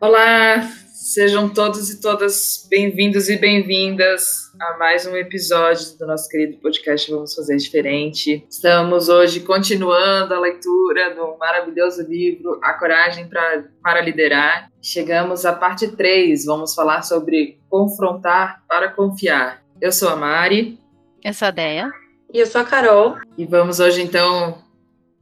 Olá, 0.00 0.62
sejam 0.92 1.48
todos 1.48 1.90
e 1.90 2.00
todas 2.00 2.68
bem-vindos 2.70 3.28
e 3.28 3.36
bem-vindas 3.36 4.52
a 4.60 4.78
mais 4.78 5.04
um 5.04 5.16
episódio 5.16 5.98
do 5.98 6.06
nosso 6.06 6.28
querido 6.28 6.56
podcast 6.58 7.10
Vamos 7.10 7.34
Fazer 7.34 7.56
Diferente. 7.56 8.46
Estamos 8.48 9.08
hoje 9.08 9.40
continuando 9.40 10.34
a 10.34 10.38
leitura 10.38 11.16
do 11.16 11.36
maravilhoso 11.36 12.02
livro 12.02 12.60
A 12.62 12.74
Coragem 12.74 13.26
pra, 13.26 13.64
para 13.82 14.00
Liderar. 14.00 14.70
Chegamos 14.80 15.44
à 15.44 15.52
parte 15.52 15.88
3, 15.88 16.44
vamos 16.44 16.76
falar 16.76 17.02
sobre 17.02 17.58
confrontar 17.68 18.62
para 18.68 18.92
confiar. 18.92 19.64
Eu 19.80 19.90
sou 19.90 20.10
a 20.10 20.14
Mari. 20.14 20.78
Eu 21.24 21.34
sou 21.34 21.48
a 21.48 21.50
Deia. 21.50 21.90
E 22.32 22.38
eu 22.38 22.46
sou 22.46 22.60
a 22.60 22.64
Carol. 22.64 23.16
E 23.36 23.44
vamos 23.44 23.80
hoje 23.80 24.00
então 24.00 24.62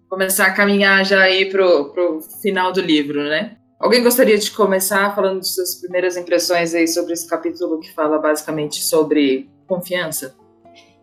começar 0.07 0.49
a 0.49 0.53
caminhar 0.53 1.03
já 1.03 1.23
aí 1.23 1.51
pro, 1.51 1.95
pro 1.95 2.21
final 2.43 2.73
do 2.73 2.83
livro, 2.83 3.25
né? 3.25 3.57
Alguém 3.79 4.03
gostaria 4.03 4.39
de 4.39 4.51
começar 4.51 5.15
falando 5.15 5.41
de 5.41 5.49
suas 5.49 5.75
primeiras 5.75 6.17
impressões 6.17 6.75
aí 6.75 6.89
sobre 6.89 7.13
esse 7.13 7.29
capítulo 7.29 7.79
que 7.79 7.93
fala 7.93 8.19
basicamente 8.19 8.83
sobre 8.83 9.51
confiança? 9.67 10.35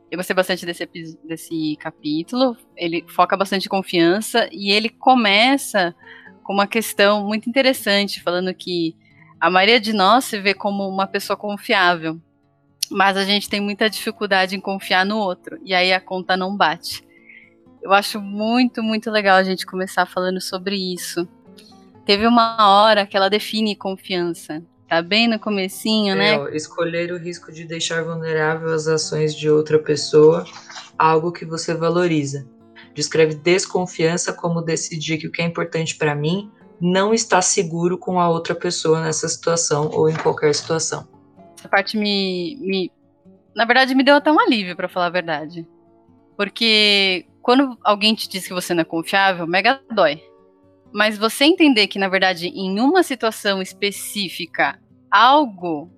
Eu 0.10 0.18
gostei 0.18 0.36
bastante 0.36 0.66
desse, 0.66 0.88
desse 1.24 1.78
capítulo. 1.80 2.58
Ele 2.76 3.06
foca 3.08 3.38
bastante 3.38 3.68
em 3.68 3.70
confiança 3.70 4.50
e 4.52 4.72
ele 4.72 4.90
começa 4.90 5.96
com 6.44 6.54
uma 6.54 6.68
questão 6.68 7.26
muito 7.26 7.48
interessante, 7.48 8.22
falando 8.22 8.54
que 8.54 8.96
a 9.40 9.52
maioria 9.52 9.80
de 9.80 9.94
nós 9.94 10.26
se 10.26 10.40
vê 10.40 10.54
como 10.54 10.88
uma 10.88 11.06
pessoa 11.06 11.38
confiável, 11.38 12.20
mas 12.90 13.18
a 13.18 13.24
gente 13.24 13.50
tem 13.50 13.62
muita 13.62 13.90
dificuldade 13.90 14.56
em 14.56 14.60
confiar 14.60 15.06
no 15.06 15.18
outro 15.18 15.60
e 15.64 15.74
aí 15.74 15.94
a 15.94 16.02
conta 16.02 16.36
não 16.36 16.56
bate. 16.58 17.06
Eu 17.82 17.94
acho 17.94 18.20
muito, 18.20 18.82
muito 18.82 19.12
legal 19.12 19.38
a 19.38 19.44
gente 19.44 19.66
começar 19.66 20.06
falando 20.06 20.42
sobre 20.42 20.76
isso. 20.76 21.28
Teve 22.06 22.28
uma 22.28 22.58
hora 22.60 23.06
que 23.06 23.16
ela 23.16 23.30
define 23.30 23.76
confiança. 23.76 24.62
Tá 24.88 25.02
bem 25.02 25.28
no 25.28 25.40
comecinho, 25.40 26.14
é, 26.14 26.18
né? 26.18 26.38
Ó, 26.38 26.50
escolher 26.50 27.12
o 27.12 27.18
risco 27.18 27.52
de 27.52 27.66
deixar 27.66 28.04
vulnerável 28.04 28.74
as 28.74 28.88
ações 28.88 29.36
de 29.36 29.50
outra 29.50 29.80
pessoa, 29.80 30.46
algo 30.98 31.32
que 31.32 31.46
você 31.46 31.74
valoriza. 31.74 32.46
Descreve 32.94 33.34
desconfiança 33.36 34.34
como 34.34 34.62
decidir 34.62 35.18
que 35.18 35.28
o 35.28 35.32
que 35.32 35.42
é 35.42 35.46
importante 35.46 35.96
para 35.96 36.14
mim 36.14 36.52
não 36.80 37.14
está 37.14 37.42
seguro 37.42 37.98
com 37.98 38.20
a 38.20 38.30
outra 38.30 38.54
pessoa 38.54 39.02
nessa 39.02 39.28
situação 39.28 39.90
ou 39.94 40.10
em 40.10 40.16
qualquer 40.16 40.54
situação. 40.54 41.08
Essa 41.58 41.70
parte 41.70 41.98
me, 41.98 42.58
me 42.60 42.92
na 43.56 43.66
verdade 43.66 43.96
me 43.96 44.04
deu 44.04 44.16
até 44.16 44.32
um 44.32 44.40
alívio 44.40 44.76
para 44.76 44.90
falar 44.90 45.08
a 45.08 45.12
verdade. 45.12 45.66
Porque 46.36 47.26
quando 47.42 47.78
alguém 47.84 48.14
te 48.14 48.28
diz 48.28 48.46
que 48.46 48.54
você 48.54 48.74
não 48.74 48.82
é 48.82 48.86
confiável, 48.86 49.48
mega 49.48 49.82
dói. 49.92 50.22
Mas 50.94 51.18
você 51.18 51.46
entender 51.46 51.88
que, 51.88 51.98
na 51.98 52.08
verdade, 52.08 52.48
em 52.48 52.80
uma 52.80 53.02
situação 53.02 53.62
específica, 53.62 54.80
algo, 55.10 55.92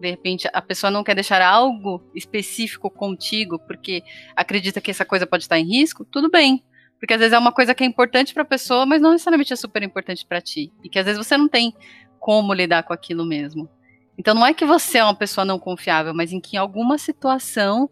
de 0.00 0.10
repente, 0.10 0.48
a 0.52 0.60
pessoa 0.60 0.90
não 0.90 1.04
quer 1.04 1.14
deixar 1.14 1.40
algo 1.40 2.02
específico 2.14 2.90
contigo 2.90 3.60
porque 3.60 4.02
acredita 4.34 4.80
que 4.80 4.90
essa 4.90 5.04
coisa 5.04 5.26
pode 5.26 5.44
estar 5.44 5.58
em 5.58 5.68
risco, 5.68 6.04
tudo 6.04 6.28
bem. 6.28 6.64
Porque 6.98 7.14
às 7.14 7.20
vezes 7.20 7.32
é 7.32 7.38
uma 7.38 7.52
coisa 7.52 7.74
que 7.74 7.84
é 7.84 7.86
importante 7.86 8.34
para 8.34 8.42
a 8.42 8.46
pessoa, 8.46 8.84
mas 8.84 9.00
não 9.00 9.12
necessariamente 9.12 9.52
é 9.52 9.56
super 9.56 9.82
importante 9.82 10.26
para 10.26 10.40
ti. 10.40 10.72
E 10.82 10.88
que 10.88 10.98
às 10.98 11.04
vezes 11.06 11.24
você 11.24 11.36
não 11.36 11.48
tem 11.48 11.72
como 12.18 12.52
lidar 12.52 12.82
com 12.82 12.92
aquilo 12.92 13.24
mesmo. 13.24 13.70
Então 14.18 14.34
não 14.34 14.44
é 14.44 14.52
que 14.52 14.66
você 14.66 14.98
é 14.98 15.04
uma 15.04 15.14
pessoa 15.14 15.44
não 15.44 15.58
confiável, 15.58 16.12
mas 16.12 16.30
em 16.32 16.40
que 16.40 16.56
em 16.56 16.58
alguma 16.58 16.98
situação 16.98 17.88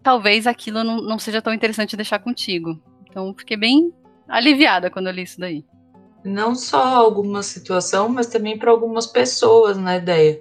talvez 0.00 0.46
aquilo 0.46 0.84
não, 0.84 0.98
não 0.98 1.18
seja 1.18 1.42
tão 1.42 1.52
interessante 1.52 1.96
deixar 1.96 2.20
contigo. 2.20 2.80
Então 3.08 3.34
fiquei 3.36 3.56
bem 3.56 3.92
aliviada 4.28 4.90
quando 4.90 5.08
eu 5.08 5.12
li 5.12 5.22
isso 5.22 5.38
daí. 5.38 5.64
Não 6.24 6.54
só 6.54 6.82
alguma 6.82 7.42
situação, 7.42 8.08
mas 8.08 8.26
também 8.26 8.58
para 8.58 8.70
algumas 8.70 9.06
pessoas, 9.06 9.76
né, 9.76 9.98
ideia. 9.98 10.40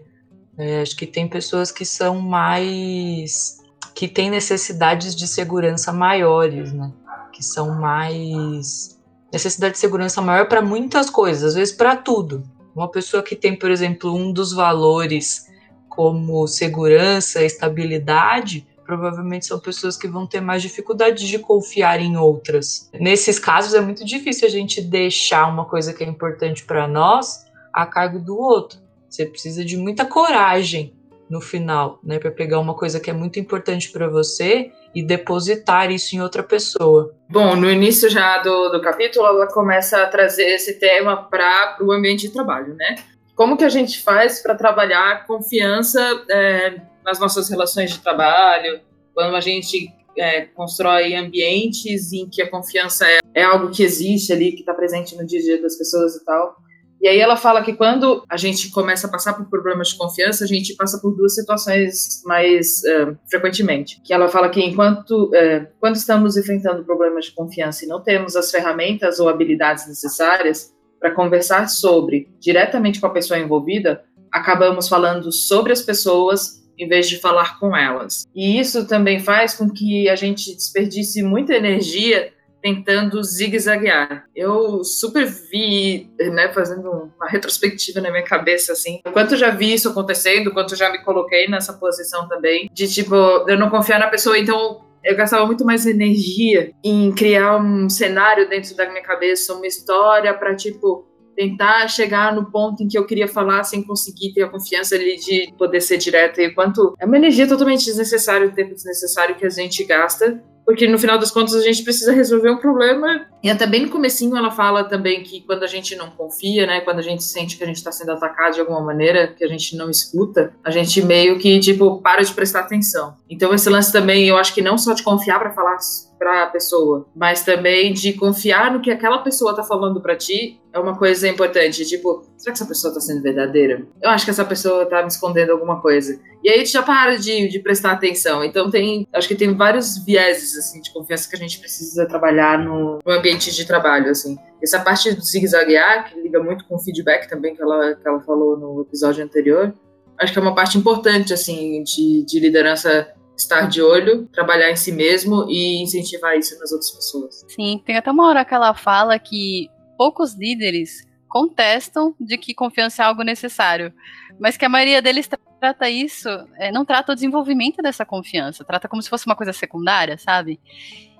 É, 0.58 0.82
acho 0.82 0.96
que 0.96 1.06
tem 1.06 1.28
pessoas 1.28 1.72
que 1.72 1.86
são 1.86 2.20
mais. 2.20 3.58
que 3.94 4.08
têm 4.08 4.30
necessidades 4.30 5.16
de 5.16 5.28
segurança 5.28 5.92
maiores, 5.92 6.72
né? 6.72 6.92
Que 7.34 7.44
são 7.44 7.72
mais. 7.72 9.00
necessidade 9.32 9.74
de 9.74 9.80
segurança 9.80 10.22
maior 10.22 10.48
para 10.48 10.62
muitas 10.62 11.10
coisas, 11.10 11.44
às 11.44 11.56
vezes 11.56 11.74
para 11.74 11.96
tudo. 11.96 12.44
Uma 12.76 12.90
pessoa 12.90 13.22
que 13.22 13.36
tem, 13.36 13.58
por 13.58 13.70
exemplo, 13.70 14.16
um 14.16 14.32
dos 14.32 14.54
valores 14.54 15.48
como 15.90 16.48
segurança, 16.48 17.44
estabilidade, 17.44 18.66
provavelmente 18.84 19.46
são 19.46 19.60
pessoas 19.60 19.98
que 19.98 20.08
vão 20.08 20.28
ter 20.28 20.42
mais 20.42 20.62
dificuldade 20.62 21.28
de 21.28 21.40
confiar 21.40 22.00
em 22.00 22.18
outras. 22.18 22.90
Nesses 22.94 23.40
casos 23.40 23.74
é 23.74 23.82
muito 23.82 24.06
difícil 24.06 24.48
a 24.48 24.52
gente 24.52 24.82
deixar 24.82 25.48
uma 25.48 25.66
coisa 25.66 25.94
que 25.94 26.04
é 26.04 26.08
importante 26.08 26.64
para 26.66 26.88
nós 26.88 27.46
a 27.74 27.86
cargo 27.86 28.20
do 28.20 28.38
outro. 28.38 28.80
Você 29.10 29.26
precisa 29.26 29.64
de 29.64 29.78
muita 29.78 30.06
coragem 30.06 30.96
no 31.30 31.42
final, 31.42 32.00
né, 32.04 32.20
para 32.20 32.32
pegar 32.32 32.60
uma 32.60 32.76
coisa 32.76 33.00
que 33.00 33.10
é 33.10 33.14
muito 33.14 33.40
importante 33.40 33.92
para 33.92 34.08
você 34.08 34.72
e 34.94 35.02
depositar 35.02 35.92
isso 35.92 36.16
em 36.16 36.22
outra 36.22 36.44
pessoa. 36.44 37.16
Bom, 37.28 37.56
no 37.56 37.70
início 37.70 38.10
já 38.10 38.40
do, 38.40 38.70
do 38.70 38.82
capítulo, 38.82 39.26
ela 39.26 39.48
começa 39.48 40.04
a 40.04 40.08
trazer 40.08 40.46
esse 40.46 40.80
tema 40.80 41.24
para 41.24 41.78
o 41.82 41.92
ambiente 41.92 42.28
de 42.28 42.34
trabalho, 42.34 42.76
né? 42.76 42.96
Como 43.36 43.58
que 43.58 43.64
a 43.64 43.70
gente 43.70 44.00
faz 44.02 44.42
para 44.42 44.54
trabalhar 44.54 45.26
confiança 45.26 46.00
é, 46.30 46.82
nas 47.06 47.20
nossas 47.20 47.50
relações 47.50 47.92
de 47.92 48.00
trabalho, 48.00 48.82
quando 49.14 49.36
a 49.36 49.42
gente 49.42 49.92
é, 50.18 50.42
constrói 50.42 51.16
ambientes 51.16 52.14
em 52.14 52.30
que 52.30 52.42
a 52.42 52.50
confiança 52.50 53.06
é, 53.06 53.20
é 53.34 53.44
algo 53.44 53.72
que 53.72 53.84
existe 53.84 54.32
ali, 54.32 54.52
que 54.52 54.62
está 54.62 54.74
presente 54.74 55.16
no 55.16 55.26
dia 55.26 55.40
a 55.40 55.44
dia 55.44 55.62
das 55.62 55.78
pessoas 55.78 56.16
e 56.16 56.26
tal. 56.26 56.56
E 57.04 57.08
aí 57.10 57.20
ela 57.20 57.36
fala 57.36 57.62
que 57.62 57.74
quando 57.74 58.24
a 58.30 58.38
gente 58.38 58.72
começa 58.72 59.08
a 59.08 59.12
passar 59.12 59.34
por 59.34 59.46
problemas 59.50 59.90
de 59.90 59.98
confiança, 59.98 60.46
a 60.46 60.48
gente 60.48 60.74
passa 60.74 60.98
por 61.02 61.14
duas 61.14 61.36
situações 61.36 62.24
mais 62.24 62.82
uh, 62.84 63.18
frequentemente. 63.30 64.00
Que 64.06 64.14
ela 64.14 64.30
fala 64.30 64.48
que 64.48 64.62
enquanto 64.62 65.26
uh, 65.26 65.68
quando 65.82 65.98
estamos 65.98 66.38
enfrentando 66.38 66.86
problemas 66.86 67.26
de 67.26 67.34
confiança 67.34 67.84
e 67.84 67.90
não 67.90 68.02
temos 68.02 68.38
as 68.38 68.50
ferramentas 68.50 69.20
ou 69.20 69.28
habilidades 69.28 69.86
necessárias 69.86 70.74
para 70.98 71.12
conversar 71.12 71.68
sobre 71.68 72.30
diretamente 72.40 73.02
com 73.02 73.08
a 73.08 73.14
pessoa 73.14 73.38
envolvida, 73.38 74.06
acabamos 74.32 74.88
falando 74.88 75.30
sobre 75.30 75.74
as 75.74 75.82
pessoas 75.82 76.63
em 76.78 76.88
vez 76.88 77.08
de 77.08 77.20
falar 77.20 77.60
com 77.60 77.76
elas. 77.76 78.26
E 78.36 78.60
isso 78.60 78.88
também 78.88 79.20
faz 79.20 79.54
com 79.54 79.70
que 79.70 80.10
a 80.10 80.16
gente 80.16 80.56
desperdice 80.56 81.22
muita 81.24 81.54
energia 81.54 82.32
tentando 82.62 83.22
zigue-zaguear. 83.22 84.26
Eu 84.34 84.86
super 84.86 85.26
vi, 85.26 86.10
né, 86.18 86.52
fazendo 86.54 87.12
uma 87.18 87.28
retrospectiva 87.28 88.00
na 88.00 88.10
minha 88.10 88.24
cabeça, 88.24 88.72
assim, 88.72 89.02
quanto 89.12 89.36
já 89.36 89.50
vi 89.50 89.74
isso 89.74 89.90
acontecendo, 89.90 90.54
quanto 90.54 90.74
já 90.74 90.90
me 90.90 91.04
coloquei 91.04 91.50
nessa 91.50 91.74
posição 91.74 92.28
também, 92.30 92.70
de 92.72 92.88
tipo, 92.88 93.14
eu 93.16 93.60
não 93.60 93.70
confiar 93.70 94.00
na 94.00 94.08
pessoa, 94.08 94.40
então 94.40 94.82
eu 95.04 95.18
gastava 95.18 95.46
muito 95.46 95.66
mais 95.66 95.86
energia 95.86 96.72
em 96.82 97.12
criar 97.12 97.58
um 97.58 97.90
cenário 97.90 98.48
dentro 98.48 98.74
da 98.78 98.88
minha 98.88 99.04
cabeça, 99.04 99.54
uma 99.54 99.68
história 99.68 100.34
para 100.34 100.56
tipo 100.56 101.06
tentar 101.36 101.88
chegar 101.88 102.36
no 102.36 102.52
ponto 102.52 102.84
em 102.84 102.88
que 102.88 102.98
eu 102.98 103.06
queria 103.06 103.28
falar 103.28 103.64
sem 103.64 103.84
conseguir 103.84 104.34
ter 104.34 104.44
a 104.44 104.50
confiança 104.50 104.96
ali 104.96 105.18
de 105.18 105.54
poder 105.58 105.82
ser 105.82 105.98
direta 105.98 106.42
e 106.42 106.54
quanto 106.54 106.96
é 107.00 107.06
uma 107.06 107.18
energia 107.18 107.48
totalmente 107.48 107.86
desnecessária, 107.86 108.48
o 108.48 108.52
tempo 108.52 108.74
desnecessário 108.74 109.36
que 109.36 109.46
a 109.46 109.50
gente 109.50 109.84
gasta 109.84 110.42
porque 110.66 110.88
no 110.88 110.98
final 110.98 111.18
das 111.18 111.32
contas 111.32 111.54
a 111.56 111.62
gente 111.62 111.84
precisa 111.84 112.14
resolver 112.14 112.50
um 112.50 112.58
problema. 112.58 113.28
E 113.44 113.50
até 113.50 113.68
bem 113.68 113.84
no 113.84 113.90
comecinho 113.90 114.36
ela 114.38 114.52
fala 114.52 114.84
também 114.84 115.24
que 115.24 115.42
quando 115.42 115.64
a 115.64 115.68
gente 115.68 115.96
não 115.96 116.10
confia, 116.12 116.66
né, 116.66 116.82
quando 116.82 117.00
a 117.00 117.04
gente 117.04 117.24
sente 117.24 117.58
que 117.58 117.64
a 117.64 117.68
gente 117.68 117.78
está 117.78 117.92
sendo 117.92 118.12
atacado 118.12 118.54
de 118.54 118.62
alguma 118.62 118.82
maneira, 118.82 119.28
que 119.28 119.44
a 119.44 119.48
gente 119.48 119.76
não 119.76 119.90
escuta, 119.90 120.54
a 120.64 120.72
gente 120.72 121.02
meio 121.02 121.38
que 121.38 121.60
tipo 121.60 122.02
para 122.02 122.24
de 122.24 122.34
prestar 122.34 122.62
atenção. 122.62 123.16
Então 123.30 123.54
esse 123.54 123.70
lance 123.70 123.92
também, 123.92 124.28
eu 124.28 124.38
acho 124.38 124.54
que 124.54 124.62
não 124.62 124.78
só 124.78 124.94
de 124.94 125.04
confiar 125.04 125.40
para 125.40 125.52
falar 125.52 125.78
para 126.24 126.44
a 126.44 126.48
pessoa, 126.48 127.06
mas 127.14 127.44
também 127.44 127.92
de 127.92 128.14
confiar 128.14 128.72
no 128.72 128.80
que 128.80 128.90
aquela 128.90 129.18
pessoa 129.18 129.52
está 129.52 129.62
falando 129.62 130.02
para 130.02 130.16
ti 130.16 130.62
é 130.72 130.80
uma 130.80 130.98
coisa 130.98 131.28
importante. 131.28 131.86
Tipo, 131.86 132.24
será 132.38 132.54
que 132.54 132.62
essa 132.62 132.66
pessoa 132.66 132.92
está 132.92 133.02
sendo 133.02 133.22
verdadeira? 133.22 133.86
Eu 134.02 134.10
acho 134.10 134.24
que 134.24 134.32
essa 134.32 134.46
pessoa 134.46 134.84
está 134.84 135.02
me 135.02 135.10
escondendo 135.10 135.52
alguma 135.52 135.82
coisa. 135.82 136.18
E 136.42 136.50
aí 136.50 136.60
gente 136.60 136.72
já 136.72 136.82
para 136.82 137.18
de, 137.18 137.50
de 137.50 137.60
prestar 137.60 137.92
atenção. 137.92 138.42
Então 138.42 138.72
tem, 138.72 139.06
acho 139.14 139.28
que 139.28 139.36
tem 139.36 139.54
vários 139.54 139.98
vieses 139.98 140.58
assim 140.58 140.82
de 140.82 140.94
confiança 140.94 141.30
que 141.30 141.36
a 141.36 141.40
gente 141.40 141.60
precisa 141.60 142.08
trabalhar 142.08 142.58
no, 142.58 143.00
no 143.06 143.12
ambiente 143.12 143.54
de 143.54 143.66
trabalho, 143.66 144.10
assim. 144.10 144.38
Essa 144.62 144.80
parte 144.80 145.14
do 145.14 145.22
zigue-zaguear, 145.22 146.10
que 146.10 146.22
liga 146.22 146.42
muito 146.42 146.66
com 146.66 146.76
o 146.76 146.80
feedback 146.80 147.28
também 147.28 147.54
que 147.54 147.62
ela, 147.62 147.96
que 147.96 148.08
ela 148.08 148.22
falou 148.22 148.58
no 148.58 148.82
episódio 148.82 149.24
anterior, 149.24 149.74
acho 150.18 150.32
que 150.32 150.40
é 150.40 150.42
uma 150.42 150.56
parte 150.56 150.78
importante, 150.78 151.34
assim, 151.34 151.84
de, 151.84 152.24
de 152.26 152.40
liderança 152.40 153.14
estar 153.38 153.68
de 153.68 153.82
olho, 153.82 154.28
trabalhar 154.28 154.72
em 154.72 154.76
si 154.76 154.92
mesmo 154.92 155.46
e 155.50 155.82
incentivar 155.82 156.38
isso 156.38 156.58
nas 156.60 156.72
outras 156.72 156.92
pessoas. 156.92 157.46
Sim, 157.48 157.82
tem 157.86 157.98
até 157.98 158.12
uma 158.12 158.28
hora 158.28 158.46
que 158.46 158.54
ela 158.54 158.74
fala 158.74 159.18
que 159.18 159.70
poucos 159.98 160.34
líderes 160.34 161.08
contestam 161.28 162.16
de 162.20 162.38
que 162.38 162.54
confiança 162.54 163.02
é 163.02 163.06
algo 163.06 163.24
necessário, 163.24 163.92
mas 164.40 164.56
que 164.56 164.66
a 164.66 164.70
maioria 164.70 165.02
deles 165.02 165.28
trata 165.60 165.90
isso, 165.90 166.30
é, 166.58 166.72
não 166.72 166.86
trata 166.86 167.12
o 167.12 167.16
desenvolvimento 167.16 167.82
dessa 167.82 168.06
confiança, 168.06 168.64
trata 168.64 168.88
como 168.88 169.02
se 169.02 169.10
fosse 169.10 169.26
uma 169.26 169.36
coisa 169.36 169.54
secundária, 169.54 170.18
sabe? 170.18 170.60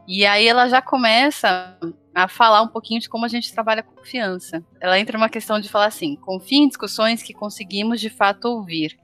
E 0.08 0.26
aí 0.26 0.48
ela 0.48 0.68
já 0.68 0.82
começa 0.82 1.78
a 2.14 2.28
falar 2.28 2.62
um 2.62 2.68
pouquinho 2.68 3.00
de 3.00 3.08
como 3.08 3.26
a 3.26 3.30
gente 3.30 3.54
trabalha 3.54 3.80
a 3.80 3.84
confiança. 3.84 4.64
Ela 4.80 5.00
entra 5.00 5.18
numa 5.18 5.30
questão 5.30 5.60
de 5.60 5.70
falar 5.70 5.86
assim: 5.86 6.16
confie 6.18 6.58
em 6.58 6.68
discussões 6.68 7.24
que 7.24 7.34
conseguimos 7.34 8.02
de 8.02 8.10
fato 8.10 8.46
ouvir. 8.46 8.98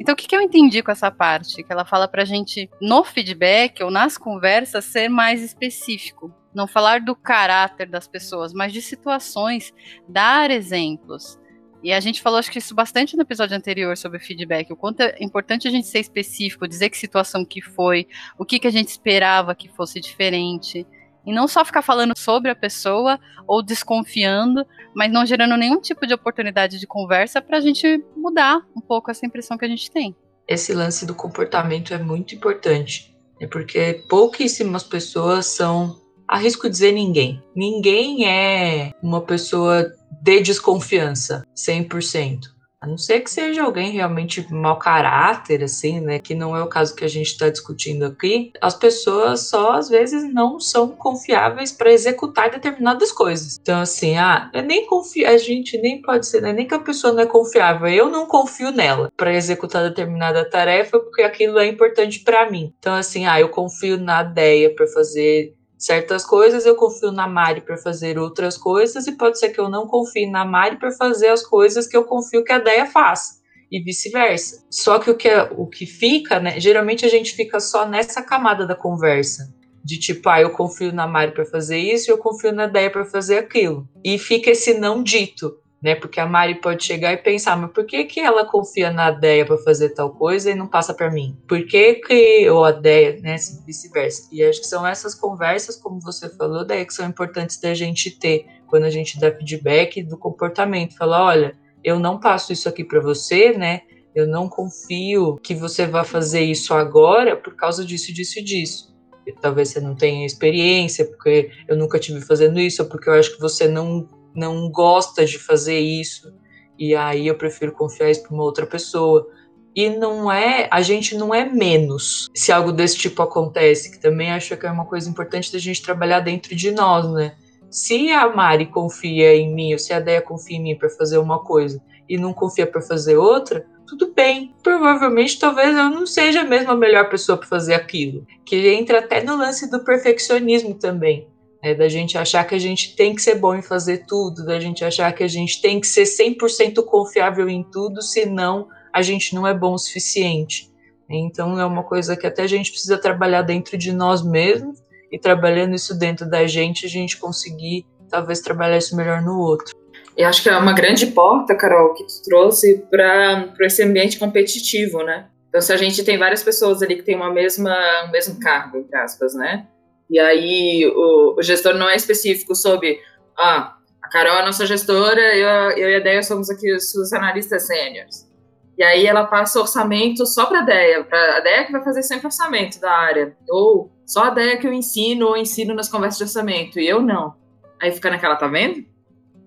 Então, 0.00 0.12
o 0.12 0.16
que, 0.16 0.26
que 0.26 0.34
eu 0.34 0.40
entendi 0.40 0.82
com 0.82 0.90
essa 0.90 1.10
parte? 1.10 1.62
Que 1.62 1.72
ela 1.72 1.84
fala 1.84 2.08
pra 2.08 2.24
gente, 2.24 2.68
no 2.80 3.04
feedback 3.04 3.82
ou 3.82 3.90
nas 3.90 4.18
conversas, 4.18 4.84
ser 4.84 5.08
mais 5.08 5.42
específico. 5.42 6.32
Não 6.54 6.66
falar 6.66 7.00
do 7.00 7.14
caráter 7.14 7.88
das 7.88 8.06
pessoas, 8.06 8.52
mas 8.52 8.72
de 8.72 8.80
situações, 8.80 9.72
dar 10.08 10.50
exemplos. 10.50 11.38
E 11.84 11.92
a 11.92 12.00
gente 12.00 12.22
falou, 12.22 12.38
acho 12.38 12.50
que 12.50 12.58
isso 12.58 12.74
bastante 12.74 13.14
no 13.14 13.22
episódio 13.22 13.54
anterior 13.54 13.94
sobre 13.96 14.18
feedback, 14.18 14.72
o 14.72 14.76
quanto 14.76 15.00
é 15.02 15.16
importante 15.20 15.68
a 15.68 15.70
gente 15.70 15.86
ser 15.86 16.00
específico, 16.00 16.66
dizer 16.66 16.88
que 16.88 16.96
situação 16.96 17.44
que 17.44 17.60
foi, 17.60 18.08
o 18.38 18.44
que, 18.44 18.58
que 18.58 18.66
a 18.66 18.70
gente 18.70 18.88
esperava 18.88 19.54
que 19.54 19.68
fosse 19.68 20.00
diferente. 20.00 20.86
E 21.26 21.32
não 21.32 21.48
só 21.48 21.64
ficar 21.64 21.82
falando 21.82 22.16
sobre 22.16 22.50
a 22.50 22.54
pessoa 22.54 23.18
ou 23.46 23.62
desconfiando, 23.62 24.66
mas 24.94 25.12
não 25.12 25.26
gerando 25.26 25.56
nenhum 25.56 25.80
tipo 25.80 26.06
de 26.06 26.14
oportunidade 26.14 26.78
de 26.78 26.86
conversa 26.86 27.40
para 27.40 27.58
a 27.58 27.60
gente 27.60 28.02
mudar 28.16 28.60
um 28.76 28.80
pouco 28.80 29.10
essa 29.10 29.26
impressão 29.26 29.56
que 29.56 29.64
a 29.64 29.68
gente 29.68 29.90
tem. 29.90 30.14
Esse 30.46 30.74
lance 30.74 31.06
do 31.06 31.14
comportamento 31.14 31.94
é 31.94 31.98
muito 31.98 32.34
importante, 32.34 33.16
é 33.40 33.46
porque 33.46 34.04
pouquíssimas 34.08 34.82
pessoas 34.82 35.46
são, 35.46 35.98
arrisco 36.28 36.68
dizer 36.68 36.92
ninguém. 36.92 37.42
Ninguém 37.56 38.28
é 38.28 38.92
uma 39.02 39.22
pessoa 39.22 39.90
de 40.22 40.40
desconfiança, 40.40 41.42
100%. 41.56 42.53
A 42.84 42.86
não 42.86 42.98
ser 42.98 43.20
que 43.20 43.30
seja 43.30 43.62
alguém 43.62 43.92
realmente 43.92 44.46
mau 44.52 44.78
caráter, 44.78 45.64
assim, 45.64 46.00
né? 46.00 46.18
Que 46.18 46.34
não 46.34 46.54
é 46.54 46.62
o 46.62 46.68
caso 46.68 46.94
que 46.94 47.02
a 47.02 47.08
gente 47.08 47.28
está 47.28 47.48
discutindo 47.48 48.04
aqui. 48.04 48.52
As 48.60 48.74
pessoas 48.74 49.48
só 49.48 49.72
às 49.72 49.88
vezes 49.88 50.30
não 50.34 50.60
são 50.60 50.90
confiáveis 50.90 51.72
para 51.72 51.90
executar 51.90 52.50
determinadas 52.50 53.10
coisas. 53.10 53.58
Então, 53.58 53.80
assim, 53.80 54.18
ah, 54.18 54.50
eu 54.52 54.62
nem 54.62 54.86
confio, 54.86 55.26
a 55.26 55.38
gente 55.38 55.78
nem 55.78 56.02
pode 56.02 56.26
ser, 56.26 56.42
né? 56.42 56.52
Nem 56.52 56.68
que 56.68 56.74
a 56.74 56.78
pessoa 56.78 57.14
não 57.14 57.22
é 57.22 57.26
confiável, 57.26 57.88
eu 57.88 58.10
não 58.10 58.26
confio 58.26 58.70
nela 58.70 59.10
para 59.16 59.32
executar 59.32 59.88
determinada 59.88 60.44
tarefa 60.44 61.00
porque 61.00 61.22
aquilo 61.22 61.58
é 61.58 61.66
importante 61.66 62.20
para 62.20 62.50
mim. 62.50 62.70
Então, 62.78 62.94
assim, 62.94 63.24
ah, 63.24 63.40
eu 63.40 63.48
confio 63.48 63.96
na 63.96 64.22
ideia 64.22 64.74
para 64.74 64.86
fazer 64.88 65.54
certas 65.78 66.24
coisas, 66.24 66.64
eu 66.66 66.76
confio 66.76 67.12
na 67.12 67.26
Mari 67.26 67.60
para 67.60 67.76
fazer 67.76 68.18
outras 68.18 68.56
coisas, 68.56 69.06
e 69.06 69.12
pode 69.12 69.38
ser 69.38 69.50
que 69.50 69.60
eu 69.60 69.68
não 69.68 69.86
confie 69.86 70.30
na 70.30 70.44
Mari 70.44 70.78
para 70.78 70.92
fazer 70.92 71.28
as 71.28 71.44
coisas 71.46 71.86
que 71.86 71.96
eu 71.96 72.04
confio 72.04 72.44
que 72.44 72.52
a 72.52 72.58
Deia 72.58 72.86
faça, 72.86 73.40
e 73.70 73.82
vice-versa. 73.82 74.64
Só 74.70 74.98
que 74.98 75.10
o 75.10 75.16
que, 75.16 75.28
é, 75.28 75.42
o 75.56 75.66
que 75.66 75.86
fica, 75.86 76.38
né? 76.40 76.60
Geralmente 76.60 77.04
a 77.04 77.08
gente 77.08 77.34
fica 77.34 77.58
só 77.60 77.86
nessa 77.88 78.22
camada 78.22 78.66
da 78.66 78.74
conversa. 78.74 79.52
De 79.84 79.98
tipo, 79.98 80.26
ah, 80.30 80.40
eu 80.40 80.48
confio 80.50 80.92
na 80.92 81.06
Mari 81.06 81.32
para 81.32 81.44
fazer 81.44 81.76
isso 81.76 82.10
eu 82.10 82.16
confio 82.16 82.52
na 82.52 82.66
Deia 82.66 82.90
para 82.90 83.04
fazer 83.04 83.36
aquilo. 83.36 83.86
E 84.02 84.18
fica 84.18 84.50
esse 84.50 84.72
não 84.78 85.02
dito 85.02 85.58
né? 85.84 85.94
Porque 85.94 86.18
a 86.18 86.24
Mari 86.24 86.54
pode 86.54 86.82
chegar 86.82 87.12
e 87.12 87.18
pensar, 87.18 87.58
mas 87.58 87.70
por 87.70 87.84
que 87.84 88.04
que 88.04 88.18
ela 88.18 88.46
confia 88.46 88.90
na 88.90 89.10
Deia 89.10 89.44
para 89.44 89.58
fazer 89.58 89.90
tal 89.90 90.08
coisa 90.08 90.50
e 90.50 90.54
não 90.54 90.66
passa 90.66 90.94
para 90.94 91.10
mim? 91.10 91.36
Por 91.46 91.66
que 91.66 91.96
que 91.96 92.48
ou 92.48 92.64
a 92.64 92.70
Deia, 92.70 93.20
né, 93.20 93.34
assim, 93.34 93.62
vice-versa? 93.66 94.26
E 94.32 94.42
acho 94.42 94.62
que 94.62 94.66
são 94.66 94.86
essas 94.86 95.14
conversas, 95.14 95.76
como 95.76 96.00
você 96.00 96.30
falou, 96.30 96.64
Deia, 96.64 96.86
que 96.86 96.94
são 96.94 97.06
importantes 97.06 97.60
da 97.60 97.74
gente 97.74 98.10
ter 98.18 98.46
quando 98.66 98.84
a 98.84 98.90
gente 98.90 99.20
dá 99.20 99.30
feedback 99.30 100.02
do 100.02 100.16
comportamento, 100.16 100.96
falar, 100.96 101.22
olha, 101.22 101.54
eu 101.84 102.00
não 102.00 102.18
passo 102.18 102.50
isso 102.50 102.66
aqui 102.66 102.82
para 102.82 103.00
você, 103.00 103.52
né? 103.52 103.82
Eu 104.14 104.26
não 104.26 104.48
confio 104.48 105.36
que 105.42 105.54
você 105.54 105.86
vá 105.86 106.02
fazer 106.02 106.40
isso 106.40 106.72
agora 106.72 107.36
por 107.36 107.54
causa 107.56 107.84
disso, 107.84 108.10
disso 108.10 108.38
e 108.38 108.42
disso. 108.42 108.96
Talvez 109.42 109.68
você 109.68 109.80
não 109.80 109.94
tenha 109.94 110.24
experiência, 110.24 111.04
porque 111.04 111.50
eu 111.68 111.76
nunca 111.76 111.98
tive 111.98 112.22
fazendo 112.22 112.58
isso, 112.58 112.82
ou 112.82 112.88
porque 112.88 113.10
eu 113.10 113.14
acho 113.14 113.34
que 113.34 113.40
você 113.40 113.68
não 113.68 114.08
não 114.34 114.70
gosta 114.70 115.24
de 115.24 115.38
fazer 115.38 115.78
isso 115.78 116.32
e 116.78 116.94
aí 116.94 117.26
eu 117.26 117.36
prefiro 117.36 117.72
confiar 117.72 118.10
isso 118.10 118.22
para 118.22 118.34
uma 118.34 118.42
outra 118.42 118.66
pessoa. 118.66 119.26
E 119.74 119.88
não 119.88 120.30
é, 120.30 120.68
a 120.70 120.82
gente 120.82 121.16
não 121.16 121.34
é 121.34 121.44
menos 121.44 122.28
se 122.34 122.52
algo 122.52 122.70
desse 122.70 122.96
tipo 122.96 123.22
acontece, 123.22 123.90
que 123.90 123.98
também 123.98 124.30
acho 124.30 124.56
que 124.56 124.66
é 124.66 124.70
uma 124.70 124.84
coisa 124.84 125.10
importante 125.10 125.52
da 125.52 125.58
gente 125.58 125.82
trabalhar 125.82 126.20
dentro 126.20 126.54
de 126.54 126.70
nós, 126.70 127.10
né? 127.10 127.34
Se 127.70 128.08
a 128.12 128.28
Mari 128.28 128.66
confia 128.66 129.34
em 129.34 129.52
mim, 129.52 129.72
ou 129.72 129.78
se 129.80 129.92
a 129.92 129.98
Deia 129.98 130.22
confia 130.22 130.56
em 130.56 130.62
mim 130.62 130.78
para 130.78 130.88
fazer 130.88 131.18
uma 131.18 131.40
coisa 131.42 131.82
e 132.08 132.16
não 132.16 132.32
confia 132.32 132.68
para 132.68 132.80
fazer 132.80 133.16
outra, 133.16 133.66
tudo 133.84 134.12
bem. 134.14 134.54
Provavelmente, 134.62 135.40
talvez 135.40 135.76
eu 135.76 135.90
não 135.90 136.06
seja 136.06 136.44
mesmo 136.44 136.70
a 136.70 136.76
melhor 136.76 137.08
pessoa 137.08 137.36
para 137.36 137.48
fazer 137.48 137.74
aquilo. 137.74 138.24
Que 138.44 138.68
entra 138.68 139.00
até 139.00 139.24
no 139.24 139.36
lance 139.36 139.68
do 139.68 139.82
perfeccionismo 139.82 140.74
também. 140.74 141.26
É, 141.64 141.74
da 141.74 141.88
gente 141.88 142.18
achar 142.18 142.44
que 142.44 142.54
a 142.54 142.58
gente 142.58 142.94
tem 142.94 143.14
que 143.14 143.22
ser 143.22 143.36
bom 143.36 143.54
em 143.54 143.62
fazer 143.62 144.04
tudo, 144.06 144.44
da 144.44 144.60
gente 144.60 144.84
achar 144.84 145.10
que 145.14 145.24
a 145.24 145.28
gente 145.28 145.62
tem 145.62 145.80
que 145.80 145.86
ser 145.86 146.02
100% 146.02 146.84
confiável 146.84 147.48
em 147.48 147.64
tudo, 147.64 148.02
senão 148.02 148.68
a 148.92 149.00
gente 149.00 149.34
não 149.34 149.46
é 149.46 149.54
bom 149.54 149.72
o 149.72 149.78
suficiente. 149.78 150.70
Então 151.08 151.58
é 151.58 151.64
uma 151.64 151.82
coisa 151.82 152.18
que 152.18 152.26
até 152.26 152.42
a 152.42 152.46
gente 152.46 152.70
precisa 152.70 152.98
trabalhar 152.98 153.40
dentro 153.40 153.78
de 153.78 153.92
nós 153.94 154.22
mesmos 154.22 154.78
e 155.10 155.18
trabalhando 155.18 155.74
isso 155.74 155.98
dentro 155.98 156.28
da 156.28 156.46
gente, 156.46 156.84
a 156.84 156.88
gente 156.88 157.16
conseguir 157.16 157.86
talvez 158.10 158.40
trabalhar 158.40 158.76
isso 158.76 158.94
melhor 158.94 159.22
no 159.22 159.38
outro. 159.38 159.74
Eu 160.14 160.28
acho 160.28 160.42
que 160.42 160.50
é 160.50 160.58
uma 160.58 160.74
grande 160.74 161.06
porta, 161.06 161.54
Carol, 161.54 161.94
que 161.94 162.04
tu 162.04 162.22
trouxe 162.24 162.84
para 162.90 163.54
esse 163.60 163.82
ambiente 163.82 164.18
competitivo, 164.18 165.02
né? 165.02 165.28
Então, 165.48 165.62
se 165.62 165.72
a 165.72 165.78
gente 165.78 166.04
tem 166.04 166.18
várias 166.18 166.42
pessoas 166.42 166.82
ali 166.82 166.96
que 166.96 167.02
têm 167.02 167.16
uma 167.16 167.32
mesma, 167.32 167.74
mesmo 168.12 168.38
cargo, 168.38 168.76
entre 168.76 168.96
aspas, 168.98 169.34
né? 169.34 169.66
E 170.10 170.18
aí 170.18 170.86
o, 170.94 171.36
o 171.38 171.42
gestor 171.42 171.74
não 171.74 171.88
é 171.88 171.96
específico 171.96 172.54
sobre, 172.54 173.00
ah, 173.38 173.76
a 174.02 174.08
Carol 174.08 174.38
é 174.38 174.44
nossa 174.44 174.66
gestora, 174.66 175.20
eu, 175.34 175.48
eu 175.78 175.90
e 175.90 175.96
a 175.96 176.00
Deia 176.00 176.22
somos 176.22 176.50
aqui 176.50 176.72
os, 176.74 176.94
os 176.94 177.12
analistas 177.12 177.66
sêniores. 177.66 178.28
E 178.76 178.82
aí 178.82 179.06
ela 179.06 179.24
passa 179.24 179.60
orçamento 179.60 180.26
só 180.26 180.46
para 180.46 180.60
a 180.60 180.62
Deia, 180.62 181.04
para 181.04 181.36
a 181.36 181.40
Deia 181.40 181.64
que 181.64 181.72
vai 181.72 181.82
fazer 181.82 182.02
sempre 182.02 182.26
orçamento 182.26 182.80
da 182.80 182.90
área. 182.90 183.36
Ou 183.48 183.90
só 184.04 184.24
a 184.24 184.30
Deia 184.30 184.58
que 184.58 184.66
eu 184.66 184.72
ensino 184.72 185.28
ou 185.28 185.36
ensino 185.36 185.74
nas 185.74 185.88
conversas 185.88 186.18
de 186.18 186.24
orçamento, 186.24 186.78
e 186.78 186.86
eu 186.86 187.00
não. 187.00 187.34
Aí 187.80 187.92
fica 187.92 188.10
naquela, 188.10 188.36
tá 188.36 188.48
vendo? 188.48 188.84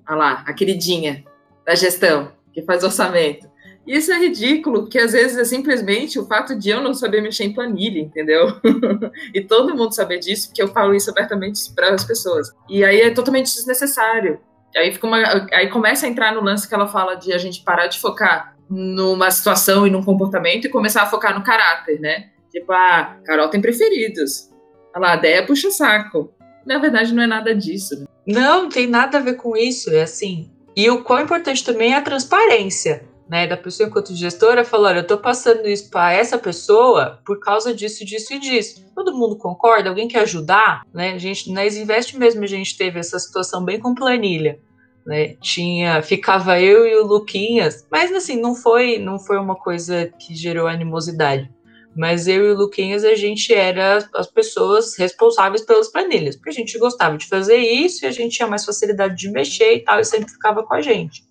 Olha 0.08 0.18
lá, 0.18 0.44
a 0.48 0.54
queridinha 0.54 1.26
da 1.66 1.76
gestão, 1.76 2.32
que 2.54 2.62
faz 2.62 2.84
orçamento. 2.84 3.47
Isso 3.88 4.12
é 4.12 4.20
ridículo, 4.20 4.88
que 4.88 5.00
às 5.00 5.14
vezes 5.14 5.38
é 5.38 5.46
simplesmente 5.46 6.20
o 6.20 6.26
fato 6.26 6.54
de 6.58 6.70
eu 6.70 6.82
não 6.82 6.94
saber 6.94 7.22
mexer 7.22 7.46
em 7.46 7.54
planilha, 7.54 8.02
entendeu? 8.02 8.60
e 9.34 9.40
todo 9.42 9.76
mundo 9.76 9.96
saber 9.96 10.20
disso, 10.20 10.50
porque 10.50 10.62
eu 10.62 10.68
falo 10.68 10.94
isso 10.94 11.10
abertamente 11.10 11.74
para 11.74 11.94
as 11.94 12.04
pessoas. 12.04 12.54
E 12.70 12.84
aí 12.84 13.00
é 13.00 13.10
totalmente 13.12 13.54
desnecessário. 13.54 14.42
Aí, 14.76 14.92
fica 14.92 15.08
uma, 15.08 15.48
aí 15.54 15.70
começa 15.70 16.06
a 16.06 16.10
entrar 16.10 16.34
no 16.34 16.42
lance 16.42 16.68
que 16.68 16.76
ela 16.76 16.88
fala 16.88 17.16
de 17.16 17.32
a 17.32 17.38
gente 17.38 17.64
parar 17.64 17.88
de 17.88 17.98
focar 18.00 18.58
numa 18.70 19.32
situação 19.32 19.88
e 19.88 19.90
num 19.90 20.04
comportamento 20.04 20.66
e 20.66 20.70
começar 20.70 21.04
a 21.04 21.08
focar 21.08 21.34
no 21.34 21.44
caráter, 21.44 22.00
né? 22.02 22.32
Tipo, 22.52 22.74
ah, 22.74 23.18
Carol 23.26 23.50
tem 23.50 23.62
preferidos. 23.62 24.50
Olha 24.94 25.08
lá, 25.08 25.14
a 25.14 25.16
Deia 25.16 25.46
puxa 25.46 25.72
saco. 25.72 26.34
Na 26.66 26.78
verdade, 26.78 27.14
não 27.14 27.24
é 27.24 27.28
nada 27.28 27.56
disso. 27.56 27.98
Né? 27.98 28.06
Não, 28.28 28.68
tem 28.68 28.86
nada 28.86 29.18
a 29.18 29.22
ver 29.22 29.36
com 29.36 29.56
isso. 29.56 29.90
É 29.90 30.02
assim. 30.02 30.52
E 30.76 30.90
o 30.90 31.04
quão 31.04 31.22
importante 31.22 31.64
também 31.64 31.94
é 31.94 31.98
a 31.98 32.02
transparência 32.02 33.07
né, 33.30 33.46
da 33.46 33.58
pessoa 33.58 33.90
enquanto 33.90 34.16
gestora 34.16 34.64
falar, 34.64 34.90
olha, 34.90 34.98
eu 35.00 35.02
estou 35.02 35.18
passando 35.18 35.68
isso 35.68 35.90
para 35.90 36.14
essa 36.14 36.38
pessoa 36.38 37.20
por 37.26 37.40
causa 37.40 37.74
disso, 37.74 38.06
disso 38.06 38.34
e 38.34 38.40
disso. 38.40 38.86
Todo 38.96 39.16
mundo 39.16 39.38
concorda? 39.38 39.90
Alguém 39.90 40.08
quer 40.08 40.22
ajudar? 40.22 40.84
Né? 40.94 41.12
A 41.14 41.18
gente, 41.18 41.52
na 41.52 41.66
Invest 41.66 42.18
mesmo 42.18 42.44
a 42.44 42.48
gente 42.48 42.78
teve 42.78 43.00
essa 43.00 43.20
situação 43.20 43.64
bem 43.64 43.80
com 43.80 43.94
planilha. 43.94 44.60
Né? 45.06 45.36
Tinha, 45.42 46.02
ficava 46.02 46.60
eu 46.60 46.86
e 46.86 46.96
o 46.96 47.06
Luquinhas, 47.06 47.86
mas 47.92 48.12
assim, 48.14 48.40
não 48.40 48.56
foi, 48.56 48.98
não 48.98 49.20
foi 49.20 49.38
uma 49.38 49.56
coisa 49.56 50.12
que 50.20 50.36
gerou 50.36 50.68
animosidade. 50.68 51.50
Mas 51.96 52.28
eu 52.28 52.46
e 52.46 52.52
o 52.52 52.56
Luquinhas, 52.56 53.04
a 53.04 53.16
gente 53.16 53.52
era 53.52 54.08
as 54.14 54.28
pessoas 54.28 54.96
responsáveis 54.96 55.64
pelas 55.64 55.88
planilhas, 55.88 56.36
porque 56.36 56.52
a 56.52 56.54
gente 56.54 56.78
gostava 56.78 57.18
de 57.18 57.28
fazer 57.28 57.58
isso 57.58 58.06
e 58.06 58.08
a 58.08 58.12
gente 58.12 58.36
tinha 58.36 58.48
mais 58.48 58.64
facilidade 58.64 59.16
de 59.16 59.32
mexer 59.32 59.78
e 59.78 59.80
tal, 59.84 60.00
e 60.00 60.06
sempre 60.06 60.30
ficava 60.30 60.62
com 60.64 60.76
a 60.76 60.82
gente. 60.82 61.24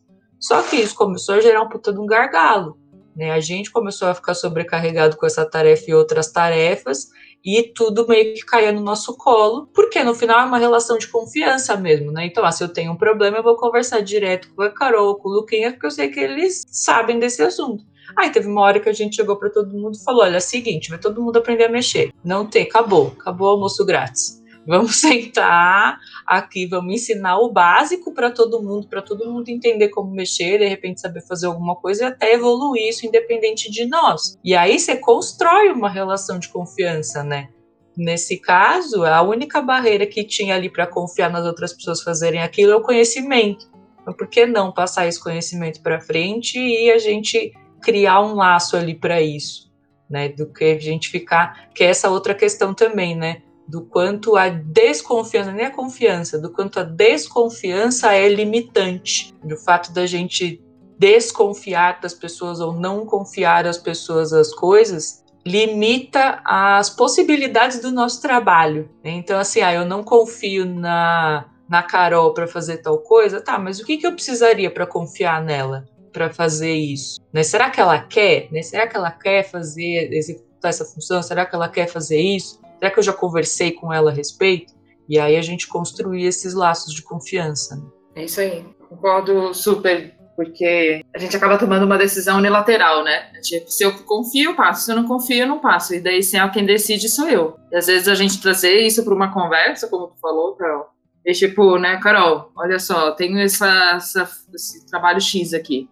Só 0.47 0.63
que 0.63 0.77
isso 0.77 0.95
começou 0.95 1.35
a 1.35 1.41
gerar 1.41 1.61
um 1.61 1.69
puta 1.69 1.93
de 1.93 1.99
um 1.99 2.07
gargalo. 2.07 2.79
Né? 3.17 3.33
A 3.33 3.41
gente 3.41 3.69
começou 3.69 4.07
a 4.07 4.15
ficar 4.15 4.33
sobrecarregado 4.33 5.17
com 5.17 5.27
essa 5.27 5.45
tarefa 5.45 5.91
e 5.91 5.95
outras 5.95 6.31
tarefas, 6.31 7.09
e 7.45 7.65
tudo 7.75 8.07
meio 8.07 8.33
que 8.33 8.47
caía 8.47 8.71
no 8.71 8.81
nosso 8.81 9.17
colo, 9.17 9.69
porque 9.75 10.05
no 10.05 10.15
final 10.15 10.39
é 10.39 10.45
uma 10.45 10.59
relação 10.59 10.99
de 10.99 11.09
confiança 11.09 11.77
mesmo, 11.77 12.13
né? 12.13 12.27
Então, 12.27 12.45
ah, 12.45 12.53
se 12.53 12.63
eu 12.63 12.69
tenho 12.69 12.93
um 12.93 12.97
problema, 12.97 13.39
eu 13.39 13.43
vou 13.43 13.57
conversar 13.57 14.03
direto 14.03 14.49
com 14.55 14.63
a 14.63 14.71
Carol, 14.71 15.17
com 15.17 15.31
o 15.31 15.33
Luquinha, 15.33 15.73
porque 15.73 15.87
eu 15.87 15.91
sei 15.91 16.11
que 16.11 16.21
eles 16.21 16.65
sabem 16.71 17.19
desse 17.19 17.43
assunto. 17.43 17.85
Aí 18.17 18.31
teve 18.31 18.47
uma 18.47 18.61
hora 18.61 18.79
que 18.79 18.89
a 18.89 18.93
gente 18.93 19.17
chegou 19.17 19.37
para 19.37 19.51
todo 19.51 19.77
mundo 19.77 19.97
e 19.97 20.05
falou: 20.05 20.23
olha, 20.23 20.35
é 20.35 20.39
o 20.39 20.41
seguinte, 20.41 20.91
vai 20.91 20.99
todo 21.01 21.21
mundo 21.21 21.39
aprender 21.39 21.65
a 21.65 21.69
mexer. 21.69 22.13
Não 22.23 22.47
tem, 22.47 22.63
acabou, 22.63 23.13
acabou 23.19 23.49
o 23.49 23.51
almoço 23.51 23.85
grátis. 23.85 24.41
Vamos 24.67 24.97
sentar 25.01 25.99
aqui, 26.27 26.67
vamos 26.67 26.95
ensinar 26.95 27.39
o 27.39 27.53
básico 27.53 28.13
para 28.13 28.31
todo 28.31 28.63
mundo, 28.63 28.89
para 28.89 29.03
todo 29.03 29.31
mundo 29.31 29.49
entender 29.49 29.89
como 29.91 30.11
mexer, 30.11 30.59
de 30.59 30.67
repente 30.67 31.01
saber 31.01 31.23
fazer 31.23 31.47
alguma 31.47 31.77
coisa 31.77 32.05
e 32.05 32.07
até 32.07 32.35
evoluir 32.35 32.89
isso 32.89 33.07
independente 33.07 33.71
de 33.71 33.87
nós. 33.87 34.37
E 34.45 34.55
aí 34.55 34.79
você 34.79 34.97
constrói 34.97 35.71
uma 35.71 35.89
relação 35.89 36.39
de 36.39 36.49
confiança, 36.49 37.23
né? 37.23 37.49
nesse 37.97 38.39
caso, 38.39 39.05
a 39.05 39.23
única 39.23 39.63
barreira 39.63 40.07
que 40.07 40.23
tinha 40.23 40.55
ali 40.55 40.69
para 40.69 40.87
confiar 40.87 41.31
nas 41.31 41.47
outras 41.47 41.73
pessoas 41.73 42.03
fazerem 42.03 42.43
aquilo 42.43 42.73
é 42.73 42.77
o 42.77 42.83
conhecimento. 42.83 43.67
Então, 44.03 44.13
por 44.13 44.29
que 44.29 44.47
não 44.47 44.71
passar 44.71 45.07
esse 45.07 45.21
conhecimento 45.21 45.81
para 45.81 46.01
frente 46.01 46.59
e 46.59 46.91
a 46.91 46.99
gente 46.99 47.53
criar 47.81 48.21
um 48.21 48.35
laço 48.35 48.77
ali 48.77 48.95
para 48.95 49.21
isso, 49.21 49.73
né? 50.09 50.29
Do 50.29 50.53
que 50.53 50.65
a 50.65 50.79
gente 50.79 51.09
ficar, 51.09 51.71
que 51.75 51.83
é 51.83 51.89
essa 51.89 52.11
outra 52.11 52.35
questão 52.35 52.75
também, 52.75 53.17
né? 53.17 53.43
Do 53.69 53.85
quanto 53.85 54.37
a 54.37 54.49
desconfiança, 54.49 55.53
nem 55.53 55.67
a 55.67 55.71
confiança, 55.71 56.39
do 56.39 56.51
quanto 56.51 56.79
a 56.79 56.83
desconfiança 56.85 58.13
é 58.13 58.29
limitante, 58.29 59.35
do 59.43 59.57
fato 59.57 59.93
da 59.93 60.07
gente 60.07 60.63
desconfiar 60.99 62.01
das 62.01 62.15
pessoas 62.15 62.61
ou 62.61 62.73
não 62.73 63.05
confiar 63.05 63.67
às 63.67 63.77
pessoas 63.77 64.33
as 64.33 64.55
coisas, 64.55 65.25
limita 65.47 66.41
as 66.45 66.91
possibilidades 66.91 67.81
do 67.81 67.93
nosso 67.93 68.21
trabalho. 68.21 68.91
Então, 69.05 69.39
assim, 69.39 69.61
ah, 69.61 69.73
eu 69.73 69.85
não 69.85 70.03
confio 70.03 70.65
na, 70.65 71.47
na 71.69 71.83
Carol 71.83 72.35
para 72.35 72.49
fazer 72.49 72.79
tal 72.79 72.99
coisa, 72.99 73.41
tá, 73.41 73.59
mas 73.59 73.79
o 73.79 73.85
que, 73.85 73.97
que 73.97 74.07
eu 74.07 74.13
precisaria 74.13 74.71
para 74.71 74.87
confiar 74.87 75.43
nela 75.43 75.85
para 76.13 76.33
fazer 76.33 76.73
isso? 76.73 77.21
Né? 77.33 77.43
Será 77.43 77.71
que 77.71 77.81
ela 77.81 78.01
quer? 78.01 78.49
Né? 78.51 78.63
Será 78.63 78.87
que 78.87 78.97
ela 78.97 79.11
quer 79.11 79.45
fazer, 79.45 80.13
executar 80.13 80.71
essa 80.71 80.85
função? 80.85 81.23
Será 81.23 81.47
que 81.47 81.55
ela 81.55 81.69
quer 81.69 81.87
fazer 81.87 82.21
isso? 82.21 82.61
Será 82.79 82.91
que 82.91 82.99
eu 82.99 83.03
já 83.03 83.13
conversei 83.13 83.73
com 83.73 83.93
ela 83.93 84.11
a 84.11 84.15
respeito? 84.15 84.75
E 85.09 85.19
aí 85.19 85.37
a 85.37 85.43
gente 85.43 85.69
construir 85.69 86.25
esses 86.25 86.55
laços 86.55 86.93
de 86.93 87.03
confiança. 87.03 87.77
Né? 87.77 87.83
É 88.17 88.25
isso 88.25 88.41
aí. 88.41 88.65
Concordo 88.89 89.55
super 89.55 90.17
porque 90.37 91.01
a 91.15 91.19
gente 91.19 91.35
acaba 91.35 91.57
tomando 91.57 91.87
uma 91.87 91.97
decisão 91.97 92.37
unilateral, 92.37 93.03
né? 93.03 93.33
Tipo, 93.41 93.71
se 93.71 93.83
eu 93.83 93.93
confio, 94.05 94.51
eu 94.51 94.55
passo. 94.55 94.85
Se 94.85 94.93
eu 94.93 94.97
não 94.97 95.09
confio, 95.09 95.39
eu 95.39 95.47
não 95.47 95.59
passo. 95.59 95.95
E 95.95 96.01
daí, 96.01 96.23
se 96.23 96.37
é 96.37 96.49
quem 96.51 96.67
decide, 96.67 97.09
sou 97.09 97.27
eu. 97.27 97.57
E 97.73 97.77
às 97.77 97.87
vezes 97.87 98.07
a 98.07 98.15
gente 98.15 98.41
trazer 98.41 98.81
isso 98.81 99.03
para 99.03 99.15
uma 99.15 99.33
conversa, 99.33 99.89
como 99.89 100.09
tu 100.09 100.21
falou, 100.21 100.55
Carol. 100.55 100.87
E 101.25 101.33
tipo, 101.33 101.79
né, 101.79 101.97
Carol, 101.97 102.53
olha 102.55 102.79
só, 102.79 103.11
tenho 103.13 103.39
essa, 103.39 103.95
essa, 103.97 104.31
esse 104.55 104.87
trabalho 104.87 105.21
X 105.21 105.55
aqui. 105.55 105.89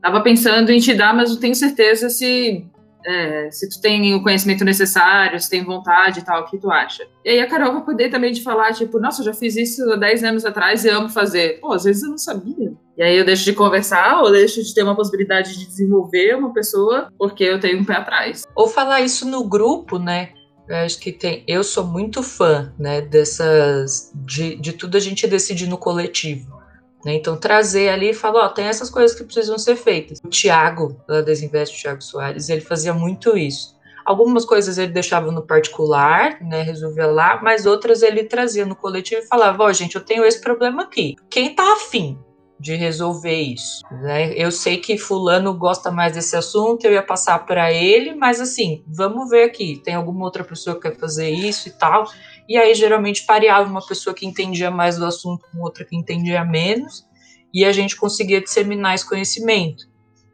Tava 0.00 0.22
pensando 0.22 0.72
em 0.72 0.80
te 0.80 0.94
dar, 0.94 1.14
mas 1.14 1.30
não 1.30 1.38
tenho 1.38 1.54
certeza 1.54 2.08
se 2.08 2.66
é, 3.06 3.50
se 3.50 3.68
tu 3.68 3.80
tem 3.80 4.14
o 4.14 4.22
conhecimento 4.22 4.64
necessário, 4.64 5.38
se 5.40 5.50
tem 5.50 5.64
vontade 5.64 6.20
e 6.20 6.24
tal, 6.24 6.42
o 6.42 6.44
que 6.46 6.58
tu 6.58 6.70
acha? 6.70 7.06
E 7.24 7.30
aí 7.30 7.40
a 7.40 7.46
Carol 7.46 7.72
vai 7.72 7.84
poder 7.84 8.10
também 8.10 8.32
te 8.32 8.42
falar, 8.42 8.72
tipo, 8.72 8.98
nossa, 8.98 9.20
eu 9.20 9.26
já 9.26 9.34
fiz 9.34 9.56
isso 9.56 9.90
há 9.92 9.96
10 9.96 10.24
anos 10.24 10.44
atrás 10.44 10.84
e 10.84 10.88
amo 10.88 11.08
fazer. 11.08 11.60
Pô, 11.60 11.72
às 11.72 11.84
vezes 11.84 12.02
eu 12.02 12.10
não 12.10 12.18
sabia. 12.18 12.72
E 12.96 13.02
aí 13.02 13.16
eu 13.16 13.24
deixo 13.24 13.44
de 13.44 13.52
conversar 13.52 14.20
ou 14.22 14.30
deixo 14.30 14.62
de 14.62 14.74
ter 14.74 14.82
uma 14.82 14.94
possibilidade 14.94 15.58
de 15.58 15.66
desenvolver 15.66 16.36
uma 16.36 16.52
pessoa 16.52 17.08
porque 17.18 17.44
eu 17.44 17.58
tenho 17.58 17.80
um 17.80 17.84
pé 17.84 17.94
atrás. 17.94 18.44
Ou 18.54 18.68
falar 18.68 19.00
isso 19.00 19.26
no 19.26 19.48
grupo, 19.48 19.98
né? 19.98 20.30
Eu 20.68 20.76
acho 20.76 20.98
que 20.98 21.10
tem. 21.12 21.44
Eu 21.46 21.64
sou 21.64 21.84
muito 21.84 22.22
fã, 22.22 22.72
né, 22.78 23.00
dessas. 23.00 24.12
de, 24.14 24.56
de 24.56 24.72
tudo 24.72 24.96
a 24.96 25.00
gente 25.00 25.26
decidir 25.26 25.66
no 25.66 25.76
coletivo. 25.76 26.61
Né? 27.04 27.14
Então, 27.14 27.36
trazer 27.36 27.88
ali 27.88 28.10
e 28.10 28.14
falar: 28.14 28.46
ó, 28.46 28.48
tem 28.48 28.66
essas 28.66 28.90
coisas 28.90 29.16
que 29.16 29.24
precisam 29.24 29.58
ser 29.58 29.76
feitas. 29.76 30.18
O 30.24 30.28
Tiago, 30.28 30.96
da 31.06 31.20
Desinvest, 31.20 31.76
o 31.76 31.80
Tiago 31.80 32.02
Soares, 32.02 32.48
ele 32.48 32.60
fazia 32.60 32.94
muito 32.94 33.36
isso. 33.36 33.76
Algumas 34.04 34.44
coisas 34.44 34.78
ele 34.78 34.92
deixava 34.92 35.30
no 35.30 35.46
particular, 35.46 36.40
né, 36.40 36.62
resolvia 36.62 37.06
lá, 37.06 37.40
mas 37.40 37.66
outras 37.66 38.02
ele 38.02 38.24
trazia 38.24 38.66
no 38.66 38.74
coletivo 38.74 39.22
e 39.22 39.26
falava: 39.26 39.64
ó, 39.64 39.66
oh, 39.66 39.72
gente, 39.72 39.94
eu 39.94 40.00
tenho 40.00 40.24
esse 40.24 40.40
problema 40.40 40.82
aqui. 40.82 41.14
Quem 41.30 41.54
tá 41.54 41.74
afim 41.74 42.18
de 42.62 42.76
resolver 42.76 43.34
isso. 43.34 43.82
Né? 43.90 44.32
Eu 44.34 44.52
sei 44.52 44.76
que 44.76 44.96
fulano 44.96 45.52
gosta 45.52 45.90
mais 45.90 46.12
desse 46.14 46.36
assunto, 46.36 46.84
eu 46.84 46.92
ia 46.92 47.02
passar 47.02 47.40
para 47.44 47.72
ele, 47.72 48.14
mas 48.14 48.40
assim, 48.40 48.84
vamos 48.86 49.28
ver 49.28 49.42
aqui, 49.42 49.80
tem 49.82 49.94
alguma 49.94 50.24
outra 50.24 50.44
pessoa 50.44 50.76
que 50.76 50.88
quer 50.88 50.96
fazer 50.96 51.28
isso 51.28 51.68
e 51.68 51.72
tal. 51.72 52.04
E 52.48 52.56
aí 52.56 52.74
geralmente 52.74 53.24
pareava 53.24 53.68
uma 53.70 53.84
pessoa 53.86 54.14
que 54.14 54.26
entendia 54.26 54.70
mais 54.70 54.96
do 54.96 55.06
assunto 55.06 55.44
com 55.50 55.60
outra 55.62 55.84
que 55.84 55.96
entendia 55.96 56.44
menos, 56.44 57.06
e 57.52 57.64
a 57.64 57.72
gente 57.72 57.96
conseguia 57.96 58.40
disseminar 58.40 58.94
esse 58.94 59.08
conhecimento. 59.08 59.90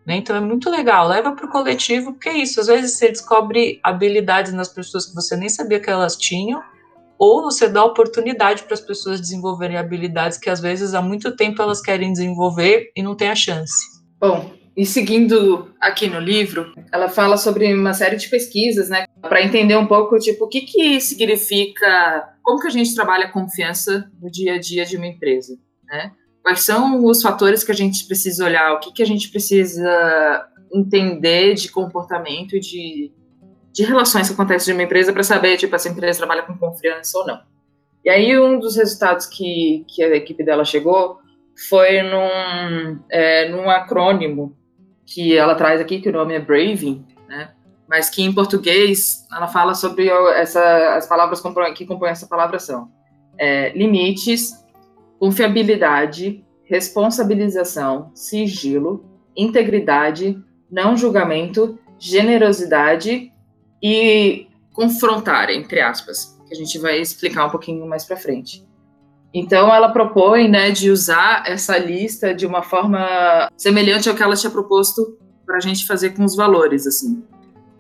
Né? 0.07 0.17
Então 0.17 0.35
é 0.35 0.41
muito 0.41 0.71
legal, 0.71 1.07
leva 1.07 1.33
para 1.33 1.45
o 1.45 1.51
coletivo, 1.51 2.13
porque 2.13 2.29
é 2.29 2.39
isso, 2.39 2.61
às 2.61 2.67
vezes 2.67 2.97
você 2.97 3.09
descobre 3.09 3.79
habilidades 3.83 4.53
nas 4.53 4.69
pessoas 4.69 5.07
que 5.07 5.15
você 5.15 5.37
nem 5.37 5.49
sabia 5.49 5.81
que 5.81 5.91
elas 5.91 6.17
tinham, 6.17 6.63
ou 7.19 7.43
você 7.43 7.69
dá 7.69 7.85
oportunidade 7.85 8.63
para 8.63 8.75
as 8.75 8.81
pessoas 8.81 9.21
desenvolverem 9.21 9.77
habilidades 9.77 10.39
que 10.39 10.49
às 10.49 10.61
vezes 10.61 10.95
há 10.95 11.03
muito 11.03 11.35
tempo 11.37 11.61
elas 11.61 11.81
querem 11.81 12.13
desenvolver 12.13 12.91
e 12.95 13.03
não 13.03 13.17
tem 13.17 13.29
a 13.29 13.35
chance. 13.35 13.75
Bom, 14.21 14.58
e 14.79 14.87
seguindo 14.87 15.75
aqui 15.81 16.09
no 16.09 16.21
livro, 16.21 16.73
ela 16.93 17.09
fala 17.09 17.37
sobre 17.37 17.75
uma 17.75 17.93
série 17.93 18.15
de 18.15 18.29
pesquisas, 18.29 18.89
né, 18.89 19.07
para 19.21 19.43
entender 19.43 19.77
um 19.77 19.89
pouco 19.89 20.17
tipo 20.21 20.45
o 20.45 20.49
que 20.49 20.61
que 20.61 21.01
significa, 21.01 22.33
como 22.45 22.61
que 22.61 22.69
a 22.69 22.71
gente 22.71 22.95
trabalha 22.95 23.25
a 23.25 23.33
confiança 23.33 24.09
no 24.23 24.31
dia 24.31 24.55
a 24.55 24.61
dia 24.61 24.87
de 24.87 24.97
uma 24.97 25.09
empresa, 25.09 25.59
né? 25.85 26.13
Quais 26.45 26.61
são 26.61 27.05
os 27.05 27.21
fatores 27.21 27.65
que 27.65 27.73
a 27.73 27.75
gente 27.75 28.07
precisa 28.07 28.45
olhar, 28.45 28.73
o 28.73 28.79
que 28.79 28.93
que 28.93 29.03
a 29.03 29.07
gente 29.07 29.29
precisa 29.33 30.47
entender 30.73 31.55
de 31.55 31.73
comportamento 31.73 32.55
e 32.55 32.61
de 32.61 33.13
de 33.73 33.85
relações 33.85 34.29
que 34.29 34.35
acontecem 34.35 34.73
de 34.73 34.79
uma 34.81 34.85
empresa 34.85 35.13
para 35.13 35.23
saber, 35.23 35.57
tipo, 35.57 35.75
essa 35.75 35.89
empresa 35.89 36.19
trabalha 36.19 36.43
com 36.43 36.57
confiança 36.57 37.19
ou 37.19 37.27
não. 37.27 37.41
E 38.05 38.11
aí, 38.11 38.39
um 38.39 38.59
dos 38.59 38.77
resultados 38.77 39.27
que, 39.27 39.85
que 39.89 40.03
a 40.03 40.17
equipe 40.17 40.43
dela 40.45 40.65
chegou 40.65 41.19
foi 41.69 42.03
num, 42.03 42.99
é, 43.09 43.49
num 43.49 43.71
acrônimo 43.71 44.57
que 45.09 45.35
ela 45.35 45.55
traz 45.55 45.81
aqui, 45.81 46.01
que 46.01 46.09
o 46.11 46.13
nome 46.13 46.35
é 46.35 46.39
Braving, 46.39 47.05
né? 47.27 47.53
Mas 47.89 48.11
que 48.11 48.23
em 48.23 48.33
português 48.33 49.27
ela 49.33 49.49
fala 49.49 49.75
sobre 49.75 50.09
essa, 50.09 50.95
as 50.95 51.07
palavras 51.07 51.41
que 51.75 51.87
compõem 51.87 52.11
essa 52.11 52.27
palavra 52.27 52.59
são 52.59 52.91
é, 53.39 53.71
limites, 53.71 54.53
confiabilidade, 55.19 56.45
responsabilização, 56.65 58.11
sigilo, 58.15 59.03
integridade, 59.35 60.39
não 60.71 60.95
julgamento, 60.95 61.79
generosidade 61.99 63.33
e 63.83 64.47
confrontar, 64.75 65.49
entre 65.49 65.81
aspas, 65.81 66.39
que 66.47 66.53
a 66.53 66.57
gente 66.57 66.79
vai 66.79 67.01
explicar 67.01 67.47
um 67.47 67.51
pouquinho 67.51 67.89
mais 67.89 68.05
para 68.05 68.17
frente. 68.19 68.68
Então, 69.33 69.73
ela 69.75 69.91
propõe 69.91 70.49
né, 70.49 70.71
de 70.71 70.91
usar 70.91 71.45
essa 71.47 71.77
lista 71.77 72.35
de 72.35 72.47
uma 72.47 72.63
forma 72.63 73.51
semelhante 73.57 74.09
ao 74.09 74.15
que 74.15 74.23
ela 74.23 74.35
tinha 74.35 74.51
proposto 74.51 75.19
para 75.45 75.57
a 75.57 75.61
gente 75.61 75.87
fazer 75.87 76.11
com 76.11 76.25
os 76.25 76.35
valores, 76.35 76.87
assim. 76.87 77.23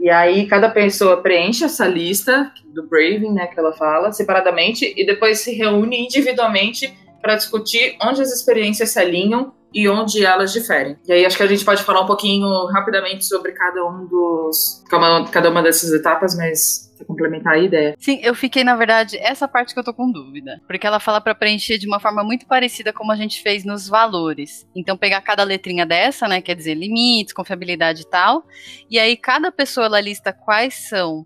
E 0.00 0.10
aí, 0.10 0.46
cada 0.46 0.68
pessoa 0.68 1.16
preenche 1.22 1.64
essa 1.64 1.86
lista 1.86 2.52
do 2.72 2.86
Braving, 2.86 3.32
né, 3.32 3.46
que 3.46 3.58
ela 3.58 3.72
fala, 3.72 4.12
separadamente, 4.12 4.94
e 4.96 5.04
depois 5.04 5.40
se 5.40 5.52
reúne 5.54 6.04
individualmente 6.04 6.96
para 7.20 7.34
discutir 7.34 7.96
onde 8.00 8.22
as 8.22 8.32
experiências 8.32 8.90
se 8.90 8.98
alinham 9.00 9.52
e 9.72 9.88
onde 9.88 10.24
elas 10.24 10.52
diferem. 10.52 10.96
E 11.06 11.12
aí 11.12 11.26
acho 11.26 11.36
que 11.36 11.42
a 11.42 11.46
gente 11.46 11.64
pode 11.64 11.82
falar 11.82 12.02
um 12.02 12.06
pouquinho 12.06 12.66
rapidamente 12.66 13.24
sobre 13.24 13.52
cada 13.52 13.84
um 13.84 14.06
dos 14.06 14.82
cada 15.30 15.50
uma 15.50 15.62
dessas 15.62 15.92
etapas, 15.92 16.36
mas 16.36 16.88
complementar 17.06 17.54
a 17.54 17.58
ideia. 17.58 17.94
Sim, 17.98 18.18
eu 18.22 18.34
fiquei 18.34 18.64
na 18.64 18.74
verdade 18.74 19.16
essa 19.18 19.46
parte 19.46 19.72
que 19.72 19.78
eu 19.78 19.84
tô 19.84 19.94
com 19.94 20.10
dúvida, 20.10 20.60
porque 20.66 20.86
ela 20.86 20.98
fala 20.98 21.20
para 21.20 21.34
preencher 21.34 21.78
de 21.78 21.86
uma 21.86 22.00
forma 22.00 22.24
muito 22.24 22.46
parecida 22.46 22.92
como 22.92 23.12
a 23.12 23.16
gente 23.16 23.40
fez 23.42 23.64
nos 23.64 23.88
valores. 23.88 24.66
Então 24.74 24.96
pegar 24.96 25.20
cada 25.20 25.44
letrinha 25.44 25.86
dessa, 25.86 26.26
né, 26.26 26.40
quer 26.40 26.56
dizer, 26.56 26.74
limites, 26.74 27.32
confiabilidade 27.32 28.02
e 28.02 28.06
tal, 28.06 28.44
e 28.90 28.98
aí 28.98 29.16
cada 29.16 29.52
pessoa 29.52 29.86
ela 29.86 30.00
lista 30.00 30.32
quais 30.32 30.88
são 30.88 31.24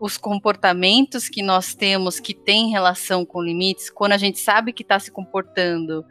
os 0.00 0.16
comportamentos 0.16 1.28
que 1.28 1.42
nós 1.42 1.74
temos 1.74 2.18
que 2.18 2.32
têm 2.32 2.70
relação 2.70 3.24
com 3.24 3.42
limites, 3.42 3.90
quando 3.90 4.12
a 4.12 4.18
gente 4.18 4.38
sabe 4.38 4.72
que 4.72 4.82
está 4.82 4.98
se 4.98 5.10
comportando 5.10 6.04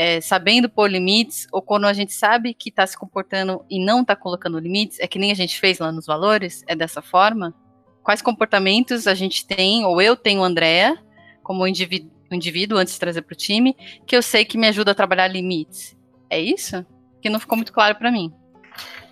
é, 0.00 0.20
sabendo 0.20 0.68
pôr 0.68 0.88
limites, 0.88 1.48
ou 1.50 1.60
quando 1.60 1.84
a 1.84 1.92
gente 1.92 2.12
sabe 2.12 2.54
que 2.54 2.68
está 2.68 2.86
se 2.86 2.96
comportando 2.96 3.64
e 3.68 3.84
não 3.84 4.02
está 4.02 4.14
colocando 4.14 4.56
limites, 4.60 5.00
é 5.00 5.08
que 5.08 5.18
nem 5.18 5.32
a 5.32 5.34
gente 5.34 5.58
fez 5.58 5.80
lá 5.80 5.90
nos 5.90 6.06
valores, 6.06 6.62
é 6.68 6.76
dessa 6.76 7.02
forma? 7.02 7.52
Quais 8.00 8.22
comportamentos 8.22 9.08
a 9.08 9.14
gente 9.14 9.44
tem, 9.44 9.84
ou 9.84 10.00
eu 10.00 10.14
tenho, 10.14 10.44
Andréa, 10.44 10.96
como 11.42 11.66
indivíduo, 11.66 12.12
indivíduo 12.30 12.78
antes 12.78 12.94
de 12.94 13.00
trazer 13.00 13.22
para 13.22 13.32
o 13.32 13.36
time, 13.36 13.76
que 14.06 14.14
eu 14.14 14.22
sei 14.22 14.44
que 14.44 14.56
me 14.56 14.68
ajuda 14.68 14.92
a 14.92 14.94
trabalhar 14.94 15.26
limites? 15.26 15.96
É 16.30 16.38
isso? 16.38 16.86
Que 17.20 17.28
não 17.28 17.40
ficou 17.40 17.56
muito 17.56 17.72
claro 17.72 17.96
para 17.96 18.12
mim. 18.12 18.32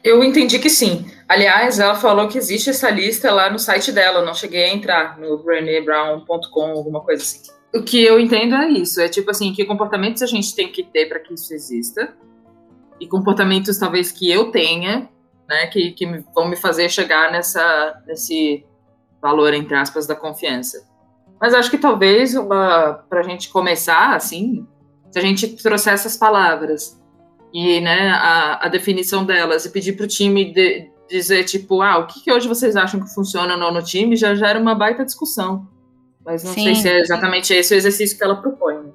Eu 0.04 0.22
entendi 0.22 0.60
que 0.60 0.70
sim. 0.70 1.10
Aliás, 1.28 1.80
ela 1.80 1.96
falou 1.96 2.28
que 2.28 2.38
existe 2.38 2.70
essa 2.70 2.88
lista 2.90 3.32
lá 3.32 3.50
no 3.50 3.58
site 3.58 3.90
dela. 3.90 4.20
Eu 4.20 4.24
não 4.24 4.34
cheguei 4.34 4.62
a 4.62 4.72
entrar 4.72 5.18
no 5.18 5.36
brenebrown.com, 5.38 6.60
alguma 6.60 7.00
coisa 7.00 7.24
assim. 7.24 7.50
O 7.74 7.82
que 7.82 8.02
eu 8.02 8.18
entendo 8.18 8.54
é 8.54 8.70
isso, 8.70 9.00
é 9.00 9.08
tipo 9.08 9.30
assim, 9.30 9.52
que 9.52 9.64
comportamentos 9.64 10.22
a 10.22 10.26
gente 10.26 10.54
tem 10.54 10.70
que 10.70 10.82
ter 10.82 11.06
para 11.06 11.20
que 11.20 11.34
isso 11.34 11.52
exista, 11.52 12.16
e 13.00 13.06
comportamentos 13.06 13.78
talvez 13.78 14.10
que 14.10 14.30
eu 14.30 14.50
tenha, 14.50 15.08
né, 15.48 15.66
que, 15.66 15.92
que 15.92 16.06
vão 16.34 16.48
me 16.48 16.56
fazer 16.56 16.88
chegar 16.88 17.30
nessa, 17.30 18.02
nesse 18.06 18.64
valor, 19.20 19.52
entre 19.52 19.74
aspas, 19.74 20.06
da 20.06 20.14
confiança. 20.14 20.86
Mas 21.40 21.52
acho 21.52 21.70
que 21.70 21.78
talvez 21.78 22.34
uma, 22.34 23.04
pra 23.08 23.22
gente 23.22 23.50
começar, 23.50 24.14
assim, 24.14 24.66
se 25.10 25.18
a 25.18 25.22
gente 25.22 25.48
trouxer 25.62 25.92
essas 25.92 26.16
palavras 26.16 27.00
e, 27.52 27.80
né, 27.80 28.10
a, 28.10 28.66
a 28.66 28.68
definição 28.68 29.24
delas 29.24 29.64
e 29.64 29.70
pedir 29.70 29.92
pro 29.92 30.06
time 30.06 30.52
de, 30.52 30.90
dizer, 31.08 31.44
tipo, 31.44 31.82
ah, 31.82 31.98
o 31.98 32.06
que, 32.06 32.22
que 32.22 32.32
hoje 32.32 32.48
vocês 32.48 32.76
acham 32.76 33.00
que 33.00 33.12
funciona 33.14 33.54
ou 33.54 33.60
não 33.60 33.72
no 33.72 33.82
time, 33.82 34.16
já 34.16 34.34
gera 34.34 34.58
uma 34.58 34.74
baita 34.74 35.04
discussão. 35.04 35.68
Mas 36.26 36.42
não 36.42 36.52
sim, 36.52 36.64
sei 36.64 36.74
se 36.74 36.88
é 36.88 36.98
exatamente 36.98 37.54
esse 37.54 37.72
o 37.72 37.76
exercício 37.76 38.18
que 38.18 38.24
ela 38.24 38.34
propõe. 38.42 38.74
Né? 38.74 38.90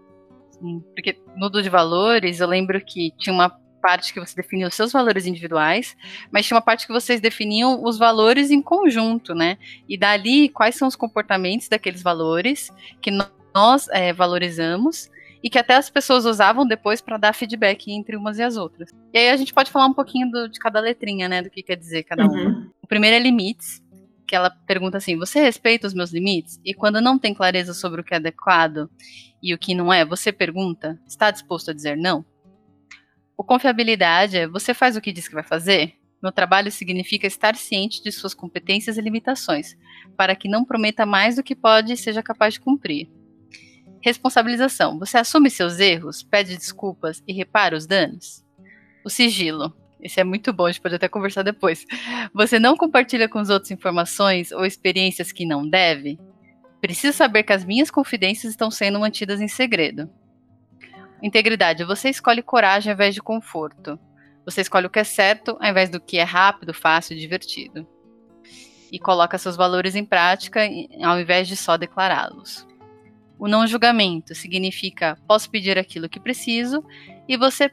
Sim, 0.52 0.84
porque 0.94 1.18
no 1.38 1.50
de 1.50 1.70
valores, 1.70 2.42
eu 2.42 2.48
lembro 2.48 2.80
que 2.84 3.12
tinha 3.18 3.34
uma 3.34 3.50
parte 3.82 4.14
que 4.14 4.20
você 4.20 4.36
definiu 4.36 4.68
os 4.68 4.76
seus 4.76 4.92
valores 4.92 5.26
individuais, 5.26 5.96
mas 6.30 6.46
tinha 6.46 6.56
uma 6.56 6.62
parte 6.62 6.86
que 6.86 6.94
vocês 6.94 7.20
definiam 7.20 7.84
os 7.84 7.98
valores 7.98 8.52
em 8.52 8.62
conjunto, 8.62 9.34
né? 9.34 9.58
E 9.90 9.98
dali, 9.98 10.50
quais 10.50 10.76
são 10.76 10.88
os 10.88 10.96
comportamentos 10.96 11.68
daqueles 11.68 12.04
valores 12.04 12.70
que 13.02 13.10
nós 13.10 13.88
é, 13.90 14.14
valorizamos 14.14 15.10
e 15.44 15.50
que 15.50 15.58
até 15.58 15.76
as 15.76 15.90
pessoas 15.90 16.26
usavam 16.26 16.68
depois 16.68 17.02
para 17.02 17.18
dar 17.18 17.34
feedback 17.34 17.92
entre 17.92 18.16
umas 18.16 18.38
e 18.38 18.44
as 18.44 18.58
outras. 18.58 18.92
E 19.12 19.18
aí 19.18 19.30
a 19.30 19.38
gente 19.38 19.54
pode 19.54 19.72
falar 19.72 19.88
um 19.88 19.94
pouquinho 19.94 20.30
do, 20.30 20.48
de 20.48 20.60
cada 20.60 20.80
letrinha, 20.80 21.28
né, 21.28 21.42
do 21.42 21.50
que 21.50 21.64
quer 21.64 21.76
dizer 21.76 22.04
cada 22.04 22.24
uma. 22.26 22.34
Uhum. 22.34 22.70
O 22.82 22.88
primeiro 22.88 23.16
é 23.16 23.20
limites, 23.20 23.81
que 24.32 24.36
ela 24.38 24.50
pergunta 24.50 24.98
assim: 24.98 25.18
você 25.18 25.42
respeita 25.42 25.86
os 25.86 25.94
meus 25.94 26.14
limites? 26.14 26.58
E 26.64 26.74
quando 26.74 27.02
não 27.02 27.20
tem 27.20 27.34
clareza 27.34 27.74
sobre 27.74 28.00
o 28.00 28.04
que 28.04 28.14
é 28.14 28.18
adequado 28.18 28.90
e 29.44 29.54
o 29.54 29.58
que 29.58 29.76
não 29.76 29.92
é, 29.92 30.06
você 30.06 30.32
pergunta: 30.32 30.98
está 31.06 31.30
disposto 31.30 31.70
a 31.70 31.74
dizer 31.74 31.98
não? 31.98 32.24
O 33.38 33.44
confiabilidade 33.44 34.38
é: 34.38 34.48
você 34.48 34.74
faz 34.74 34.96
o 34.96 35.02
que 35.02 35.12
diz 35.12 35.28
que 35.28 35.34
vai 35.34 35.44
fazer? 35.44 35.96
No 36.24 36.32
trabalho 36.32 36.72
significa 36.72 37.28
estar 37.28 37.58
ciente 37.58 38.02
de 38.02 38.10
suas 38.10 38.34
competências 38.34 38.98
e 38.98 39.02
limitações, 39.02 39.76
para 40.16 40.34
que 40.34 40.48
não 40.48 40.64
prometa 40.64 41.06
mais 41.06 41.36
do 41.36 41.44
que 41.44 41.54
pode 41.54 41.92
e 41.92 41.98
seja 41.98 42.24
capaz 42.24 42.54
de 42.54 42.62
cumprir. 42.62 43.12
Responsabilização. 44.02 44.98
Você 44.98 45.18
assume 45.18 45.50
seus 45.50 45.78
erros, 45.78 46.24
pede 46.24 46.56
desculpas 46.56 47.22
e 47.28 47.34
repara 47.34 47.76
os 47.76 47.86
danos? 47.86 48.46
O 49.04 49.10
sigilo. 49.10 49.76
Esse 50.01 50.20
é 50.20 50.24
muito 50.24 50.51
bom, 50.51 50.65
a 50.65 50.72
gente 50.72 50.81
pode 50.81 50.96
até 50.96 51.08
conversar 51.08 51.43
depois. 51.43 51.86
Você 52.34 52.60
não 52.60 52.75
compartilha 52.75 53.29
com 53.29 53.39
os 53.39 53.50
outros 53.50 53.72
informações 53.72 54.51
ou 54.51 54.65
experiências 54.65 55.31
que 55.31 55.46
não 55.46 55.67
deve? 55.67 56.20
Preciso 56.81 57.15
saber 57.15 57.43
que 57.43 57.53
as 57.53 57.63
minhas 57.63 57.91
confidências 57.91 58.51
estão 58.51 58.72
sendo 58.72 59.00
mantidas 59.00 59.39
em 59.39 59.48
segredo. 59.48 60.10
Integridade. 61.22 61.84
Você 61.84 62.10
escolhe 62.10 62.41
coragem 62.41 62.91
ao 62.91 62.96
invés 62.96 63.13
de 63.13 63.22
conforto. 63.22 64.00
Você 64.43 64.62
escolhe 64.62 64.88
o 64.88 64.89
que 64.89 64.98
é 64.98 65.03
certo 65.03 65.55
ao 65.60 65.70
invés 65.70 65.89
do 65.91 66.00
que 66.00 66.17
é 66.17 66.24
rápido, 66.24 66.74
fácil 66.74 67.15
e 67.15 67.20
divertido. 67.20 67.88
E 68.91 68.98
coloca 68.98 69.38
seus 69.38 69.55
valores 69.55 69.96
em 69.96 70.03
prática 70.03 70.62
ao 71.03 71.20
invés 71.20 71.48
de 71.48 71.55
só 71.55 71.77
declará-los. 71.77 72.67
O 73.38 73.48
não 73.48 73.65
julgamento 73.65 74.34
significa 74.34 75.17
posso 75.27 75.50
pedir 75.50 75.77
aquilo 75.77 76.10
que 76.10 76.20
preciso 76.20 76.84
e 77.27 77.38
você, 77.38 77.72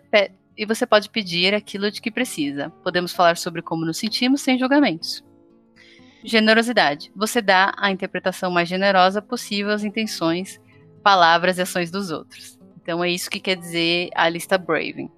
e 0.58 0.66
você 0.66 0.84
pode 0.84 1.08
pedir 1.08 1.54
aquilo 1.54 1.88
de 1.88 2.02
que 2.02 2.10
precisa. 2.10 2.70
Podemos 2.82 3.12
falar 3.12 3.36
sobre 3.36 3.62
como 3.62 3.86
nos 3.86 3.96
sentimos 3.96 4.42
sem 4.42 4.58
julgamentos. 4.58 5.24
Generosidade. 6.24 7.12
Você 7.14 7.40
dá 7.40 7.72
a 7.78 7.92
interpretação 7.92 8.50
mais 8.50 8.68
generosa 8.68 9.22
possível 9.22 9.70
às 9.70 9.84
intenções, 9.84 10.60
palavras 11.00 11.58
e 11.58 11.62
ações 11.62 11.92
dos 11.92 12.10
outros. 12.10 12.58
Então 12.82 13.04
é 13.04 13.08
isso 13.08 13.30
que 13.30 13.38
quer 13.38 13.54
dizer 13.54 14.10
a 14.16 14.28
lista 14.28 14.58
Braving. 14.58 15.08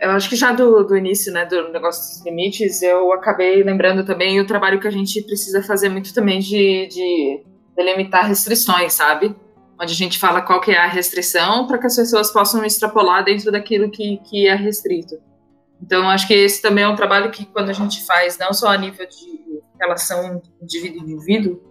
Eu 0.00 0.10
acho 0.10 0.30
que 0.30 0.36
já 0.36 0.52
do, 0.52 0.82
do 0.82 0.96
início, 0.96 1.30
né, 1.32 1.44
do 1.44 1.70
negócio 1.72 2.02
dos 2.02 2.24
limites, 2.24 2.80
eu 2.82 3.12
acabei 3.12 3.62
lembrando 3.62 4.04
também 4.04 4.40
o 4.40 4.46
trabalho 4.46 4.80
que 4.80 4.88
a 4.88 4.90
gente 4.90 5.22
precisa 5.22 5.62
fazer 5.62 5.90
muito 5.90 6.14
também 6.14 6.40
de, 6.40 6.86
de 6.86 7.42
delimitar 7.76 8.26
restrições, 8.26 8.94
sabe? 8.94 9.34
Onde 9.80 9.92
a 9.92 9.96
gente 9.96 10.18
fala 10.18 10.40
qual 10.40 10.60
que 10.60 10.70
é 10.70 10.78
a 10.78 10.86
restrição 10.86 11.66
para 11.66 11.78
que 11.78 11.86
as 11.86 11.96
pessoas 11.96 12.32
possam 12.32 12.64
extrapolar 12.64 13.24
dentro 13.24 13.52
daquilo 13.52 13.90
que, 13.90 14.18
que 14.18 14.46
é 14.46 14.54
restrito. 14.54 15.18
Então, 15.82 16.08
acho 16.08 16.26
que 16.26 16.34
esse 16.34 16.62
também 16.62 16.84
é 16.84 16.88
um 16.88 16.96
trabalho 16.96 17.30
que, 17.30 17.44
quando 17.46 17.68
a 17.68 17.74
gente 17.74 18.04
faz, 18.06 18.38
não 18.38 18.52
só 18.52 18.68
a 18.68 18.78
nível 18.78 19.06
de 19.06 19.60
relação 19.78 20.40
indivíduo-indivíduo, 20.62 21.62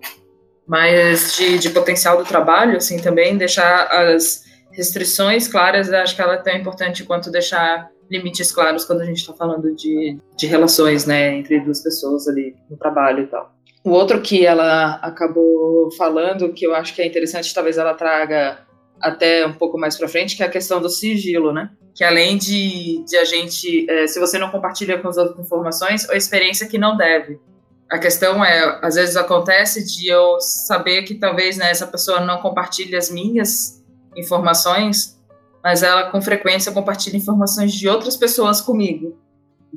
mas 0.67 1.35
de, 1.35 1.57
de, 1.57 1.69
potencial 1.71 2.17
do 2.17 2.23
trabalho, 2.23 2.77
assim, 2.77 2.97
também, 2.97 3.37
deixar 3.37 3.87
as 3.87 4.43
restrições 4.71 5.47
claras, 5.47 5.91
acho 5.91 6.15
que 6.15 6.21
ela 6.21 6.35
é 6.35 6.37
tão 6.37 6.55
importante 6.55 7.03
quanto 7.03 7.31
deixar 7.31 7.89
limites 8.09 8.51
claros 8.51 8.85
quando 8.85 9.01
a 9.01 9.05
gente 9.05 9.17
está 9.17 9.33
falando 9.33 9.75
de, 9.75 10.17
de 10.35 10.45
relações, 10.45 11.05
né, 11.05 11.35
entre 11.35 11.59
duas 11.59 11.81
pessoas 11.81 12.27
ali 12.27 12.55
no 12.69 12.77
trabalho 12.77 13.23
e 13.23 13.27
tal. 13.27 13.55
O 13.85 13.91
outro 13.91 14.19
que 14.19 14.43
ela 14.43 14.95
acabou 14.95 15.91
falando, 15.91 16.51
que 16.51 16.65
eu 16.65 16.73
acho 16.73 16.95
que 16.95 17.03
é 17.03 17.05
interessante, 17.05 17.53
talvez 17.53 17.77
ela 17.77 17.93
traga 17.93 18.65
até 18.99 19.45
um 19.45 19.53
pouco 19.53 19.77
mais 19.77 19.95
para 19.95 20.07
frente, 20.07 20.35
que 20.35 20.41
é 20.41 20.47
a 20.47 20.49
questão 20.49 20.81
do 20.81 20.89
sigilo, 20.89 21.53
né? 21.53 21.69
Que 21.93 22.03
além 22.03 22.35
de, 22.35 23.05
de 23.05 23.15
a 23.15 23.23
gente, 23.23 23.85
é, 23.87 24.07
se 24.07 24.19
você 24.19 24.39
não 24.39 24.49
compartilha 24.49 24.97
com 24.97 25.07
as 25.07 25.17
outras 25.17 25.37
informações, 25.39 26.09
a 26.09 26.15
experiência 26.15 26.67
que 26.67 26.79
não 26.79 26.97
deve. 26.97 27.39
A 27.87 27.99
questão 27.99 28.43
é, 28.43 28.79
às 28.81 28.95
vezes 28.95 29.15
acontece 29.15 29.85
de 29.85 30.07
eu 30.07 30.41
saber 30.41 31.03
que 31.03 31.13
talvez 31.13 31.55
né, 31.55 31.69
essa 31.69 31.85
pessoa 31.85 32.19
não 32.19 32.41
compartilhe 32.41 32.95
as 32.95 33.11
minhas 33.11 33.85
informações, 34.17 35.21
mas 35.63 35.83
ela 35.83 36.09
com 36.09 36.19
frequência 36.23 36.71
compartilha 36.71 37.17
informações 37.17 37.71
de 37.71 37.87
outras 37.87 38.17
pessoas 38.17 38.59
comigo. 38.61 39.15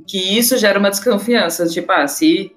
Que 0.06 0.38
isso 0.38 0.56
gera 0.56 0.78
uma 0.78 0.88
desconfiança, 0.88 1.66
tipo, 1.66 1.92
ah, 1.92 2.08
se 2.08 2.56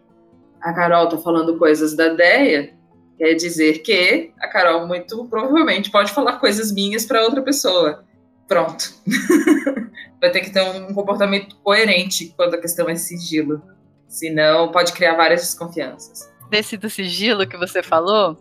a 0.62 0.74
Carol 0.74 1.10
tá 1.10 1.18
falando 1.18 1.58
coisas 1.58 1.96
da 1.96 2.10
Deia, 2.10 2.74
quer 3.18 3.34
dizer 3.34 3.80
que 3.80 4.32
a 4.40 4.48
Carol 4.48 4.88
muito 4.88 5.26
provavelmente 5.28 5.90
pode 5.90 6.12
falar 6.12 6.40
coisas 6.40 6.72
minhas 6.72 7.06
para 7.06 7.24
outra 7.24 7.42
pessoa. 7.42 8.06
Pronto. 8.48 8.94
Vai 10.20 10.30
ter 10.30 10.42
que 10.42 10.52
ter 10.52 10.62
um 10.62 10.94
comportamento 10.94 11.56
coerente 11.64 12.34
quando 12.36 12.54
a 12.54 12.62
questão 12.62 12.88
é 12.90 12.96
sigilo. 12.96 13.62
Senão 14.08 14.72
pode 14.72 14.94
criar 14.94 15.16
várias 15.16 15.42
desconfianças. 15.42 16.30
Desse 16.50 16.78
do 16.78 16.90
sigilo 16.90 17.48
que 17.48 17.58
você 17.58 17.82
falou, 17.82 18.38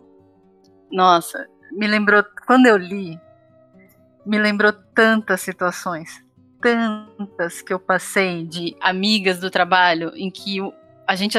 nossa, 0.91 1.47
me 1.71 1.87
lembrou, 1.87 2.23
quando 2.45 2.65
eu 2.65 2.75
li, 2.75 3.17
me 4.25 4.37
lembrou 4.37 4.73
tantas 4.93 5.41
situações, 5.41 6.23
tantas 6.61 7.61
que 7.61 7.73
eu 7.73 7.79
passei 7.79 8.45
de 8.45 8.75
amigas 8.81 9.39
do 9.39 9.49
trabalho 9.49 10.11
em 10.15 10.29
que 10.29 10.59
a 11.07 11.15
gente 11.15 11.37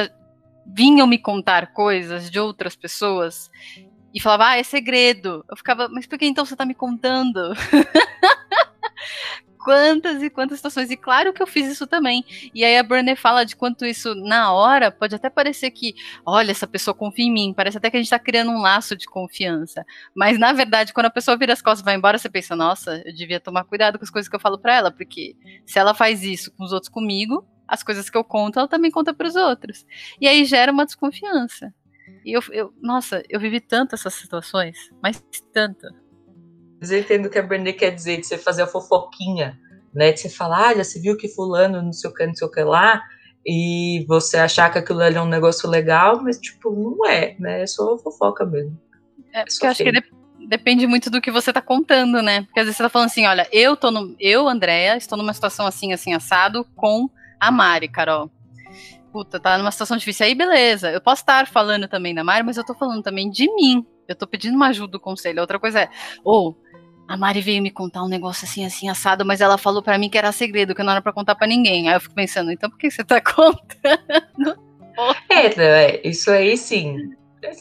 vinham 0.66 1.06
me 1.06 1.18
contar 1.18 1.72
coisas 1.72 2.30
de 2.30 2.38
outras 2.38 2.76
pessoas 2.76 3.50
e 4.14 4.20
falava, 4.20 4.48
ah, 4.48 4.58
é 4.58 4.62
segredo. 4.62 5.44
Eu 5.48 5.56
ficava, 5.56 5.88
mas 5.88 6.06
por 6.06 6.18
que 6.18 6.26
então 6.26 6.44
você 6.44 6.54
tá 6.54 6.64
me 6.64 6.74
contando? 6.74 7.40
quantas 9.64 10.22
e 10.22 10.28
quantas 10.28 10.58
situações. 10.58 10.90
E 10.90 10.96
claro 10.96 11.32
que 11.32 11.42
eu 11.42 11.46
fiz 11.46 11.66
isso 11.66 11.86
também. 11.86 12.24
E 12.54 12.64
aí 12.64 12.76
a 12.76 12.82
Brené 12.82 13.16
fala 13.16 13.44
de 13.44 13.56
quanto 13.56 13.86
isso, 13.86 14.14
na 14.14 14.52
hora, 14.52 14.90
pode 14.90 15.14
até 15.14 15.30
parecer 15.30 15.70
que, 15.70 15.94
olha, 16.26 16.50
essa 16.50 16.66
pessoa 16.66 16.94
confia 16.94 17.24
em 17.24 17.32
mim. 17.32 17.54
Parece 17.56 17.78
até 17.78 17.90
que 17.90 17.96
a 17.96 18.00
gente 18.00 18.10
tá 18.10 18.18
criando 18.18 18.50
um 18.50 18.60
laço 18.60 18.96
de 18.96 19.06
confiança. 19.06 19.84
Mas, 20.14 20.38
na 20.38 20.52
verdade, 20.52 20.92
quando 20.92 21.06
a 21.06 21.10
pessoa 21.10 21.36
vira 21.36 21.52
as 21.52 21.62
costas 21.62 21.80
e 21.80 21.84
vai 21.84 21.94
embora, 21.94 22.18
você 22.18 22.28
pensa, 22.28 22.54
nossa, 22.54 23.02
eu 23.04 23.14
devia 23.14 23.40
tomar 23.40 23.64
cuidado 23.64 23.98
com 23.98 24.04
as 24.04 24.10
coisas 24.10 24.28
que 24.28 24.36
eu 24.36 24.40
falo 24.40 24.58
para 24.58 24.74
ela, 24.74 24.90
porque 24.90 25.36
se 25.64 25.78
ela 25.78 25.94
faz 25.94 26.22
isso 26.22 26.52
com 26.52 26.64
os 26.64 26.72
outros 26.72 26.90
comigo, 26.90 27.46
as 27.72 27.82
coisas 27.82 28.10
que 28.10 28.18
eu 28.18 28.22
conto, 28.22 28.58
ela 28.58 28.68
também 28.68 28.90
conta 28.90 29.14
para 29.14 29.26
os 29.26 29.34
outros. 29.34 29.86
E 30.20 30.28
aí 30.28 30.44
gera 30.44 30.70
uma 30.70 30.84
desconfiança. 30.84 31.72
E 32.22 32.36
eu, 32.36 32.42
eu, 32.50 32.70
nossa, 32.82 33.22
eu 33.30 33.40
vivi 33.40 33.60
tanto 33.60 33.94
essas 33.94 34.12
situações, 34.12 34.76
mas 35.02 35.24
tanto. 35.54 35.88
Mas 36.78 36.90
eu 36.90 36.98
entendo 36.98 37.26
o 37.26 37.30
que 37.30 37.38
a 37.38 37.42
Brené 37.42 37.72
quer 37.72 37.90
dizer, 37.90 38.20
de 38.20 38.26
você 38.26 38.36
fazer 38.36 38.60
a 38.60 38.66
fofoquinha, 38.66 39.58
né? 39.94 40.12
De 40.12 40.20
você 40.20 40.28
falar, 40.28 40.68
olha, 40.68 40.84
você 40.84 41.00
viu 41.00 41.16
que 41.16 41.28
fulano, 41.28 41.80
não 41.80 41.94
sei 41.94 42.10
o 42.10 42.12
que, 42.12 42.26
não 42.26 42.34
sei 42.34 42.46
o 42.46 42.50
que 42.50 42.62
lá, 42.62 43.02
e 43.46 44.04
você 44.06 44.36
achar 44.36 44.70
que 44.70 44.78
aquilo 44.78 45.00
ali 45.00 45.16
é 45.16 45.22
um 45.22 45.26
negócio 45.26 45.66
legal, 45.66 46.22
mas, 46.22 46.38
tipo, 46.38 46.70
não 46.70 47.08
é, 47.08 47.34
né? 47.40 47.62
É 47.62 47.66
só 47.66 47.96
fofoca 47.96 48.44
mesmo. 48.44 48.78
É, 49.32 49.40
é 49.40 49.44
porque 49.46 49.64
eu 49.64 49.70
acho 49.70 49.82
que 49.82 49.92
de, 49.92 50.04
depende 50.46 50.86
muito 50.86 51.08
do 51.08 51.22
que 51.22 51.30
você 51.30 51.50
tá 51.54 51.62
contando, 51.62 52.20
né? 52.20 52.42
Porque 52.42 52.60
às 52.60 52.66
vezes 52.66 52.76
você 52.76 52.82
tá 52.82 52.90
falando 52.90 53.06
assim, 53.06 53.24
olha, 53.26 53.48
eu 53.50 53.74
tô 53.78 53.90
no. 53.90 54.14
Eu, 54.20 54.46
Andréa, 54.46 54.98
estou 54.98 55.16
numa 55.16 55.32
situação 55.32 55.66
assim, 55.66 55.94
assim, 55.94 56.12
assado, 56.12 56.66
com 56.76 57.08
a 57.42 57.50
Mari, 57.50 57.88
Carol. 57.88 58.30
Puta, 59.12 59.40
tá 59.40 59.58
numa 59.58 59.72
situação 59.72 59.96
difícil. 59.96 60.24
Aí, 60.24 60.34
beleza. 60.34 60.92
Eu 60.92 61.00
posso 61.00 61.22
estar 61.22 61.48
falando 61.48 61.88
também 61.88 62.14
da 62.14 62.22
Mari, 62.22 62.44
mas 62.44 62.56
eu 62.56 62.64
tô 62.64 62.72
falando 62.72 63.02
também 63.02 63.28
de 63.28 63.52
mim. 63.52 63.84
Eu 64.06 64.14
tô 64.14 64.28
pedindo 64.28 64.54
uma 64.54 64.68
ajuda 64.68 64.92
do 64.92 65.00
conselho. 65.00 65.40
Outra 65.40 65.58
coisa 65.58 65.80
é, 65.80 65.90
ou 66.22 66.56
oh, 66.56 66.62
a 67.08 67.16
Mari 67.16 67.40
veio 67.40 67.60
me 67.60 67.72
contar 67.72 68.04
um 68.04 68.08
negócio 68.08 68.44
assim, 68.44 68.64
assim, 68.64 68.88
assado, 68.88 69.24
mas 69.24 69.40
ela 69.40 69.58
falou 69.58 69.82
para 69.82 69.98
mim 69.98 70.08
que 70.08 70.16
era 70.16 70.30
segredo, 70.30 70.72
que 70.72 70.84
não 70.84 70.92
era 70.92 71.02
pra 71.02 71.12
contar 71.12 71.34
para 71.34 71.48
ninguém. 71.48 71.88
Aí 71.88 71.96
eu 71.96 72.00
fico 72.00 72.14
pensando, 72.14 72.52
então 72.52 72.70
por 72.70 72.78
que 72.78 72.88
você 72.88 73.02
tá 73.02 73.18
contando? 73.20 74.56
É, 75.28 75.46
é, 75.46 76.08
isso 76.08 76.30
aí 76.30 76.56
sim. 76.56 76.96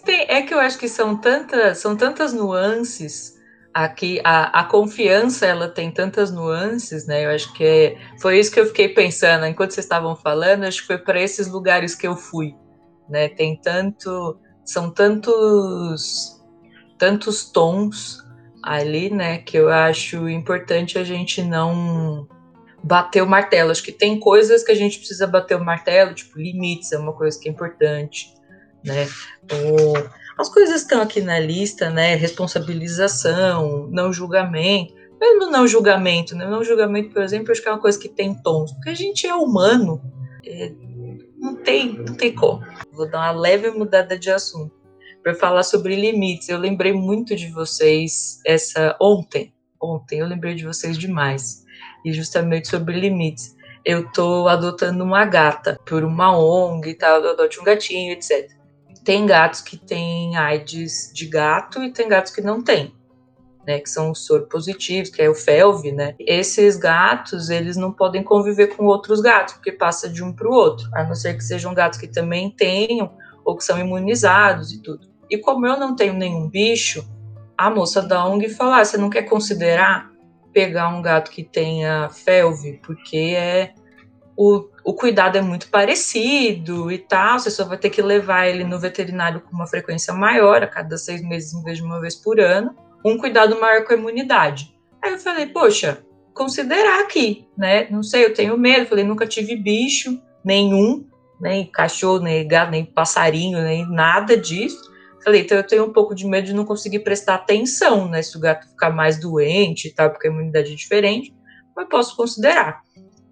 É 0.08 0.44
que 0.44 0.54
eu 0.54 0.60
acho 0.60 0.78
que 0.78 0.88
são 0.88 1.18
tantas, 1.18 1.80
são 1.80 1.98
tantas 1.98 2.34
nuances 2.34 3.41
aqui 3.74 4.20
a, 4.24 4.60
a 4.60 4.64
confiança 4.64 5.46
ela 5.46 5.68
tem 5.68 5.92
tantas 5.92 6.32
nuances, 6.32 7.08
né? 7.08 7.26
Eu 7.26 7.32
acho 7.32 7.54
que 7.54 7.64
é, 7.64 7.98
foi 8.20 8.40
isso 8.40 8.52
que 8.52 8.60
eu 8.60 8.66
fiquei 8.66 8.90
pensando 8.90 9.46
enquanto 9.46 9.72
vocês 9.72 9.86
estavam 9.86 10.16
falando. 10.16 10.64
Acho 10.64 10.82
que 10.82 10.88
foi 10.88 10.98
para 10.98 11.22
esses 11.22 11.48
lugares 11.48 11.96
que 11.96 12.08
eu 12.08 12.16
fui, 12.16 12.56
né? 13.10 13.30
Tem 13.30 13.60
tanto, 13.60 14.38
são 14.66 14.90
tantos, 14.92 16.42
tantos 16.98 17.52
tons 17.52 18.18
ali, 18.64 19.10
né? 19.10 19.40
Que 19.40 19.58
eu 19.58 19.70
acho 19.70 20.30
importante 20.30 20.98
a 20.98 21.04
gente 21.04 21.42
não 21.42 22.28
bater 22.84 23.22
o 23.22 23.28
martelo. 23.28 23.72
Acho 23.72 23.84
que 23.84 23.92
tem 23.92 24.20
coisas 24.20 24.64
que 24.64 24.72
a 24.72 24.76
gente 24.76 24.98
precisa 24.98 25.28
bater 25.28 25.56
o 25.56 25.64
martelo, 25.64 26.14
tipo 26.14 26.40
limites 26.40 26.92
é 26.92 26.98
uma 26.98 27.14
coisa 27.14 27.40
que 27.40 27.48
é 27.48 27.52
importante, 27.52 28.34
né? 28.84 29.08
As 30.42 30.50
coisas 30.50 30.82
estão 30.82 31.02
aqui 31.02 31.22
na 31.22 31.40
lista, 31.40 31.90
né? 31.90 32.16
Responsabilização, 32.16 33.88
não 33.92 34.12
julgamento. 34.12 34.94
Mesmo 35.20 35.52
não 35.52 35.68
julgamento, 35.68 36.36
né? 36.36 36.50
Não 36.50 36.64
julgamento, 36.64 37.12
por 37.12 37.22
exemplo, 37.22 37.52
acho 37.52 37.62
que 37.62 37.70
é 37.70 37.72
uma 37.72 37.80
coisa 37.80 38.00
que 38.00 38.10
tem 38.10 38.34
tons, 38.34 38.74
porque 38.74 38.90
a 38.90 38.96
gente 38.96 39.28
é 39.28 39.36
humano, 39.36 40.02
é, 40.44 40.72
não 41.38 41.56
tem, 41.56 41.94
não 41.94 42.16
tem 42.16 42.34
como. 42.34 42.66
Vou 42.92 43.08
dar 43.08 43.20
uma 43.20 43.40
leve 43.40 43.70
mudada 43.70 44.18
de 44.18 44.32
assunto 44.32 44.74
para 45.22 45.36
falar 45.36 45.62
sobre 45.62 45.96
limites. 45.96 46.50
Eu 46.50 46.58
lembrei 46.58 46.92
muito 46.92 47.36
de 47.36 47.48
vocês 47.52 48.40
essa 48.46 48.98
ontem. 49.00 49.54
Ontem 49.80 50.20
eu 50.20 50.28
lembrei 50.28 50.56
de 50.56 50.66
vocês 50.66 50.98
demais 50.98 51.64
e 52.04 52.12
justamente 52.12 52.68
sobre 52.68 53.00
limites. 53.00 53.56
Eu 53.86 54.12
tô 54.12 54.48
adotando 54.48 55.04
uma 55.04 55.26
gata 55.26 55.80
por 55.86 56.04
uma 56.04 56.36
ONG 56.36 56.90
e 56.90 56.94
tal, 56.96 57.22
eu 57.22 57.32
adote 57.32 57.60
um 57.60 57.64
gatinho, 57.64 58.12
etc. 58.14 58.61
Tem 59.04 59.26
gatos 59.26 59.62
que 59.62 59.78
têm 59.78 60.38
AIDS 60.38 61.12
de 61.14 61.26
gato 61.26 61.84
e 61.84 61.92
tem 61.92 62.08
gatos 62.08 62.32
que 62.32 62.42
não 62.42 62.64
têm. 62.64 62.94
Né, 63.66 63.80
que 63.80 63.90
são 63.90 64.10
os 64.10 64.26
soropositivos, 64.26 65.12
que 65.12 65.22
é 65.22 65.30
o 65.30 65.36
FeLV, 65.36 65.92
né? 65.92 66.16
Esses 66.18 66.78
gatos, 66.78 67.52
eles 67.52 67.78
não 67.78 67.92
podem 67.94 68.24
conviver 68.24 68.76
com 68.76 68.86
outros 68.86 69.22
gatos, 69.22 69.54
porque 69.54 69.72
passa 69.72 70.10
de 70.10 70.24
um 70.24 70.34
para 70.34 70.50
o 70.50 70.52
outro, 70.52 70.90
a 70.96 71.04
não 71.04 71.14
ser 71.14 71.36
que 71.36 71.44
sejam 71.44 71.72
gatos 71.72 72.00
que 72.00 72.08
também 72.08 72.50
tenham 72.50 73.12
ou 73.46 73.56
que 73.56 73.64
são 73.64 73.78
imunizados 73.78 74.74
e 74.74 74.82
tudo. 74.82 75.08
E 75.30 75.38
como 75.38 75.68
eu 75.68 75.80
não 75.80 75.96
tenho 75.96 76.14
nenhum 76.14 76.50
bicho, 76.50 77.08
a 77.56 77.70
moça 77.70 78.02
da 78.02 78.26
ONG 78.26 78.50
falou: 78.50 78.74
ah, 78.74 78.84
você 78.84 78.98
não 78.98 79.12
quer 79.12 79.24
considerar 79.24 80.12
pegar 80.52 80.90
um 80.90 81.02
gato 81.02 81.32
que 81.32 81.44
tenha 81.44 82.10
felve, 82.10 82.80
porque 82.84 83.36
é 83.38 83.74
o, 84.44 84.68
o 84.84 84.96
cuidado 84.96 85.38
é 85.38 85.42
muito 85.42 85.70
parecido 85.70 86.92
e 86.92 86.98
tal, 86.98 87.38
você 87.38 87.52
só 87.52 87.64
vai 87.64 87.78
ter 87.78 87.92
que 87.92 88.02
levar 88.02 88.48
ele 88.48 88.64
no 88.64 88.80
veterinário 88.80 89.40
com 89.40 89.56
uma 89.56 89.68
frequência 89.68 90.12
maior, 90.16 90.64
a 90.64 90.68
cada 90.68 90.98
seis 90.98 91.22
meses 91.22 91.54
em 91.54 91.64
vez 91.64 91.78
de 91.78 91.84
uma 91.84 92.02
vez 92.02 92.16
por 92.16 92.40
ano, 92.40 92.76
um 93.06 93.20
cuidado 93.20 93.60
maior 93.62 93.86
com 93.86 93.94
a 93.94 93.96
imunidade. 93.96 94.76
Aí 95.00 95.12
eu 95.12 95.20
falei, 95.20 95.46
poxa, 95.46 96.04
considerar 96.34 97.02
aqui, 97.02 97.48
né? 97.56 97.88
Não 97.92 98.02
sei, 98.02 98.26
eu 98.26 98.34
tenho 98.34 98.58
medo, 98.58 98.88
falei, 98.88 99.04
nunca 99.04 99.28
tive 99.28 99.56
bicho 99.56 100.20
nenhum, 100.44 101.06
nem 101.40 101.68
cachorro, 101.68 102.24
nem 102.24 102.48
gato, 102.48 102.72
nem 102.72 102.84
passarinho, 102.84 103.62
nem 103.62 103.88
nada 103.88 104.36
disso. 104.36 104.82
Falei, 105.24 105.42
então 105.42 105.56
eu 105.56 105.68
tenho 105.68 105.86
um 105.86 105.94
pouco 105.94 106.16
de 106.16 106.26
medo 106.26 106.48
de 106.48 106.54
não 106.54 106.66
conseguir 106.66 107.00
prestar 107.00 107.36
atenção, 107.36 108.10
né? 108.10 108.24
Se 108.24 108.36
o 108.36 108.40
gato 108.40 108.68
ficar 108.68 108.90
mais 108.90 109.20
doente 109.20 109.88
e 109.88 109.94
tal, 109.94 110.10
porque 110.10 110.28
a 110.28 110.32
imunidade 110.32 110.72
é 110.72 110.76
diferente, 110.76 111.32
mas 111.76 111.88
posso 111.88 112.16
considerar. 112.16 112.82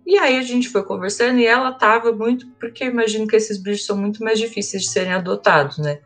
E 0.10 0.18
aí 0.18 0.40
a 0.40 0.42
gente 0.42 0.70
foi 0.70 0.82
conversando 0.82 1.38
e 1.38 1.46
ela 1.46 1.72
tava 1.72 2.12
muito, 2.12 2.48
porque 2.60 2.84
eu 2.84 2.88
imagino 2.88 3.28
que 3.28 3.36
esses 3.36 3.62
bichos 3.62 3.86
são 3.86 3.96
muito 3.96 4.24
mais 4.24 4.40
difíceis 4.40 4.82
de 4.82 4.90
serem 4.90 5.14
adotados, 5.14 5.78
né? 5.78 6.00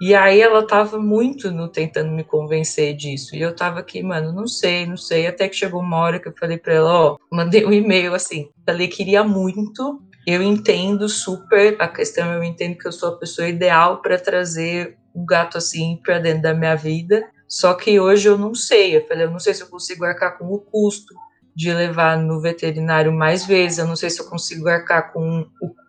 E 0.00 0.14
aí 0.14 0.40
ela 0.40 0.66
tava 0.66 0.98
muito 0.98 1.50
no 1.50 1.68
tentando 1.68 2.10
me 2.12 2.24
convencer 2.24 2.96
disso. 2.96 3.36
E 3.36 3.42
eu 3.42 3.54
tava 3.54 3.80
aqui, 3.80 4.02
mano, 4.02 4.32
não 4.32 4.46
sei, 4.46 4.86
não 4.86 4.96
sei. 4.96 5.26
Até 5.26 5.50
que 5.50 5.54
chegou 5.54 5.82
uma 5.82 5.98
hora 5.98 6.18
que 6.18 6.28
eu 6.28 6.34
falei 6.40 6.56
pra 6.56 6.72
ela, 6.72 6.94
ó, 6.94 7.18
mandei 7.30 7.66
um 7.66 7.72
e-mail 7.74 8.14
assim. 8.14 8.48
Falei, 8.64 8.88
queria 8.88 9.22
muito. 9.22 10.00
Eu 10.26 10.42
entendo 10.42 11.06
super 11.06 11.76
a 11.78 11.86
questão, 11.86 12.32
eu 12.32 12.42
entendo 12.42 12.78
que 12.78 12.88
eu 12.88 12.92
sou 12.92 13.10
a 13.10 13.18
pessoa 13.18 13.46
ideal 13.46 14.00
para 14.00 14.18
trazer 14.18 14.96
um 15.14 15.26
gato 15.26 15.58
assim 15.58 16.00
para 16.02 16.18
dentro 16.18 16.40
da 16.40 16.54
minha 16.54 16.74
vida. 16.74 17.22
Só 17.46 17.74
que 17.74 18.00
hoje 18.00 18.30
eu 18.30 18.38
não 18.38 18.54
sei. 18.54 18.96
Eu 18.96 19.06
falei, 19.06 19.26
eu 19.26 19.30
não 19.30 19.38
sei 19.38 19.52
se 19.52 19.62
eu 19.62 19.68
consigo 19.68 20.06
arcar 20.06 20.38
com 20.38 20.46
o 20.46 20.58
custo 20.58 21.14
de 21.54 21.72
levar 21.72 22.18
no 22.18 22.40
veterinário 22.40 23.12
mais 23.12 23.46
vezes. 23.46 23.78
Eu 23.78 23.86
não 23.86 23.96
sei 23.96 24.10
se 24.10 24.20
eu 24.20 24.26
consigo 24.26 24.68
arcar 24.68 25.12
com 25.12 25.46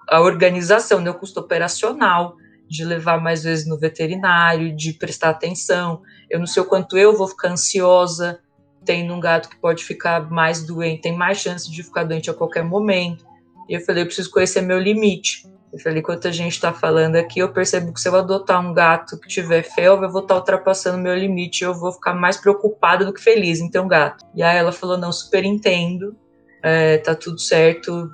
a 0.10 0.22
organização, 0.22 1.00
né, 1.00 1.10
o 1.10 1.14
custo 1.14 1.40
operacional 1.40 2.36
de 2.68 2.84
levar 2.84 3.22
mais 3.22 3.44
vezes 3.44 3.68
no 3.68 3.78
veterinário, 3.78 4.76
de 4.76 4.94
prestar 4.94 5.30
atenção. 5.30 6.02
Eu 6.30 6.40
não 6.40 6.48
sei 6.48 6.62
o 6.62 6.66
quanto 6.66 6.98
eu 6.98 7.16
vou 7.16 7.28
ficar 7.28 7.50
ansiosa 7.50 8.40
tendo 8.84 9.14
um 9.14 9.20
gato 9.20 9.50
que 9.50 9.56
pode 9.58 9.84
ficar 9.84 10.30
mais 10.30 10.64
doente, 10.64 11.04
tem 11.04 11.16
mais 11.16 11.38
chance 11.38 11.72
de 11.72 11.84
ficar 11.84 12.04
doente 12.04 12.30
a 12.30 12.34
qualquer 12.34 12.64
momento. 12.64 13.26
E 13.70 13.74
eu 13.74 13.82
falei, 13.82 14.04
eu 14.04 14.08
preciso 14.08 14.30
conhecer 14.30 14.62
meu 14.62 14.80
limite. 14.80 15.48
Eu 15.74 15.80
falei, 15.80 16.00
enquanto 16.00 16.28
a 16.28 16.32
gente 16.32 16.54
está 16.54 16.72
falando 16.72 17.16
aqui, 17.16 17.40
eu 17.40 17.52
percebo 17.52 17.92
que 17.92 18.00
se 18.00 18.08
eu 18.08 18.16
adotar 18.16 18.64
um 18.64 18.76
gato 18.76 19.20
que 19.20 19.28
tiver 19.28 19.64
felva, 19.64 20.06
eu 20.06 20.12
vou 20.12 20.22
estar 20.22 20.36
tá 20.36 20.40
ultrapassando 20.40 21.00
meu 21.00 21.16
limite, 21.16 21.64
eu 21.64 21.74
vou 21.74 21.92
ficar 21.92 22.14
mais 22.14 22.38
preocupada 22.38 23.04
do 23.04 23.12
que 23.12 23.20
feliz 23.20 23.60
em 23.60 23.68
ter 23.68 23.80
um 23.80 23.88
gato. 23.88 24.24
E 24.36 24.44
aí 24.44 24.56
ela 24.56 24.72
falou, 24.72 25.00
não, 25.00 25.12
super 25.12 25.44
entendo, 25.44 26.16
é, 26.62 27.00
tá 27.00 27.16
tudo 27.16 27.40
certo, 27.40 28.08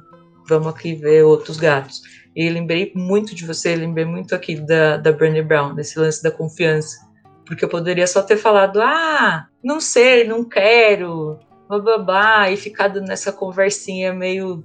vamos 0.48 0.68
aqui 0.68 0.96
ver 0.96 1.26
outros 1.26 1.58
gatos. 1.58 2.02
E 2.34 2.50
lembrei 2.50 2.94
muito 2.96 3.36
de 3.36 3.46
você, 3.46 3.76
lembrei 3.76 4.06
muito 4.06 4.34
aqui 4.34 4.56
da, 4.56 4.96
da 4.96 5.12
Brené 5.12 5.42
Brown, 5.42 5.76
desse 5.76 6.00
lance 6.00 6.24
da 6.24 6.32
confiança. 6.32 7.10
Porque 7.46 7.66
eu 7.66 7.70
poderia 7.70 8.08
só 8.08 8.22
ter 8.22 8.38
falado, 8.38 8.80
ah, 8.82 9.48
não 9.62 9.82
sei, 9.82 10.26
não 10.26 10.46
quero, 10.46 11.38
babá, 11.68 12.50
e 12.50 12.56
ficado 12.56 13.02
nessa 13.02 13.34
conversinha 13.34 14.14
meio 14.14 14.64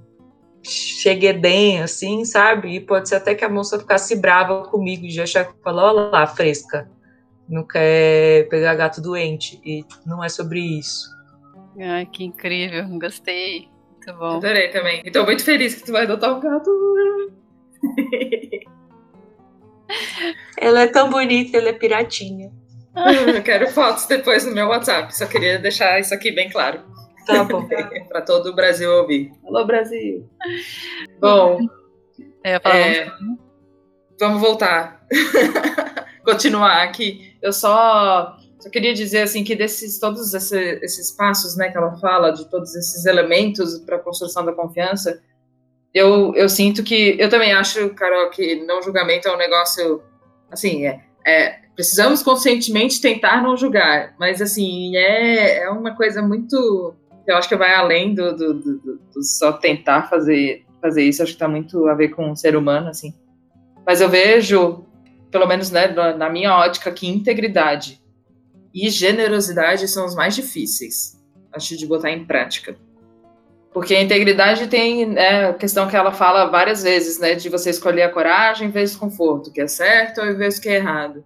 cheguedem, 0.65 1.81
assim, 1.81 2.25
sabe? 2.25 2.75
E 2.75 2.79
pode 2.79 3.09
ser 3.09 3.15
até 3.15 3.35
que 3.35 3.45
a 3.45 3.49
moça 3.49 3.79
ficasse 3.79 4.15
brava 4.15 4.63
comigo 4.63 5.07
de 5.07 5.21
achar 5.21 5.45
que 5.45 5.53
falou, 5.63 5.85
olha 5.85 6.09
lá, 6.09 6.27
fresca, 6.27 6.89
não 7.47 7.63
quer 7.65 8.47
pegar 8.49 8.75
gato 8.75 9.01
doente. 9.01 9.61
E 9.63 9.85
não 10.05 10.23
é 10.23 10.29
sobre 10.29 10.59
isso. 10.59 11.09
Ai, 11.79 12.05
que 12.05 12.23
incrível, 12.23 12.87
gostei. 12.99 13.69
Muito 13.91 14.13
bom. 14.19 14.37
Adorei 14.37 14.69
também. 14.69 15.01
Estou 15.05 15.25
muito 15.25 15.43
feliz 15.43 15.75
que 15.75 15.85
tu 15.85 15.91
vai 15.91 16.03
adotar 16.03 16.35
um 16.35 16.39
gato. 16.39 16.71
ela 20.57 20.81
é 20.81 20.87
tão 20.87 21.09
bonita, 21.09 21.57
ela 21.57 21.69
é 21.69 21.73
piratinha. 21.73 22.51
Eu 22.95 23.43
quero 23.43 23.69
fotos 23.71 24.05
depois 24.05 24.45
no 24.45 24.53
meu 24.53 24.67
WhatsApp. 24.67 25.15
Só 25.15 25.25
queria 25.25 25.59
deixar 25.59 25.99
isso 25.99 26.13
aqui 26.13 26.31
bem 26.31 26.49
claro. 26.49 26.81
Tá 27.25 27.43
bom. 27.43 27.67
para 28.07 28.21
todo 28.21 28.47
o 28.47 28.55
Brasil 28.55 28.91
ouvir. 28.91 29.31
Alô, 29.45 29.65
Brasil! 29.65 30.29
Bom, 31.19 31.59
é, 32.43 32.55
é, 32.55 33.11
vamos 34.19 34.41
voltar. 34.41 35.05
Continuar 36.23 36.83
aqui. 36.83 37.35
Eu 37.41 37.51
só, 37.51 38.37
só 38.59 38.69
queria 38.69 38.93
dizer 38.93 39.21
assim 39.21 39.43
que 39.43 39.55
desses 39.55 39.99
todos 39.99 40.33
esse, 40.33 40.79
esses 40.81 41.11
passos, 41.11 41.55
né, 41.55 41.69
que 41.69 41.77
ela 41.77 41.97
fala, 41.97 42.31
de 42.31 42.49
todos 42.49 42.75
esses 42.75 43.05
elementos 43.05 43.79
para 43.79 43.97
a 43.97 43.99
construção 43.99 44.45
da 44.45 44.53
confiança, 44.53 45.21
eu, 45.93 46.35
eu 46.35 46.49
sinto 46.49 46.83
que 46.83 47.15
eu 47.19 47.29
também 47.29 47.53
acho, 47.53 47.89
Carol, 47.91 48.29
que 48.29 48.63
não 48.65 48.81
julgamento 48.81 49.27
é 49.27 49.33
um 49.33 49.37
negócio 49.37 50.03
assim, 50.51 50.85
é, 50.85 51.01
é 51.25 51.59
precisamos 51.75 52.23
conscientemente 52.23 53.01
tentar 53.01 53.41
não 53.41 53.57
julgar, 53.57 54.15
mas 54.19 54.41
assim 54.41 54.95
é, 54.95 55.63
é 55.63 55.69
uma 55.69 55.95
coisa 55.95 56.21
muito 56.21 56.95
eu 57.27 57.35
acho 57.35 57.49
que 57.49 57.55
vai 57.55 57.73
além 57.73 58.13
do, 58.13 58.35
do, 58.35 58.53
do, 58.53 58.99
do 59.13 59.23
só 59.23 59.53
tentar 59.53 60.09
fazer, 60.09 60.65
fazer 60.81 61.03
isso, 61.03 61.23
acho 61.23 61.31
que 61.31 61.35
está 61.35 61.47
muito 61.47 61.87
a 61.87 61.93
ver 61.93 62.09
com 62.09 62.31
o 62.31 62.35
ser 62.35 62.55
humano, 62.55 62.89
assim. 62.89 63.13
Mas 63.85 64.01
eu 64.01 64.09
vejo, 64.09 64.85
pelo 65.31 65.47
menos 65.47 65.71
né, 65.71 65.87
na 65.87 66.29
minha 66.29 66.55
ótica, 66.55 66.91
que 66.91 67.07
integridade 67.07 68.01
e 68.73 68.89
generosidade 68.89 69.87
são 69.87 70.05
os 70.05 70.15
mais 70.15 70.35
difíceis, 70.35 71.17
acho, 71.53 71.77
de 71.77 71.87
botar 71.87 72.11
em 72.11 72.25
prática. 72.25 72.75
Porque 73.71 73.93
a 73.93 74.01
integridade 74.01 74.67
tem 74.67 75.05
né, 75.05 75.49
a 75.49 75.53
questão 75.53 75.87
que 75.87 75.95
ela 75.95 76.11
fala 76.11 76.45
várias 76.45 76.83
vezes, 76.83 77.19
né? 77.19 77.35
De 77.35 77.49
você 77.49 77.69
escolher 77.69 78.03
a 78.03 78.09
coragem 78.09 78.69
em 78.69 78.71
vez 78.71 78.93
do 78.93 78.99
conforto, 78.99 79.51
que 79.51 79.59
é 79.59 79.67
certo 79.67 80.21
ou 80.21 80.27
em 80.27 80.35
vez 80.35 80.55
do 80.55 80.61
que 80.61 80.69
é 80.69 80.75
errado. 80.75 81.23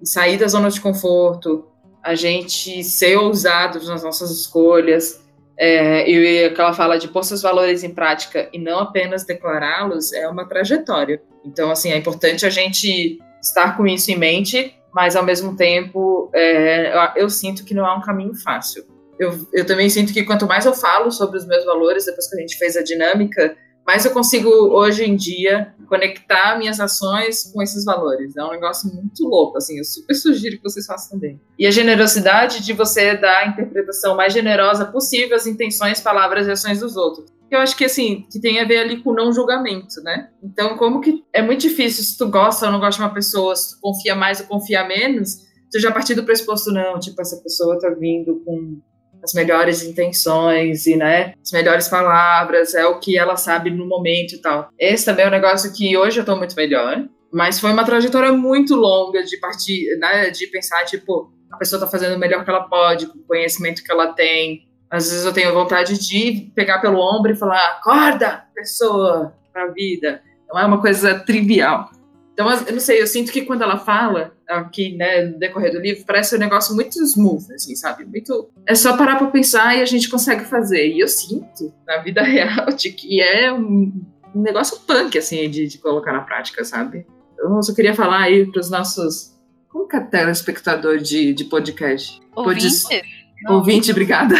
E 0.00 0.06
sair 0.06 0.38
da 0.38 0.46
zona 0.46 0.70
de 0.70 0.80
conforto, 0.80 1.66
a 2.02 2.14
gente 2.14 2.84
ser 2.84 3.16
ousado 3.16 3.82
nas 3.84 4.02
nossas 4.02 4.30
escolhas, 4.30 5.26
é, 5.58 6.08
e 6.08 6.50
que 6.50 6.60
ela 6.60 6.72
fala 6.72 6.98
de 6.98 7.08
pôr 7.08 7.24
seus 7.24 7.42
valores 7.42 7.82
em 7.82 7.92
prática 7.92 8.48
e 8.52 8.58
não 8.58 8.78
apenas 8.78 9.24
declará-los 9.24 10.12
é 10.12 10.28
uma 10.28 10.48
trajetória. 10.48 11.20
Então, 11.44 11.70
assim, 11.70 11.90
é 11.90 11.96
importante 11.96 12.46
a 12.46 12.50
gente 12.50 13.18
estar 13.42 13.76
com 13.76 13.86
isso 13.86 14.10
em 14.10 14.16
mente, 14.16 14.74
mas 14.94 15.16
ao 15.16 15.24
mesmo 15.24 15.56
tempo 15.56 16.30
é, 16.32 16.94
eu, 16.94 17.22
eu, 17.24 17.30
sinto 17.30 17.64
que 17.64 17.74
não 17.74 17.84
é 17.84 17.92
um 17.92 18.00
caminho 18.00 18.34
fácil. 18.34 18.84
Eu, 19.18 19.32
eu 19.52 19.66
também 19.66 19.90
sinto 19.90 20.12
que 20.12 20.22
quanto 20.22 20.46
mais 20.46 20.64
eu 20.64 20.72
falo 20.72 21.10
sobre 21.10 21.38
os 21.38 21.46
meus 21.46 21.64
valores, 21.64 22.06
depois 22.06 22.30
que 22.30 22.36
a 22.36 22.40
gente 22.40 22.56
fez 22.56 22.76
a 22.76 22.82
dinâmica, 22.82 23.56
mais 23.88 24.04
eu 24.04 24.10
consigo 24.10 24.50
hoje 24.50 25.02
em 25.02 25.16
dia 25.16 25.74
conectar 25.88 26.58
minhas 26.58 26.78
ações 26.78 27.50
com 27.50 27.62
esses 27.62 27.86
valores. 27.86 28.36
É 28.36 28.44
um 28.44 28.50
negócio 28.50 28.94
muito 28.94 29.26
louco, 29.26 29.56
assim, 29.56 29.78
eu 29.78 29.84
super 29.84 30.14
sugiro 30.14 30.58
que 30.58 30.62
vocês 30.62 30.84
façam 30.84 31.12
também. 31.12 31.40
E 31.58 31.66
a 31.66 31.70
generosidade 31.70 32.62
de 32.62 32.74
você 32.74 33.16
dar 33.16 33.38
a 33.38 33.46
interpretação 33.46 34.14
mais 34.14 34.34
generosa 34.34 34.84
possível 34.84 35.34
às 35.34 35.46
intenções, 35.46 36.02
palavras 36.02 36.46
e 36.46 36.50
ações 36.50 36.80
dos 36.80 36.98
outros. 36.98 37.32
Eu 37.50 37.60
acho 37.60 37.74
que, 37.78 37.86
assim, 37.86 38.26
que 38.30 38.38
tem 38.38 38.60
a 38.60 38.66
ver 38.66 38.80
ali 38.80 39.02
com 39.02 39.14
não 39.14 39.32
julgamento, 39.32 40.02
né? 40.02 40.28
Então, 40.42 40.76
como 40.76 41.00
que 41.00 41.24
é 41.32 41.40
muito 41.40 41.62
difícil 41.62 42.04
se 42.04 42.18
tu 42.18 42.28
gosta 42.28 42.66
ou 42.66 42.72
não 42.72 42.80
gosta 42.80 43.00
de 43.00 43.08
uma 43.08 43.14
pessoa, 43.14 43.56
se 43.56 43.74
tu 43.74 43.80
confia 43.80 44.14
mais 44.14 44.38
ou 44.40 44.46
confia 44.48 44.86
menos, 44.86 45.46
tu 45.72 45.80
já 45.80 45.90
partir 45.90 46.14
do 46.14 46.24
pressuposto, 46.24 46.70
não, 46.70 47.00
tipo, 47.00 47.18
essa 47.22 47.38
pessoa 47.42 47.80
tá 47.80 47.88
vindo 47.98 48.42
com 48.44 48.82
as 49.28 49.34
melhores 49.34 49.82
intenções 49.82 50.86
e, 50.86 50.96
né, 50.96 51.34
as 51.42 51.52
melhores 51.52 51.88
palavras, 51.88 52.74
é 52.74 52.86
o 52.86 52.98
que 52.98 53.18
ela 53.18 53.36
sabe 53.36 53.70
no 53.70 53.86
momento 53.86 54.34
e 54.34 54.38
tal. 54.38 54.70
Esse 54.78 55.04
também 55.04 55.26
é 55.26 55.28
um 55.28 55.32
negócio 55.32 55.72
que 55.72 55.96
hoje 55.96 56.20
eu 56.20 56.24
tô 56.24 56.34
muito 56.34 56.56
melhor, 56.56 57.04
mas 57.32 57.60
foi 57.60 57.70
uma 57.70 57.84
trajetória 57.84 58.32
muito 58.32 58.74
longa 58.74 59.22
de 59.22 59.36
partir, 59.38 59.96
né, 59.98 60.30
de 60.30 60.46
pensar, 60.46 60.84
tipo, 60.84 61.30
a 61.52 61.56
pessoa 61.56 61.80
tá 61.80 61.86
fazendo 61.86 62.16
o 62.16 62.18
melhor 62.18 62.42
que 62.44 62.50
ela 62.50 62.68
pode, 62.68 63.06
com 63.06 63.18
o 63.18 63.24
conhecimento 63.24 63.84
que 63.84 63.92
ela 63.92 64.12
tem. 64.12 64.66
Às 64.90 65.10
vezes 65.10 65.24
eu 65.26 65.32
tenho 65.32 65.52
vontade 65.52 65.98
de 65.98 66.50
pegar 66.54 66.78
pelo 66.78 66.98
ombro 66.98 67.32
e 67.32 67.36
falar, 67.36 67.72
acorda, 67.72 68.44
pessoa, 68.54 69.34
pra 69.52 69.66
vida. 69.68 70.22
Não 70.48 70.58
é 70.58 70.64
uma 70.64 70.80
coisa 70.80 71.18
trivial. 71.18 71.90
Então, 72.38 72.48
eu 72.52 72.72
não 72.72 72.78
sei, 72.78 73.02
eu 73.02 73.06
sinto 73.08 73.32
que 73.32 73.42
quando 73.42 73.62
ela 73.62 73.78
fala, 73.78 74.32
aqui, 74.48 74.96
né, 74.96 75.24
no 75.24 75.40
decorrer 75.40 75.72
do 75.72 75.80
livro, 75.80 76.04
parece 76.06 76.36
um 76.36 76.38
negócio 76.38 76.72
muito 76.72 77.02
smooth, 77.02 77.52
assim, 77.52 77.74
sabe? 77.74 78.04
Muito. 78.04 78.48
É 78.64 78.76
só 78.76 78.96
parar 78.96 79.16
pra 79.16 79.26
pensar 79.26 79.76
e 79.76 79.82
a 79.82 79.84
gente 79.84 80.08
consegue 80.08 80.44
fazer. 80.44 80.86
E 80.86 81.00
eu 81.00 81.08
sinto, 81.08 81.74
na 81.84 81.96
vida 81.96 82.22
real, 82.22 82.66
de 82.66 82.92
que 82.92 83.20
é 83.20 83.52
um, 83.52 83.92
um 84.32 84.40
negócio 84.40 84.78
punk, 84.86 85.18
assim, 85.18 85.50
de, 85.50 85.66
de, 85.66 85.78
colocar 85.78 86.12
na 86.12 86.20
prática, 86.20 86.64
sabe? 86.64 87.04
Eu 87.36 87.60
só 87.60 87.74
queria 87.74 87.92
falar 87.92 88.20
aí 88.20 88.46
pros 88.46 88.70
nossos. 88.70 89.36
Como 89.68 89.88
que 89.88 89.96
é 89.96 90.00
telespectador 90.00 90.98
de, 90.98 91.34
de 91.34 91.44
podcast? 91.44 92.20
Ouvinte? 92.36 92.82
Pod... 92.84 93.02
Ouvinte, 93.48 93.90
obrigada. 93.90 94.36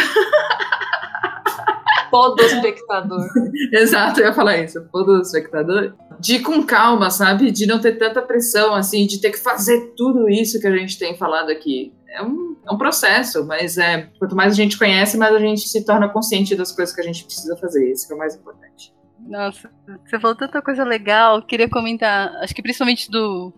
Podospectador. 2.12 3.28
Exato, 3.74 4.20
eu 4.20 4.26
ia 4.26 4.32
falar 4.32 4.58
isso, 4.58 4.80
podospectador. 4.92 5.94
De 6.18 6.36
ir 6.36 6.40
com 6.40 6.62
calma, 6.64 7.10
sabe? 7.10 7.50
De 7.50 7.66
não 7.66 7.80
ter 7.80 7.96
tanta 7.98 8.20
pressão, 8.20 8.74
assim, 8.74 9.06
de 9.06 9.20
ter 9.20 9.30
que 9.30 9.38
fazer 9.38 9.92
tudo 9.96 10.28
isso 10.28 10.60
que 10.60 10.66
a 10.66 10.76
gente 10.76 10.98
tem 10.98 11.16
falado 11.16 11.50
aqui. 11.50 11.92
É 12.08 12.22
um, 12.22 12.56
é 12.66 12.72
um 12.72 12.78
processo, 12.78 13.44
mas 13.46 13.78
é 13.78 14.10
quanto 14.18 14.34
mais 14.34 14.52
a 14.52 14.56
gente 14.56 14.78
conhece, 14.78 15.16
mais 15.16 15.34
a 15.34 15.38
gente 15.38 15.68
se 15.68 15.84
torna 15.84 16.08
consciente 16.08 16.56
das 16.56 16.72
coisas 16.72 16.94
que 16.94 17.00
a 17.00 17.04
gente 17.04 17.24
precisa 17.24 17.56
fazer. 17.56 17.92
Isso 17.92 18.10
é 18.12 18.16
o 18.16 18.18
mais 18.18 18.34
importante. 18.34 18.92
Nossa, 19.28 19.70
você 20.04 20.18
falou 20.18 20.34
tanta 20.34 20.62
coisa 20.62 20.84
legal. 20.84 21.42
Queria 21.42 21.68
comentar, 21.68 22.34
acho 22.42 22.54
que 22.54 22.62
principalmente 22.62 23.10
do 23.10 23.52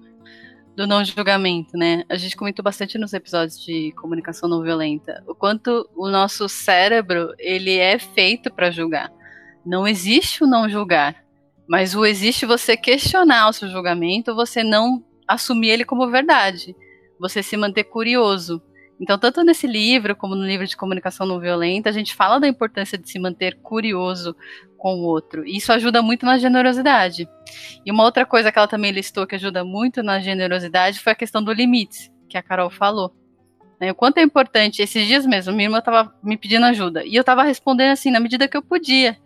do 0.77 0.87
não 0.87 1.05
julgamento, 1.05 1.77
né? 1.77 2.05
A 2.09 2.17
gente 2.17 2.37
comentou 2.37 2.63
bastante 2.63 2.97
nos 2.97 3.13
episódios 3.13 3.63
de 3.63 3.93
comunicação 3.93 4.49
não 4.49 4.63
violenta 4.63 5.23
o 5.27 5.35
quanto 5.35 5.87
o 5.95 6.09
nosso 6.09 6.49
cérebro 6.49 7.35
ele 7.39 7.77
é 7.77 7.99
feito 7.99 8.51
para 8.51 8.71
julgar. 8.71 9.13
Não 9.65 9.87
existe 9.87 10.43
o 10.43 10.47
não 10.47 10.69
julgar, 10.69 11.17
mas 11.71 11.95
o 11.95 12.05
existe 12.05 12.45
você 12.45 12.77
questionar 12.77 13.49
o 13.49 13.53
seu 13.53 13.69
julgamento, 13.69 14.35
você 14.35 14.65
não 14.65 15.05
assumir 15.27 15.69
ele 15.69 15.85
como 15.85 16.11
verdade, 16.11 16.75
você 17.17 17.45
se 17.45 17.57
manter 17.57 17.85
curioso. 17.85 18.61
Então, 19.01 19.17
tanto 19.17 19.45
nesse 19.45 19.69
livro 19.69 20.17
como 20.17 20.35
no 20.35 20.45
livro 20.45 20.67
de 20.67 20.77
comunicação 20.77 21.25
não 21.25 21.39
violenta, 21.39 21.89
a 21.89 21.93
gente 21.93 22.13
fala 22.13 22.41
da 22.41 22.49
importância 22.49 22.99
de 22.99 23.09
se 23.09 23.21
manter 23.21 23.57
curioso 23.63 24.35
com 24.77 24.97
o 24.97 25.05
outro. 25.05 25.47
E 25.47 25.59
isso 25.59 25.73
ajuda 25.73 26.03
muito 26.03 26.27
na 26.27 26.39
generosidade. 26.39 27.29
E 27.87 27.93
uma 27.93 28.03
outra 28.03 28.27
coisa 28.27 28.51
que 28.51 28.59
ela 28.59 28.67
também 28.67 28.91
listou 28.91 29.25
que 29.25 29.37
ajuda 29.37 29.65
muito 29.65 30.03
na 30.03 30.19
generosidade 30.19 30.99
foi 30.99 31.13
a 31.13 31.17
questão 31.17 31.41
do 31.41 31.53
limite, 31.53 32.11
que 32.29 32.37
a 32.37 32.43
Carol 32.43 32.69
falou. 32.69 33.15
Né, 33.81 33.93
o 33.93 33.95
quanto 33.95 34.19
é 34.19 34.23
importante, 34.23 34.83
esses 34.83 35.07
dias 35.07 35.25
mesmo, 35.25 35.53
minha 35.53 35.67
irmã 35.67 35.79
estava 35.79 36.13
me 36.21 36.37
pedindo 36.37 36.67
ajuda. 36.67 37.05
E 37.05 37.15
eu 37.15 37.21
estava 37.21 37.45
respondendo 37.45 37.93
assim, 37.93 38.11
na 38.11 38.19
medida 38.19 38.49
que 38.49 38.57
eu 38.57 38.63
podia. 38.63 39.17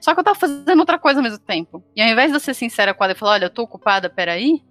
Só 0.00 0.12
que 0.12 0.20
eu 0.20 0.22
estava 0.22 0.38
fazendo 0.38 0.78
outra 0.78 0.98
coisa 0.98 1.20
ao 1.20 1.22
mesmo 1.22 1.38
tempo. 1.38 1.82
E 1.94 2.02
ao 2.02 2.08
invés 2.08 2.30
de 2.30 2.36
eu 2.36 2.40
ser 2.40 2.54
sincera 2.54 2.94
com 2.94 3.02
ela 3.02 3.12
e 3.12 3.16
falar, 3.16 3.32
olha, 3.32 3.44
eu 3.46 3.50
tô 3.50 3.62
ocupada, 3.62 4.08
peraí, 4.08 4.62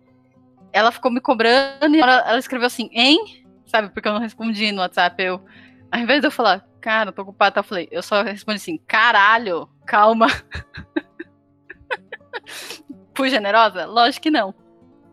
ela 0.72 0.92
ficou 0.92 1.12
me 1.12 1.20
cobrando 1.20 1.96
e 1.96 2.00
ela, 2.00 2.38
escreveu 2.38 2.68
assim, 2.68 2.90
hein? 2.92 3.46
Sabe, 3.66 3.90
porque 3.90 4.08
eu 4.08 4.14
não 4.14 4.20
respondi 4.20 4.72
no 4.72 4.82
WhatsApp. 4.82 5.22
Eu, 5.22 5.44
ao 5.92 6.00
invés 6.00 6.22
de 6.22 6.28
eu 6.28 6.32
falar, 6.32 6.66
cara, 6.80 7.12
tô 7.12 7.24
ocupada, 7.24 7.60
eu 7.60 7.64
falei, 7.64 7.88
eu 7.92 8.04
só 8.04 8.22
respondi 8.22 8.58
assim, 8.58 8.78
caralho, 8.86 9.68
calma. 9.86 10.28
Fui 13.16 13.30
generosa? 13.30 13.86
Lógico 13.86 14.24
que 14.24 14.32
não. 14.32 14.54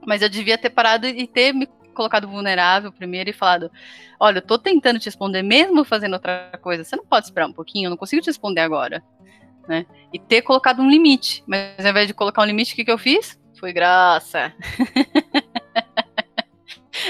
Mas 0.07 0.21
eu 0.21 0.29
devia 0.29 0.59
ter 0.59 0.71
parado 0.71 1.07
e 1.07 1.27
ter 1.27 1.53
me 1.53 1.67
colocado 1.95 2.27
vulnerável 2.27 2.91
primeiro 2.91 3.31
e 3.31 3.33
falado: 3.33 3.71
Olha, 4.19 4.39
eu 4.39 4.43
tô 4.43 4.59
tentando 4.59 4.99
te 4.99 5.07
responder 5.07 5.43
mesmo 5.43 5.85
fazendo 5.85 6.15
outra 6.15 6.51
coisa. 6.61 6.83
Você 6.83 6.97
não 6.97 7.07
pode 7.07 7.27
esperar 7.27 7.47
um 7.47 7.53
pouquinho? 7.53 7.87
Eu 7.87 7.91
não 7.91 7.97
consigo 7.97 8.23
te 8.23 8.27
responder 8.27 8.61
agora. 8.61 9.03
Né? 9.69 9.87
E 10.13 10.19
ter 10.19 10.43
colocado 10.43 10.83
um 10.83 10.91
limite. 10.91 11.43
Mas 11.47 11.79
ao 11.79 11.91
invés 11.91 12.07
de 12.07 12.15
colocar 12.15 12.43
um 12.43 12.47
limite, 12.47 12.73
o 12.73 12.77
que, 12.77 12.85
que 12.85 12.91
eu 12.91 12.99
fiz? 12.99 13.39
Foi 13.59 13.73
graça. 13.73 14.53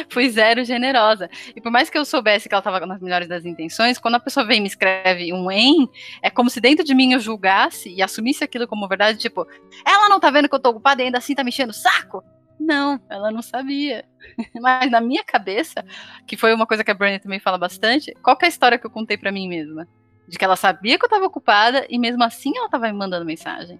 fui 0.08 0.28
zero 0.30 0.64
generosa. 0.64 1.28
E 1.54 1.60
por 1.60 1.70
mais 1.70 1.90
que 1.90 1.98
eu 1.98 2.04
soubesse 2.04 2.48
que 2.48 2.54
ela 2.54 2.60
estava 2.60 2.84
nas 2.86 3.00
melhores 3.00 3.28
das 3.28 3.44
intenções, 3.44 3.98
quando 3.98 4.16
a 4.16 4.20
pessoa 4.20 4.46
vem 4.46 4.58
e 4.58 4.60
me 4.60 4.66
escreve 4.66 5.32
um 5.32 5.50
em, 5.50 5.88
é 6.22 6.30
como 6.30 6.50
se 6.50 6.60
dentro 6.60 6.84
de 6.84 6.94
mim 6.94 7.12
eu 7.12 7.20
julgasse 7.20 7.92
e 7.92 8.02
assumisse 8.02 8.44
aquilo 8.44 8.68
como 8.68 8.88
verdade, 8.88 9.18
tipo, 9.18 9.46
ela 9.84 10.08
não 10.08 10.20
tá 10.20 10.30
vendo 10.30 10.48
que 10.48 10.54
eu 10.54 10.60
tô 10.60 10.70
ocupada 10.70 11.02
e 11.02 11.06
ainda 11.06 11.18
assim 11.18 11.34
tá 11.34 11.44
mexendo 11.44 11.70
o 11.70 11.74
saco? 11.74 12.22
Não, 12.58 13.00
ela 13.10 13.30
não 13.30 13.42
sabia. 13.42 14.04
Mas 14.60 14.90
na 14.90 15.00
minha 15.00 15.24
cabeça, 15.24 15.84
que 16.26 16.36
foi 16.36 16.54
uma 16.54 16.66
coisa 16.66 16.84
que 16.84 16.90
a 16.90 16.94
Brené 16.94 17.18
também 17.18 17.40
fala 17.40 17.58
bastante, 17.58 18.14
qual 18.22 18.38
é 18.40 18.46
a 18.46 18.48
história 18.48 18.78
que 18.78 18.86
eu 18.86 18.90
contei 18.90 19.16
para 19.16 19.32
mim 19.32 19.48
mesma? 19.48 19.88
De 20.32 20.38
que 20.38 20.44
ela 20.46 20.56
sabia 20.56 20.98
que 20.98 21.04
eu 21.04 21.10
tava 21.10 21.26
ocupada 21.26 21.86
e 21.90 21.98
mesmo 21.98 22.24
assim 22.24 22.56
ela 22.56 22.66
tava 22.66 22.86
me 22.86 22.94
mandando 22.94 23.22
mensagem. 23.22 23.78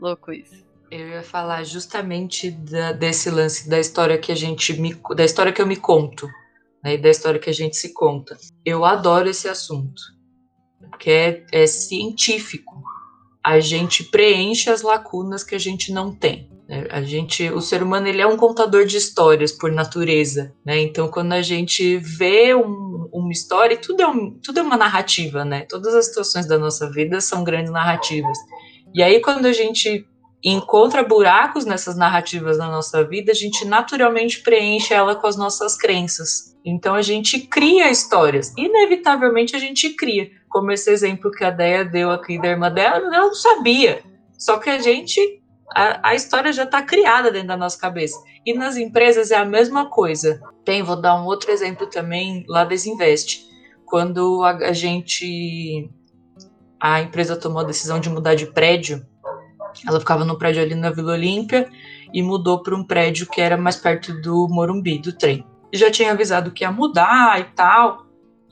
Louco 0.00 0.32
isso. 0.32 0.64
Eu 0.90 1.10
ia 1.10 1.22
falar 1.22 1.62
justamente 1.62 2.50
da, 2.50 2.90
desse 2.90 3.30
lance 3.30 3.68
da 3.68 3.78
história 3.78 4.18
que 4.18 4.32
a 4.32 4.34
gente 4.34 4.72
me, 4.72 5.00
da 5.14 5.24
história 5.24 5.52
que 5.52 5.62
eu 5.62 5.66
me 5.66 5.76
conto, 5.76 6.28
né, 6.82 6.94
e 6.94 6.98
da 6.98 7.08
história 7.08 7.38
que 7.38 7.48
a 7.48 7.54
gente 7.54 7.76
se 7.76 7.94
conta. 7.94 8.36
Eu 8.64 8.84
adoro 8.84 9.30
esse 9.30 9.48
assunto, 9.48 10.02
porque 10.90 11.08
é, 11.08 11.46
é 11.52 11.66
científico. 11.68 12.82
A 13.40 13.60
gente 13.60 14.02
preenche 14.02 14.70
as 14.70 14.82
lacunas 14.82 15.44
que 15.44 15.54
a 15.54 15.58
gente 15.58 15.92
não 15.92 16.12
tem. 16.12 16.50
Né? 16.68 16.86
A 16.90 17.02
gente, 17.02 17.50
o 17.50 17.60
ser 17.60 17.82
humano, 17.82 18.06
ele 18.08 18.20
é 18.20 18.26
um 18.26 18.36
contador 18.36 18.84
de 18.84 18.96
histórias 18.96 19.52
por 19.52 19.70
natureza, 19.70 20.52
né? 20.64 20.80
Então, 20.80 21.08
quando 21.08 21.32
a 21.32 21.42
gente 21.42 21.96
vê 21.98 22.54
um, 22.54 23.08
uma 23.12 23.32
história, 23.32 23.76
tudo 23.76 24.02
é, 24.02 24.06
um, 24.06 24.38
tudo 24.42 24.60
é 24.60 24.62
uma 24.62 24.76
narrativa, 24.76 25.44
né? 25.44 25.66
Todas 25.68 25.94
as 25.94 26.06
situações 26.06 26.46
da 26.46 26.58
nossa 26.58 26.90
vida 26.90 27.20
são 27.20 27.44
grandes 27.44 27.72
narrativas. 27.72 28.38
E 28.94 29.02
aí, 29.02 29.20
quando 29.20 29.46
a 29.46 29.52
gente 29.52 30.06
encontra 30.44 31.02
buracos 31.02 31.64
nessas 31.64 31.96
narrativas 31.96 32.58
na 32.58 32.68
nossa 32.68 33.02
vida, 33.02 33.32
a 33.32 33.34
gente 33.34 33.64
naturalmente 33.64 34.42
preenche 34.42 34.92
ela 34.92 35.16
com 35.16 35.26
as 35.26 35.36
nossas 35.36 35.74
crenças. 35.74 36.54
Então 36.64 36.94
a 36.94 37.00
gente 37.00 37.40
cria 37.40 37.90
histórias. 37.90 38.52
Inevitavelmente 38.56 39.56
a 39.56 39.58
gente 39.58 39.90
cria. 39.90 40.30
Como 40.50 40.70
esse 40.70 40.90
exemplo 40.90 41.30
que 41.30 41.44
a 41.44 41.50
Deia 41.50 41.84
deu 41.84 42.10
aqui 42.10 42.38
da 42.38 42.48
irmã 42.48 42.70
dela, 42.70 42.96
ela 42.96 43.10
não 43.10 43.34
sabia. 43.34 44.02
Só 44.38 44.58
que 44.58 44.68
a 44.68 44.78
gente. 44.78 45.42
A, 45.72 46.10
a 46.10 46.14
história 46.14 46.52
já 46.52 46.64
está 46.64 46.82
criada 46.82 47.30
dentro 47.30 47.48
da 47.48 47.56
nossa 47.56 47.78
cabeça. 47.78 48.22
E 48.44 48.54
nas 48.54 48.76
empresas 48.76 49.30
é 49.30 49.36
a 49.36 49.44
mesma 49.44 49.88
coisa. 49.88 50.40
Tem, 50.64 50.82
vou 50.82 51.00
dar 51.00 51.20
um 51.20 51.24
outro 51.24 51.50
exemplo 51.50 51.86
também 51.86 52.44
lá 52.48 52.64
da 52.64 52.70
Desinvest. 52.70 53.46
Quando 53.86 54.42
a, 54.42 54.50
a 54.50 54.72
gente. 54.72 55.90
A 56.80 57.00
empresa 57.00 57.36
tomou 57.36 57.60
a 57.60 57.64
decisão 57.64 57.98
de 57.98 58.10
mudar 58.10 58.34
de 58.34 58.46
prédio, 58.46 59.06
ela 59.86 59.98
ficava 59.98 60.24
no 60.24 60.38
prédio 60.38 60.62
ali 60.62 60.74
na 60.74 60.90
Vila 60.90 61.14
Olímpia 61.14 61.68
e 62.12 62.22
mudou 62.22 62.62
para 62.62 62.76
um 62.76 62.84
prédio 62.84 63.26
que 63.26 63.40
era 63.40 63.56
mais 63.56 63.76
perto 63.76 64.12
do 64.20 64.46
Morumbi, 64.48 64.98
do 64.98 65.12
trem. 65.12 65.44
Já 65.72 65.90
tinha 65.90 66.12
avisado 66.12 66.52
que 66.52 66.62
ia 66.62 66.70
mudar 66.70 67.40
e 67.40 67.44
tal. 67.44 68.03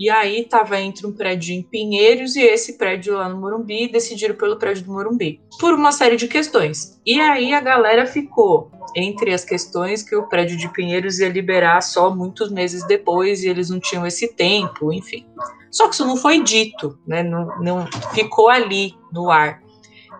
E 0.03 0.11
aí 0.11 0.41
estava 0.41 0.81
entre 0.81 1.07
um 1.07 1.13
prédio 1.13 1.55
em 1.55 1.63
Pinheiros 1.63 2.35
e 2.35 2.41
esse 2.41 2.77
prédio 2.77 3.15
lá 3.15 3.29
no 3.29 3.41
Morumbi, 3.41 3.87
decidiram 3.87 4.35
pelo 4.35 4.59
prédio 4.59 4.83
do 4.83 4.91
Morumbi, 4.91 5.41
por 5.61 5.73
uma 5.75 5.93
série 5.93 6.17
de 6.17 6.27
questões. 6.27 7.01
E 7.07 7.21
aí 7.21 7.55
a 7.55 7.61
galera 7.61 8.05
ficou 8.05 8.69
entre 8.97 9.33
as 9.33 9.45
questões 9.45 10.03
que 10.03 10.17
o 10.17 10.27
prédio 10.27 10.57
de 10.57 10.69
Pinheiros 10.73 11.21
ia 11.21 11.29
liberar 11.29 11.81
só 11.83 12.13
muitos 12.13 12.51
meses 12.51 12.85
depois 12.85 13.45
e 13.45 13.49
eles 13.49 13.71
não 13.71 13.79
tinham 13.79 14.05
esse 14.05 14.35
tempo, 14.35 14.93
enfim. 14.93 15.25
Só 15.71 15.87
que 15.87 15.95
isso 15.95 16.05
não 16.05 16.17
foi 16.17 16.43
dito, 16.43 16.99
né? 17.07 17.23
Não, 17.23 17.47
não 17.61 17.87
ficou 18.13 18.49
ali 18.49 18.97
no 19.13 19.31
ar. 19.31 19.63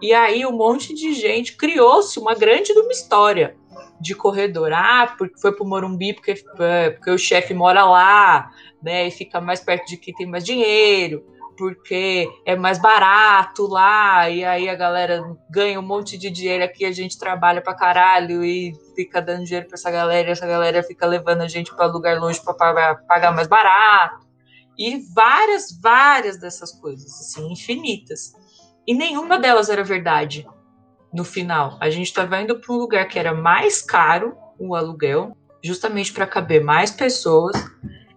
E 0.01 0.13
aí 0.13 0.47
um 0.47 0.53
monte 0.53 0.95
de 0.95 1.13
gente 1.13 1.57
criou-se 1.57 2.21
uma 2.21 2.37
grande 2.37 2.71
uma 2.71 2.93
história 2.93 3.57
de 4.01 4.15
corredor. 4.15 4.73
Ah, 4.73 5.15
porque 5.17 5.41
foi 5.41 5.53
pro 5.53 5.65
Morumbi 5.65 6.13
porque, 6.13 6.35
é, 6.61 6.91
porque 6.91 7.11
o 7.11 7.19
chefe 7.19 7.55
mora 7.55 7.85
lá, 7.85 8.51
né? 8.83 9.07
E 9.07 9.11
fica 9.11 9.41
mais 9.41 9.61
perto 9.61 9.87
de 9.87 9.97
quem 9.97 10.15
tem 10.15 10.27
mais 10.27 10.45
dinheiro, 10.45 11.25
porque 11.57 12.29
é 12.45 12.57
mais 12.57 12.81
barato 12.81 13.67
lá, 13.67 14.29
e 14.29 14.45
aí 14.45 14.69
a 14.69 14.75
galera 14.75 15.23
ganha 15.51 15.79
um 15.79 15.87
monte 15.87 16.17
de 16.19 16.31
dinheiro 16.31 16.65
aqui, 16.65 16.85
a 16.85 16.93
gente 16.93 17.19
trabalha 17.19 17.61
pra 17.61 17.75
caralho 17.75 18.43
e 18.45 18.73
fica 18.97 19.21
dando 19.21 19.45
dinheiro 19.45 19.69
pra 19.69 19.77
essa 19.77 19.91
galera, 19.91 20.29
e 20.29 20.33
essa 20.33 20.47
galera 20.47 20.83
fica 20.83 21.07
levando 21.07 21.43
a 21.43 21.49
gente 21.49 21.75
para 21.75 21.87
lugar 21.87 22.19
longe 22.19 22.41
para 22.43 22.55
pagar, 22.55 23.35
mais 23.35 23.47
barato. 23.47 24.27
E 24.79 24.99
várias, 25.15 25.79
várias 25.81 26.39
dessas 26.39 26.73
coisas, 26.73 27.07
assim, 27.21 27.53
infinitas. 27.53 28.33
E 28.87 28.95
nenhuma 28.95 29.39
delas 29.39 29.69
era 29.69 29.85
verdade 29.85 30.47
no 31.13 31.25
final. 31.25 31.77
A 31.81 31.91
gente 31.91 32.07
estava 32.07 32.41
indo 32.41 32.59
para 32.59 32.75
um 32.75 32.79
lugar 32.79 33.07
que 33.07 33.19
era 33.19 33.35
mais 33.35 33.83
caro 33.83 34.35
o 34.59 34.75
aluguel, 34.75 35.37
justamente 35.63 36.13
para 36.13 36.27
caber 36.27 36.65
mais 36.65 36.91
pessoas. 36.91 37.55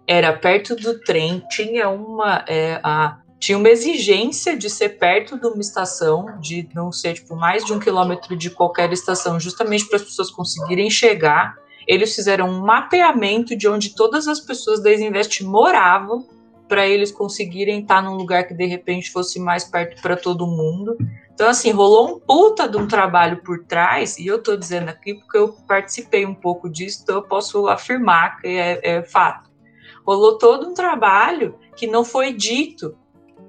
Era 0.06 0.32
perto 0.32 0.76
do 0.76 1.00
trem, 1.00 1.42
tinha 1.50 1.88
uma 1.88 2.44
é, 2.48 2.80
a, 2.82 3.18
tinha 3.38 3.58
uma 3.58 3.68
exigência 3.68 4.56
de 4.56 4.70
ser 4.70 4.98
perto 4.98 5.38
de 5.38 5.46
uma 5.46 5.60
estação, 5.60 6.38
de 6.40 6.68
não 6.74 6.90
ser 6.90 7.14
tipo 7.14 7.36
mais 7.36 7.64
de 7.64 7.72
um 7.72 7.78
quilômetro 7.78 8.36
de 8.36 8.50
qualquer 8.50 8.92
estação, 8.92 9.38
justamente 9.38 9.86
para 9.86 9.96
as 9.96 10.02
pessoas 10.02 10.30
conseguirem 10.30 10.88
chegar. 10.90 11.54
Eles 11.86 12.14
fizeram 12.14 12.48
um 12.48 12.60
mapeamento 12.60 13.56
de 13.56 13.68
onde 13.68 13.94
todas 13.94 14.26
as 14.26 14.40
pessoas 14.40 14.82
da 14.82 14.92
Invest 14.92 15.44
moravam 15.44 16.26
para 16.66 16.86
eles 16.88 17.12
conseguirem 17.12 17.80
estar 17.80 18.02
num 18.02 18.14
lugar 18.14 18.44
que 18.48 18.54
de 18.54 18.66
repente 18.66 19.12
fosse 19.12 19.38
mais 19.38 19.64
perto 19.64 20.00
para 20.02 20.16
todo 20.16 20.46
mundo. 20.46 20.96
Então, 21.32 21.48
assim, 21.48 21.70
rolou 21.70 22.16
um 22.16 22.18
puta 22.18 22.66
de 22.66 22.76
um 22.76 22.88
trabalho 22.88 23.42
por 23.44 23.64
trás, 23.64 24.18
e 24.18 24.26
eu 24.26 24.36
estou 24.36 24.56
dizendo 24.56 24.88
aqui 24.88 25.14
porque 25.14 25.36
eu 25.36 25.54
participei 25.68 26.24
um 26.24 26.34
pouco 26.34 26.68
disso, 26.68 27.00
então 27.02 27.16
eu 27.16 27.22
posso 27.22 27.68
afirmar 27.68 28.40
que 28.40 28.48
é, 28.48 28.80
é 28.82 29.02
fato. 29.02 29.45
Rolou 30.06 30.38
todo 30.38 30.68
um 30.68 30.74
trabalho 30.74 31.58
que 31.74 31.86
não 31.86 32.04
foi 32.04 32.32
dito. 32.32 32.96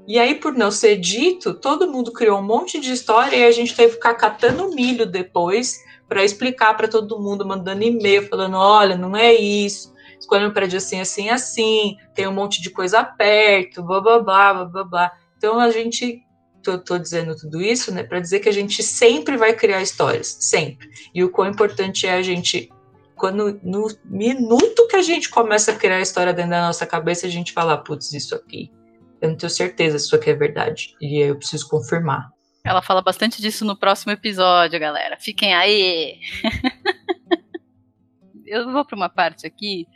E 0.07 0.17
aí, 0.17 0.35
por 0.35 0.53
não 0.53 0.71
ser 0.71 0.95
dito, 0.95 1.53
todo 1.53 1.91
mundo 1.91 2.11
criou 2.11 2.39
um 2.39 2.43
monte 2.43 2.79
de 2.79 2.93
história 2.93 3.35
e 3.35 3.45
a 3.45 3.51
gente 3.51 3.75
teve 3.75 3.89
que 3.89 3.95
ficar 3.95 4.15
catando 4.15 4.73
milho 4.73 5.05
depois 5.05 5.77
para 6.07 6.23
explicar 6.23 6.75
para 6.75 6.87
todo 6.87 7.19
mundo, 7.19 7.45
mandando 7.45 7.83
e-mail, 7.83 8.27
falando: 8.27 8.55
olha, 8.55 8.97
não 8.97 9.15
é 9.15 9.33
isso, 9.33 9.93
escolhe 10.19 10.45
um 10.45 10.53
prédio 10.53 10.77
assim, 10.77 10.99
assim, 10.99 11.29
assim, 11.29 11.97
tem 12.13 12.27
um 12.27 12.33
monte 12.33 12.61
de 12.61 12.69
coisa 12.69 13.03
perto, 13.03 13.83
blá, 13.83 14.01
blá, 14.01 14.19
blá, 14.19 14.53
blá, 14.53 14.65
blá, 14.65 14.83
blá. 14.83 15.11
Então 15.37 15.59
a 15.59 15.69
gente, 15.69 16.23
tô, 16.63 16.77
tô 16.77 16.97
dizendo 16.97 17.35
tudo 17.35 17.61
isso, 17.61 17.93
né, 17.93 18.03
para 18.03 18.19
dizer 18.19 18.39
que 18.39 18.49
a 18.49 18.53
gente 18.53 18.81
sempre 18.81 19.37
vai 19.37 19.53
criar 19.53 19.81
histórias, 19.81 20.37
sempre. 20.39 20.89
E 21.13 21.23
o 21.23 21.29
quão 21.29 21.49
importante 21.49 22.07
é 22.07 22.13
a 22.13 22.21
gente, 22.21 22.69
quando 23.17 23.59
no 23.63 23.87
minuto 24.05 24.87
que 24.87 24.95
a 24.95 25.01
gente 25.01 25.29
começa 25.29 25.71
a 25.71 25.75
criar 25.75 25.97
a 25.97 26.01
história 26.01 26.33
dentro 26.33 26.51
da 26.51 26.67
nossa 26.67 26.85
cabeça, 26.85 27.27
a 27.27 27.29
gente 27.29 27.51
fala, 27.51 27.77
putz, 27.77 28.13
isso 28.13 28.35
aqui, 28.35 28.71
eu 29.19 29.29
não 29.29 29.35
tenho 29.35 29.49
certeza 29.49 29.97
se 29.97 30.05
isso 30.05 30.15
aqui 30.15 30.29
é 30.29 30.35
verdade, 30.35 30.95
e 31.01 31.19
eu 31.19 31.35
preciso 31.35 31.67
confirmar. 31.67 32.29
Ela 32.63 32.81
fala 32.81 33.01
bastante 33.01 33.41
disso 33.41 33.65
no 33.65 33.77
próximo 33.77 34.11
episódio, 34.11 34.79
galera. 34.79 35.17
Fiquem 35.19 35.53
aí! 35.53 36.19
eu 38.45 38.71
vou 38.71 38.85
para 38.85 38.95
uma 38.95 39.09
parte 39.09 39.47
aqui 39.47 39.87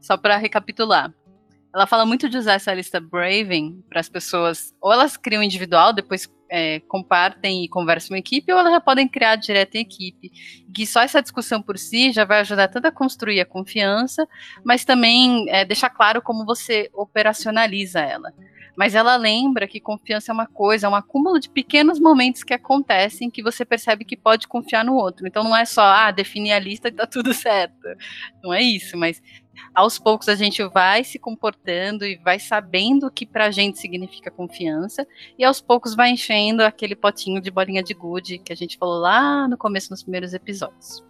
só 0.00 0.16
para 0.16 0.36
recapitular. 0.36 1.12
Ela 1.74 1.86
fala 1.86 2.04
muito 2.04 2.28
de 2.28 2.36
usar 2.36 2.54
essa 2.54 2.74
lista 2.74 3.00
Braving 3.00 3.82
para 3.88 4.00
as 4.00 4.08
pessoas, 4.08 4.74
ou 4.80 4.92
elas 4.92 5.16
criam 5.16 5.42
individual, 5.42 5.92
depois 5.92 6.28
é, 6.56 6.78
compartem 6.86 7.64
e 7.64 7.68
conversam 7.68 8.16
em 8.16 8.20
equipe, 8.20 8.52
ou 8.52 8.58
elas 8.60 8.72
já 8.72 8.80
podem 8.80 9.08
criar 9.08 9.34
direto 9.34 9.74
em 9.74 9.80
equipe. 9.80 10.30
Que 10.72 10.86
só 10.86 11.02
essa 11.02 11.20
discussão 11.20 11.60
por 11.60 11.76
si 11.76 12.12
já 12.12 12.24
vai 12.24 12.38
ajudar 12.40 12.68
tanto 12.68 12.86
a 12.86 12.92
construir 12.92 13.40
a 13.40 13.44
confiança, 13.44 14.24
mas 14.64 14.84
também 14.84 15.50
é, 15.50 15.64
deixar 15.64 15.90
claro 15.90 16.22
como 16.22 16.46
você 16.46 16.88
operacionaliza 16.92 17.98
ela. 18.00 18.32
Mas 18.76 18.94
ela 18.94 19.16
lembra 19.16 19.66
que 19.66 19.80
confiança 19.80 20.30
é 20.30 20.34
uma 20.34 20.46
coisa, 20.46 20.86
é 20.86 20.90
um 20.90 20.94
acúmulo 20.94 21.40
de 21.40 21.48
pequenos 21.48 21.98
momentos 21.98 22.44
que 22.44 22.54
acontecem 22.54 23.30
que 23.30 23.42
você 23.42 23.64
percebe 23.64 24.04
que 24.04 24.16
pode 24.16 24.46
confiar 24.46 24.84
no 24.84 24.94
outro. 24.94 25.26
Então 25.26 25.42
não 25.42 25.56
é 25.56 25.64
só, 25.64 25.82
ah, 25.82 26.10
definir 26.12 26.52
a 26.52 26.58
lista 26.60 26.86
e 26.88 26.92
tá 26.92 27.06
tudo 27.06 27.34
certo. 27.34 27.74
Não 28.42 28.54
é 28.54 28.62
isso, 28.62 28.96
mas 28.96 29.20
aos 29.74 29.98
poucos 29.98 30.28
a 30.28 30.34
gente 30.34 30.62
vai 30.64 31.04
se 31.04 31.18
comportando 31.18 32.04
e 32.04 32.16
vai 32.16 32.38
sabendo 32.38 33.06
o 33.06 33.10
que 33.10 33.26
pra 33.26 33.50
gente 33.50 33.78
significa 33.78 34.30
confiança, 34.30 35.06
e 35.38 35.44
aos 35.44 35.60
poucos 35.60 35.94
vai 35.94 36.10
enchendo 36.10 36.62
aquele 36.62 36.94
potinho 36.94 37.40
de 37.40 37.50
bolinha 37.50 37.82
de 37.82 37.94
gude 37.94 38.38
que 38.38 38.52
a 38.52 38.56
gente 38.56 38.78
falou 38.78 39.00
lá 39.00 39.48
no 39.48 39.56
começo 39.56 39.90
nos 39.90 40.02
primeiros 40.02 40.34
episódios. 40.34 41.04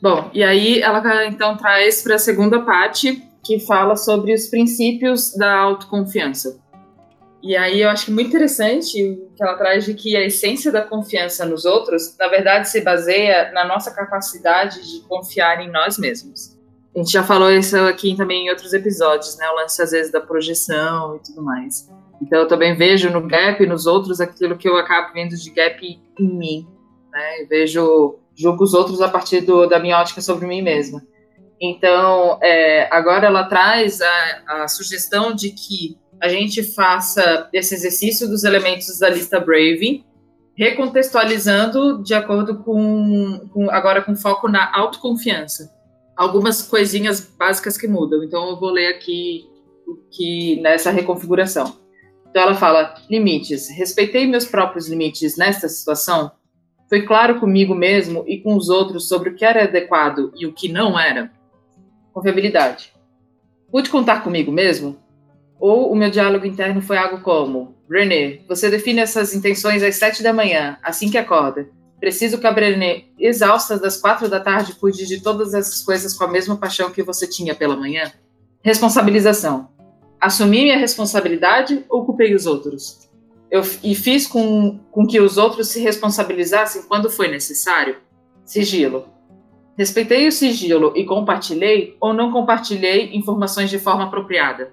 Bom, 0.00 0.30
e 0.34 0.44
aí 0.44 0.80
ela 0.80 1.26
então 1.26 1.56
traz 1.56 2.02
para 2.02 2.16
a 2.16 2.18
segunda 2.18 2.60
parte 2.60 3.22
que 3.42 3.58
fala 3.58 3.96
sobre 3.96 4.34
os 4.34 4.46
princípios 4.48 5.34
da 5.36 5.56
autoconfiança. 5.56 6.62
E 7.42 7.54
aí 7.54 7.82
eu 7.82 7.90
acho 7.90 8.10
muito 8.10 8.28
interessante 8.28 8.92
que 9.36 9.42
ela 9.42 9.54
traz 9.54 9.84
de 9.84 9.92
que 9.92 10.16
a 10.16 10.24
essência 10.24 10.72
da 10.72 10.80
confiança 10.80 11.44
nos 11.44 11.66
outros, 11.66 12.16
na 12.18 12.26
verdade, 12.28 12.70
se 12.70 12.80
baseia 12.80 13.52
na 13.52 13.66
nossa 13.66 13.90
capacidade 13.90 14.80
de 14.90 15.06
confiar 15.06 15.60
em 15.60 15.70
nós 15.70 15.98
mesmos. 15.98 16.53
A 16.94 16.98
gente 16.98 17.12
já 17.12 17.24
falou 17.24 17.50
isso 17.50 17.76
aqui 17.76 18.16
também 18.16 18.46
em 18.46 18.50
outros 18.50 18.72
episódios, 18.72 19.36
né? 19.36 19.48
O 19.50 19.56
lance, 19.56 19.82
às 19.82 19.90
vezes, 19.90 20.12
da 20.12 20.20
projeção 20.20 21.16
e 21.16 21.18
tudo 21.20 21.42
mais. 21.42 21.90
Então, 22.22 22.40
eu 22.40 22.48
também 22.48 22.76
vejo 22.76 23.10
no 23.10 23.26
gap 23.26 23.62
e 23.62 23.66
nos 23.66 23.86
outros 23.86 24.20
aquilo 24.20 24.56
que 24.56 24.68
eu 24.68 24.76
acabo 24.76 25.12
vendo 25.12 25.36
de 25.36 25.50
gap 25.50 25.84
em 25.84 26.38
mim. 26.38 26.68
Né? 27.12 27.42
Eu 27.42 27.48
vejo, 27.48 28.18
julgo 28.36 28.62
os 28.62 28.74
outros 28.74 29.00
a 29.00 29.08
partir 29.08 29.40
do, 29.40 29.66
da 29.66 29.80
minha 29.80 29.98
ótica 29.98 30.20
sobre 30.20 30.46
mim 30.46 30.62
mesma. 30.62 31.02
Então, 31.60 32.38
é, 32.42 32.88
agora 32.94 33.26
ela 33.26 33.44
traz 33.44 34.00
a, 34.00 34.62
a 34.62 34.68
sugestão 34.68 35.34
de 35.34 35.50
que 35.50 35.98
a 36.20 36.28
gente 36.28 36.62
faça 36.62 37.48
esse 37.52 37.74
exercício 37.74 38.28
dos 38.28 38.44
elementos 38.44 38.98
da 38.98 39.08
lista 39.10 39.40
Brave, 39.40 40.04
recontextualizando 40.56 42.02
de 42.02 42.14
acordo 42.14 42.62
com, 42.62 43.48
com, 43.52 43.70
agora 43.70 44.00
com 44.00 44.14
foco 44.14 44.48
na 44.48 44.70
autoconfiança. 44.74 45.72
Algumas 46.16 46.62
coisinhas 46.62 47.20
básicas 47.20 47.76
que 47.76 47.88
mudam. 47.88 48.22
Então 48.22 48.48
eu 48.50 48.58
vou 48.58 48.70
ler 48.70 48.88
aqui 48.88 49.48
o 49.86 49.96
que 50.10 50.60
nessa 50.60 50.90
reconfiguração. 50.90 51.76
Então 52.28 52.42
ela 52.42 52.54
fala: 52.54 52.94
limites. 53.10 53.68
Respeitei 53.70 54.26
meus 54.26 54.44
próprios 54.44 54.88
limites 54.88 55.36
nesta 55.36 55.68
situação. 55.68 56.32
Foi 56.88 57.02
claro 57.02 57.40
comigo 57.40 57.74
mesmo 57.74 58.24
e 58.26 58.38
com 58.38 58.56
os 58.56 58.68
outros 58.68 59.08
sobre 59.08 59.30
o 59.30 59.34
que 59.34 59.44
era 59.44 59.64
adequado 59.64 60.32
e 60.36 60.46
o 60.46 60.52
que 60.52 60.68
não 60.68 60.98
era. 60.98 61.30
Confiabilidade. 62.12 62.92
Pude 63.70 63.90
contar 63.90 64.22
comigo 64.22 64.52
mesmo? 64.52 64.96
Ou 65.58 65.90
o 65.90 65.96
meu 65.96 66.10
diálogo 66.10 66.46
interno 66.46 66.82
foi 66.82 66.96
algo 66.96 67.20
como: 67.20 67.74
Brené, 67.88 68.40
você 68.48 68.70
define 68.70 69.00
essas 69.00 69.34
intenções 69.34 69.82
às 69.82 69.96
sete 69.96 70.22
da 70.22 70.32
manhã, 70.32 70.76
assim 70.82 71.10
que 71.10 71.18
acorda. 71.18 71.68
Preciso 72.00 72.38
que 72.38 72.46
a 72.46 72.52
Brené, 72.52 73.04
exausta 73.18 73.78
das 73.78 73.96
quatro 73.96 74.28
da 74.28 74.40
tarde, 74.40 74.74
cuide 74.74 75.06
de 75.06 75.22
todas 75.22 75.54
essas 75.54 75.82
coisas 75.82 76.12
com 76.14 76.24
a 76.24 76.28
mesma 76.28 76.56
paixão 76.56 76.90
que 76.90 77.02
você 77.02 77.26
tinha 77.26 77.54
pela 77.54 77.76
manhã? 77.76 78.12
Responsabilização. 78.62 79.68
Assumi 80.20 80.62
minha 80.62 80.78
responsabilidade 80.78 81.84
ou 81.88 82.04
culpei 82.04 82.34
os 82.34 82.46
outros? 82.46 83.08
Eu, 83.50 83.62
e 83.82 83.94
fiz 83.94 84.26
com, 84.26 84.80
com 84.90 85.06
que 85.06 85.20
os 85.20 85.36
outros 85.36 85.68
se 85.68 85.80
responsabilizassem 85.80 86.82
quando 86.88 87.10
foi 87.10 87.28
necessário? 87.28 87.96
Sigilo. 88.44 89.06
Respeitei 89.76 90.26
o 90.28 90.32
sigilo 90.32 90.92
e 90.96 91.04
compartilhei 91.04 91.96
ou 92.00 92.14
não 92.14 92.30
compartilhei 92.30 93.14
informações 93.14 93.70
de 93.70 93.78
forma 93.78 94.04
apropriada? 94.04 94.72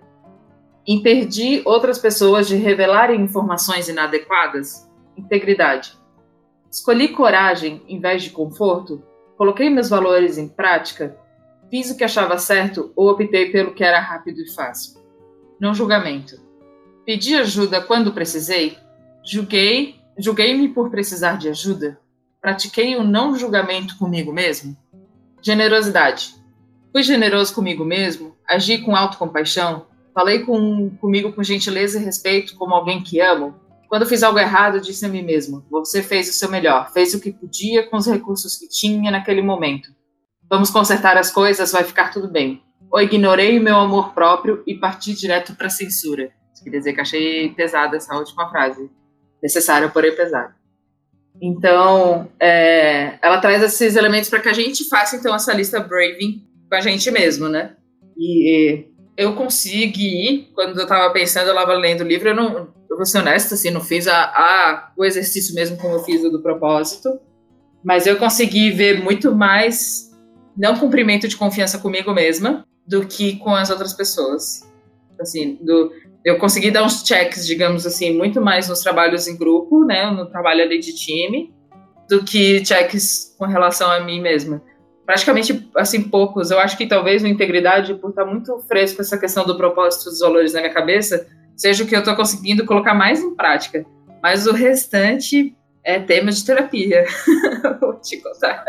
Impedir 0.88 1.62
outras 1.66 2.00
pessoas 2.00 2.48
de 2.48 2.56
revelarem 2.56 3.22
informações 3.22 3.88
inadequadas? 3.88 4.90
Integridade. 5.18 5.98
Escolhi 6.72 7.10
coragem 7.10 7.84
em 7.86 8.00
vez 8.00 8.24
de 8.24 8.30
conforto? 8.30 9.04
Coloquei 9.38 9.70
meus 9.70 9.90
valores 9.90 10.38
em 10.38 10.48
prática? 10.48 11.18
Fiz 11.70 11.92
o 11.92 11.98
que 11.98 12.04
achava 12.04 12.38
certo 12.38 12.94
ou 12.96 13.10
optei 13.10 13.52
pelo 13.52 13.74
que 13.74 13.84
era 13.84 14.00
rápido 14.00 14.40
e 14.40 14.50
fácil? 14.50 15.02
Não 15.60 15.74
julgamento. 15.74 16.40
Pedi 17.06 17.36
ajuda 17.36 17.82
quando 17.82 18.14
precisei? 18.14 18.78
Julguei, 19.24 19.96
julguei-me 20.18 20.70
por 20.70 20.90
precisar 20.90 21.38
de 21.38 21.50
ajuda? 21.50 22.00
Pratiquei 22.40 22.96
o 22.96 23.04
não 23.04 23.36
julgamento 23.36 23.98
comigo 23.98 24.32
mesmo? 24.32 24.76
Generosidade. 25.42 26.36
Fui 26.94 27.04
generoso 27.04 27.54
comigo 27.54 27.84
mesmo? 27.84 28.36
Agi 28.48 28.78
com 28.78 28.96
autocompaixão? 28.96 29.88
Falei 30.14 30.40
com, 30.40 30.90
comigo 31.02 31.34
com 31.34 31.44
gentileza 31.44 32.00
e 32.00 32.04
respeito, 32.04 32.56
como 32.56 32.74
alguém 32.74 33.04
que 33.04 33.20
amo. 33.20 33.56
Quando 33.92 34.06
fiz 34.06 34.24
algo 34.24 34.40
errado, 34.40 34.80
disse 34.80 35.06
a 35.06 35.10
mim 35.10 35.22
mesmo: 35.22 35.66
Você 35.70 36.02
fez 36.02 36.30
o 36.30 36.32
seu 36.32 36.50
melhor, 36.50 36.94
fez 36.94 37.14
o 37.14 37.20
que 37.20 37.30
podia 37.30 37.86
com 37.90 37.98
os 37.98 38.08
recursos 38.08 38.56
que 38.56 38.70
tinha 38.70 39.12
naquele 39.12 39.42
momento. 39.42 39.90
Vamos 40.50 40.70
consertar 40.70 41.18
as 41.18 41.30
coisas, 41.30 41.74
vai 41.74 41.84
ficar 41.84 42.10
tudo 42.10 42.30
bem. 42.32 42.64
Ou 42.90 43.02
ignorei 43.02 43.60
meu 43.60 43.76
amor 43.76 44.14
próprio 44.14 44.64
e 44.66 44.76
parti 44.76 45.14
direto 45.14 45.56
para 45.56 45.68
a 45.68 45.70
censura. 45.70 46.32
Quer 46.64 46.70
dizer 46.70 46.94
que 46.94 47.02
achei 47.02 47.50
pesada 47.50 47.98
essa 47.98 48.16
última 48.16 48.50
frase. 48.50 48.90
Necessária, 49.44 49.90
porém 49.90 50.16
pesada. 50.16 50.56
Então, 51.42 52.32
é, 52.40 53.20
ela 53.22 53.40
traz 53.42 53.62
esses 53.62 53.98
elementos 53.98 54.30
para 54.30 54.40
que 54.40 54.48
a 54.48 54.54
gente 54.54 54.88
faça, 54.88 55.18
então, 55.18 55.36
essa 55.36 55.54
lista 55.54 55.82
Braving 55.82 56.48
com 56.70 56.76
a 56.76 56.80
gente 56.80 57.12
mesmo, 57.12 57.50
né? 57.50 57.76
E, 58.18 58.86
eu 59.22 59.36
consegui, 59.36 60.50
quando 60.56 60.76
eu 60.78 60.84
estava 60.84 61.14
pensando, 61.14 61.48
eu 61.48 61.54
estava 61.54 61.74
lendo 61.74 62.02
o 62.02 62.08
livro, 62.08 62.30
eu 62.30 62.36
não, 62.36 62.74
eu 62.90 62.98
vou 62.98 63.06
ser 63.06 63.20
honesta, 63.20 63.54
assim, 63.54 63.70
não 63.70 63.82
fiz 63.82 64.08
a, 64.08 64.16
a, 64.16 64.92
o 64.98 65.06
exercício 65.06 65.54
mesmo 65.54 65.78
como 65.78 65.94
eu 65.94 66.04
fiz 66.04 66.24
do 66.24 66.42
propósito, 66.42 67.20
mas 67.84 68.08
eu 68.08 68.18
consegui 68.18 68.72
ver 68.72 69.04
muito 69.04 69.36
mais 69.36 70.12
não 70.58 70.76
cumprimento 70.76 71.28
de 71.28 71.38
confiança 71.38 71.78
comigo 71.78 72.12
mesma 72.14 72.66
do 72.86 73.06
que 73.06 73.38
com 73.38 73.54
as 73.54 73.70
outras 73.70 73.94
pessoas. 73.94 74.68
Assim, 75.20 75.60
do, 75.62 75.92
eu 76.26 76.40
consegui 76.40 76.72
dar 76.72 76.84
uns 76.84 77.06
checks, 77.06 77.46
digamos 77.46 77.86
assim, 77.86 78.18
muito 78.18 78.42
mais 78.42 78.68
nos 78.68 78.82
trabalhos 78.82 79.28
em 79.28 79.38
grupo, 79.38 79.86
né, 79.86 80.10
no 80.10 80.26
trabalho 80.26 80.64
ali 80.64 80.80
de 80.80 80.96
time, 80.96 81.54
do 82.10 82.24
que 82.24 82.66
checks 82.66 83.36
com 83.38 83.46
relação 83.46 83.90
a 83.90 84.00
mim 84.00 84.20
mesma. 84.20 84.64
Praticamente 85.06 85.70
assim 85.76 86.02
poucos. 86.02 86.52
Eu 86.52 86.60
acho 86.60 86.78
que 86.78 86.88
talvez 86.88 87.24
o 87.24 87.28
integridade, 87.28 87.96
por 87.96 88.10
estar 88.10 88.26
muito 88.26 88.58
fresco 88.68 89.02
essa 89.02 89.18
questão 89.18 89.46
do 89.46 89.58
propósito 89.58 90.10
dos 90.10 90.20
valores 90.20 90.54
na 90.54 90.62
minha 90.62 90.74
cabeça, 90.74 91.28
seja 91.56 91.84
o 91.84 91.88
que 91.88 91.96
eu 91.96 92.00
estou 92.00 92.16
conseguindo 92.16 92.66
colocar 92.66 92.94
mais 92.94 93.20
em 93.20 93.36
prática. 93.36 93.86
Mas 94.22 94.46
o 94.46 94.54
restante 94.54 95.56
é 95.84 96.00
tema 96.00 96.32
de 96.32 96.46
terapia. 96.46 97.06
Vou 97.80 98.00
te 98.00 98.18
contar. 98.18 98.64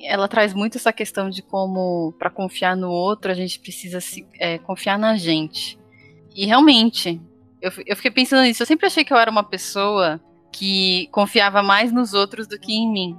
Ela 0.00 0.28
traz 0.28 0.52
muito 0.52 0.76
essa 0.76 0.92
questão 0.92 1.30
de 1.30 1.42
como, 1.42 2.14
para 2.18 2.30
confiar 2.30 2.76
no 2.76 2.90
outro, 2.90 3.30
a 3.30 3.34
gente 3.34 3.58
precisa 3.58 4.00
se, 4.00 4.26
é, 4.38 4.58
confiar 4.58 4.98
na 4.98 5.16
gente. 5.16 5.78
E 6.34 6.44
realmente, 6.44 7.20
eu, 7.60 7.72
eu 7.86 7.96
fiquei 7.96 8.10
pensando 8.10 8.42
nisso. 8.42 8.62
Eu 8.62 8.66
sempre 8.66 8.86
achei 8.86 9.04
que 9.04 9.12
eu 9.12 9.16
era 9.16 9.30
uma 9.30 9.42
pessoa 9.42 10.20
que 10.52 11.08
confiava 11.10 11.62
mais 11.62 11.92
nos 11.92 12.14
outros 12.14 12.46
do 12.46 12.58
que 12.58 12.72
em 12.72 12.90
mim. 12.90 13.16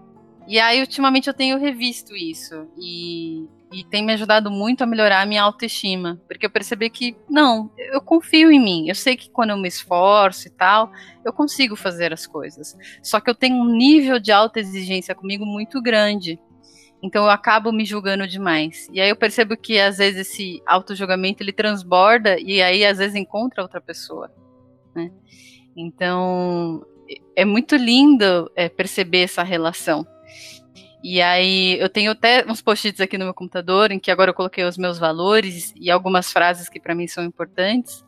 E 0.48 0.60
aí, 0.60 0.80
ultimamente, 0.80 1.28
eu 1.28 1.34
tenho 1.34 1.60
revisto 1.60 2.16
isso. 2.16 2.68
E, 2.78 3.45
e 3.72 3.84
tem 3.84 4.06
me 4.06 4.14
ajudado 4.14 4.50
muito 4.50 4.82
a 4.82 4.88
melhorar 4.88 5.22
a 5.22 5.26
minha 5.26 5.43
autoestima. 5.43 6.22
Porque 6.26 6.45
eu 6.45 6.50
percebi 6.50 6.89
que, 6.89 7.18
não, 7.30 7.70
eu 7.78 8.00
confio 8.00 8.50
em 8.50 8.60
mim. 8.60 8.88
Eu 8.88 8.95
sei 8.95 9.18
que 9.18 9.30
quando 9.30 9.50
eu 9.50 9.58
me 9.58 9.68
esforço 9.68 10.48
e 10.48 10.52
tal, 10.52 10.89
eu 11.26 11.34
consigo 11.34 11.76
fazer 11.76 12.14
as 12.14 12.26
coisas. 12.26 12.78
Só 13.04 13.20
que 13.20 13.30
eu 13.30 13.36
tenho 13.36 13.58
um 13.58 13.76
nível 13.76 14.20
de 14.20 14.32
alta 14.32 14.60
exigência 14.60 15.14
comigo 15.14 15.45
muito 15.45 15.82
grande. 15.82 16.39
Então 17.04 17.26
eu 17.26 17.30
acabo 17.30 17.72
me 17.72 17.86
julgando 17.86 18.26
demais. 18.26 18.88
E 18.91 19.02
aí 19.02 19.10
eu 19.10 19.16
percebo 19.16 19.56
que 19.56 19.80
às 19.80 19.98
vezes 19.98 20.28
esse 20.28 20.62
auto-julgamento 20.66 21.43
ele 21.43 21.52
transborda 21.52 22.39
e 22.39 22.62
aí 22.62 22.86
às 22.86 22.98
vezes 22.98 23.16
encontra 23.16 23.62
outra 23.62 23.80
pessoa. 23.80 24.32
Né? 24.95 25.12
Então 25.76 26.84
é 27.36 27.45
muito 27.45 27.76
lindo 27.76 28.52
é, 28.56 28.68
perceber 28.68 29.24
essa 29.24 29.43
relação. 29.43 30.06
E 31.03 31.21
aí 31.21 31.80
eu 31.80 31.89
tenho 31.89 32.11
até 32.11 32.45
uns 32.49 32.61
post-its 32.61 32.99
aqui 32.99 33.17
no 33.17 33.25
meu 33.25 33.34
computador 33.34 33.91
em 33.91 33.99
que 33.99 34.11
agora 34.11 34.32
eu 34.32 34.34
coloquei 34.34 34.63
os 34.63 34.78
meus 34.78 34.97
valores 34.97 35.73
e 35.80 35.91
algumas 35.91 36.32
frases 36.32 36.67
que 36.67 36.80
para 36.80 36.95
mim 36.95 37.07
são 37.07 37.23
importantes, 37.23 38.03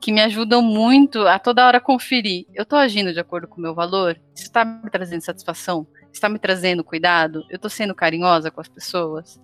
que 0.00 0.12
me 0.12 0.20
ajudam 0.20 0.62
muito 0.62 1.26
a 1.26 1.38
toda 1.38 1.66
hora 1.66 1.80
conferir. 1.80 2.46
Eu 2.54 2.62
estou 2.62 2.78
agindo 2.78 3.12
de 3.12 3.20
acordo 3.20 3.46
com 3.48 3.58
o 3.58 3.60
meu 3.60 3.74
valor? 3.74 4.18
Isso 4.34 4.44
está 4.44 4.64
me 4.64 4.90
trazendo 4.90 5.20
satisfação? 5.20 5.86
Está 6.12 6.28
me 6.28 6.38
trazendo 6.38 6.84
cuidado? 6.84 7.44
Eu 7.48 7.56
estou 7.56 7.70
sendo 7.70 7.94
carinhosa 7.94 8.50
com 8.50 8.60
as 8.60 8.68
pessoas? 8.68 9.40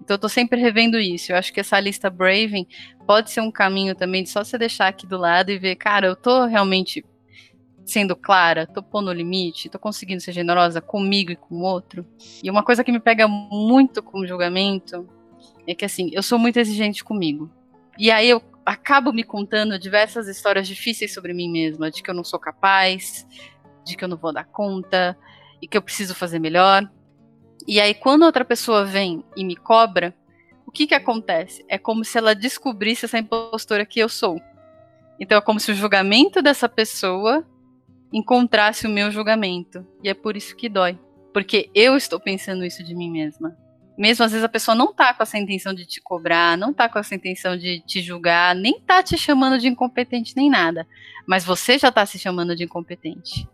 Então 0.00 0.14
eu 0.14 0.16
estou 0.16 0.30
sempre 0.30 0.60
revendo 0.60 0.98
isso. 0.98 1.32
Eu 1.32 1.36
acho 1.36 1.52
que 1.52 1.60
essa 1.60 1.78
lista 1.80 2.08
Braving 2.08 2.66
pode 3.06 3.30
ser 3.30 3.40
um 3.40 3.50
caminho 3.50 3.94
também 3.94 4.22
de 4.22 4.30
só 4.30 4.42
você 4.42 4.56
deixar 4.56 4.88
aqui 4.88 5.06
do 5.06 5.16
lado 5.18 5.50
e 5.50 5.58
ver, 5.58 5.76
cara, 5.76 6.06
eu 6.06 6.12
estou 6.12 6.46
realmente 6.46 7.04
sendo 7.84 8.14
clara, 8.14 8.66
tô 8.66 8.82
pondo 8.82 9.10
o 9.10 9.12
limite, 9.12 9.68
tô 9.68 9.78
conseguindo 9.78 10.20
ser 10.20 10.32
generosa 10.32 10.80
comigo 10.80 11.32
e 11.32 11.36
com 11.36 11.56
o 11.56 11.62
outro. 11.62 12.06
E 12.42 12.50
uma 12.50 12.62
coisa 12.62 12.84
que 12.84 12.92
me 12.92 13.00
pega 13.00 13.26
muito 13.26 14.02
com 14.02 14.20
o 14.20 14.26
julgamento 14.26 15.08
é 15.66 15.74
que 15.74 15.84
assim, 15.84 16.10
eu 16.12 16.22
sou 16.22 16.38
muito 16.38 16.58
exigente 16.58 17.04
comigo. 17.04 17.50
E 17.98 18.10
aí 18.10 18.28
eu 18.28 18.42
acabo 18.64 19.12
me 19.12 19.24
contando 19.24 19.78
diversas 19.78 20.28
histórias 20.28 20.66
difíceis 20.66 21.12
sobre 21.12 21.34
mim 21.34 21.50
mesma, 21.50 21.90
de 21.90 22.02
que 22.02 22.10
eu 22.10 22.14
não 22.14 22.24
sou 22.24 22.38
capaz, 22.38 23.26
de 23.84 23.96
que 23.96 24.04
eu 24.04 24.08
não 24.08 24.16
vou 24.16 24.32
dar 24.32 24.44
conta 24.44 25.16
e 25.60 25.66
que 25.66 25.76
eu 25.76 25.82
preciso 25.82 26.14
fazer 26.14 26.38
melhor. 26.38 26.88
E 27.66 27.80
aí 27.80 27.94
quando 27.94 28.24
outra 28.24 28.44
pessoa 28.44 28.84
vem 28.84 29.24
e 29.36 29.44
me 29.44 29.56
cobra, 29.56 30.14
o 30.66 30.70
que 30.70 30.86
que 30.86 30.94
acontece? 30.94 31.64
É 31.68 31.76
como 31.76 32.04
se 32.04 32.16
ela 32.16 32.34
descobrisse 32.34 33.04
essa 33.04 33.18
impostora 33.18 33.84
que 33.84 34.00
eu 34.00 34.08
sou. 34.08 34.40
Então 35.18 35.36
é 35.36 35.40
como 35.40 35.60
se 35.60 35.70
o 35.70 35.74
julgamento 35.74 36.40
dessa 36.40 36.68
pessoa 36.68 37.46
encontrasse 38.12 38.86
o 38.86 38.90
meu 38.90 39.10
julgamento. 39.10 39.86
E 40.02 40.08
é 40.08 40.14
por 40.14 40.36
isso 40.36 40.56
que 40.56 40.68
dói. 40.68 40.98
Porque 41.32 41.70
eu 41.74 41.96
estou 41.96 42.20
pensando 42.20 42.64
isso 42.64 42.84
de 42.84 42.94
mim 42.94 43.10
mesma. 43.10 43.56
Mesmo 43.96 44.24
às 44.24 44.32
vezes 44.32 44.44
a 44.44 44.48
pessoa 44.48 44.74
não 44.74 44.92
tá 44.92 45.12
com 45.14 45.22
essa 45.22 45.38
intenção 45.38 45.74
de 45.74 45.86
te 45.86 46.00
cobrar, 46.00 46.56
não 46.56 46.72
tá 46.72 46.88
com 46.88 46.98
essa 46.98 47.14
intenção 47.14 47.56
de 47.56 47.80
te 47.80 48.00
julgar, 48.00 48.54
nem 48.54 48.80
tá 48.80 49.02
te 49.02 49.16
chamando 49.18 49.58
de 49.58 49.68
incompetente 49.68 50.34
nem 50.36 50.50
nada. 50.50 50.86
Mas 51.26 51.44
você 51.44 51.78
já 51.78 51.92
tá 51.92 52.04
se 52.04 52.18
chamando 52.18 52.56
de 52.56 52.64
incompetente. 52.64 53.48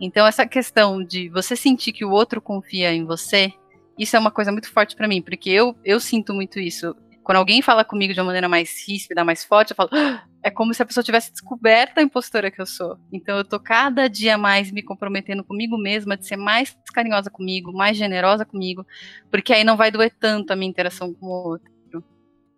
Então 0.00 0.26
essa 0.26 0.46
questão 0.46 1.02
de 1.02 1.28
você 1.28 1.56
sentir 1.56 1.92
que 1.92 2.04
o 2.04 2.10
outro 2.10 2.40
confia 2.40 2.92
em 2.92 3.04
você, 3.04 3.52
isso 3.98 4.16
é 4.16 4.18
uma 4.18 4.30
coisa 4.30 4.52
muito 4.52 4.70
forte 4.70 4.94
para 4.94 5.08
mim, 5.08 5.22
porque 5.22 5.50
eu, 5.50 5.76
eu 5.84 5.98
sinto 5.98 6.34
muito 6.34 6.60
isso. 6.60 6.94
Quando 7.26 7.38
alguém 7.38 7.60
fala 7.60 7.84
comigo 7.84 8.14
de 8.14 8.20
uma 8.20 8.26
maneira 8.26 8.48
mais 8.48 8.86
ríspida, 8.86 9.24
mais 9.24 9.42
forte, 9.42 9.72
eu 9.72 9.76
falo, 9.76 9.90
ah, 9.92 10.24
é 10.44 10.48
como 10.48 10.72
se 10.72 10.80
a 10.80 10.86
pessoa 10.86 11.02
tivesse 11.02 11.32
descoberto 11.32 11.98
a 11.98 12.02
impostora 12.02 12.52
que 12.52 12.60
eu 12.60 12.66
sou. 12.66 12.96
Então 13.12 13.36
eu 13.36 13.44
tô 13.44 13.58
cada 13.58 14.08
dia 14.08 14.38
mais 14.38 14.70
me 14.70 14.80
comprometendo 14.80 15.42
comigo 15.42 15.76
mesma 15.76 16.16
de 16.16 16.24
ser 16.24 16.36
mais 16.36 16.76
carinhosa 16.94 17.28
comigo, 17.28 17.72
mais 17.72 17.96
generosa 17.96 18.44
comigo, 18.44 18.86
porque 19.28 19.52
aí 19.52 19.64
não 19.64 19.76
vai 19.76 19.90
doer 19.90 20.14
tanto 20.20 20.52
a 20.52 20.56
minha 20.56 20.70
interação 20.70 21.12
com 21.14 21.26
o 21.26 21.48
outro. 21.48 21.68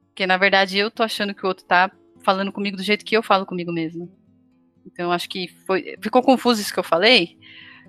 Porque 0.09 0.27
na 0.27 0.37
verdade 0.37 0.77
eu 0.77 0.91
tô 0.91 1.03
achando 1.03 1.35
que 1.35 1.47
o 1.47 1.49
outro 1.49 1.65
tá 1.65 1.91
falando 2.23 2.53
comigo 2.53 2.77
do 2.77 2.83
jeito 2.83 3.07
que 3.07 3.17
eu 3.17 3.23
falo 3.23 3.47
comigo 3.47 3.73
mesma. 3.73 4.07
Então 4.85 5.11
acho 5.11 5.31
que 5.31 5.49
foi, 5.67 5.97
ficou 6.03 6.23
confuso 6.23 6.61
isso 6.61 6.75
que 6.75 6.79
eu 6.79 6.85
falei, 6.85 7.39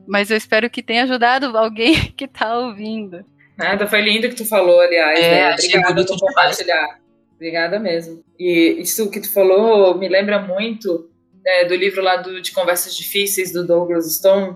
mas 0.07 0.31
eu 0.31 0.37
espero 0.37 0.69
que 0.69 0.81
tenha 0.81 1.03
ajudado 1.03 1.45
alguém 1.59 2.13
que 2.13 2.25
tá 2.25 2.57
ouvindo. 2.57 3.25
Nada, 3.59 3.85
foi 3.87 4.01
lindo 4.01 4.29
que 4.29 4.35
tu 4.35 4.45
falou, 4.45 4.79
aliás. 4.79 5.19
É, 5.19 5.31
né? 5.31 5.53
Obrigada 5.53 6.05
por 6.05 6.17
compartilhar. 6.17 6.99
Obrigada 7.35 7.77
mesmo. 7.77 8.23
E 8.39 8.77
isso 8.79 9.11
que 9.11 9.19
tu 9.19 9.31
falou 9.31 9.97
me 9.97 10.07
lembra 10.07 10.39
muito 10.39 11.09
né, 11.43 11.65
do 11.65 11.75
livro 11.75 12.01
lá 12.01 12.15
do, 12.15 12.41
de 12.41 12.53
Conversas 12.53 12.95
Difíceis, 12.95 13.51
do 13.51 13.67
Douglas 13.67 14.15
Stone, 14.15 14.55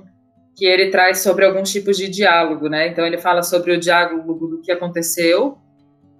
que 0.56 0.66
ele 0.66 0.90
traz 0.90 1.20
sobre 1.20 1.46
alguns 1.46 1.70
tipos 1.70 1.98
de 1.98 2.08
diálogo, 2.08 2.70
né? 2.70 2.88
Então 2.88 3.06
ele 3.06 3.18
fala 3.18 3.44
sobre 3.44 3.74
o 3.74 3.80
diálogo 3.80 4.48
do 4.48 4.62
que 4.62 4.72
aconteceu, 4.72 5.58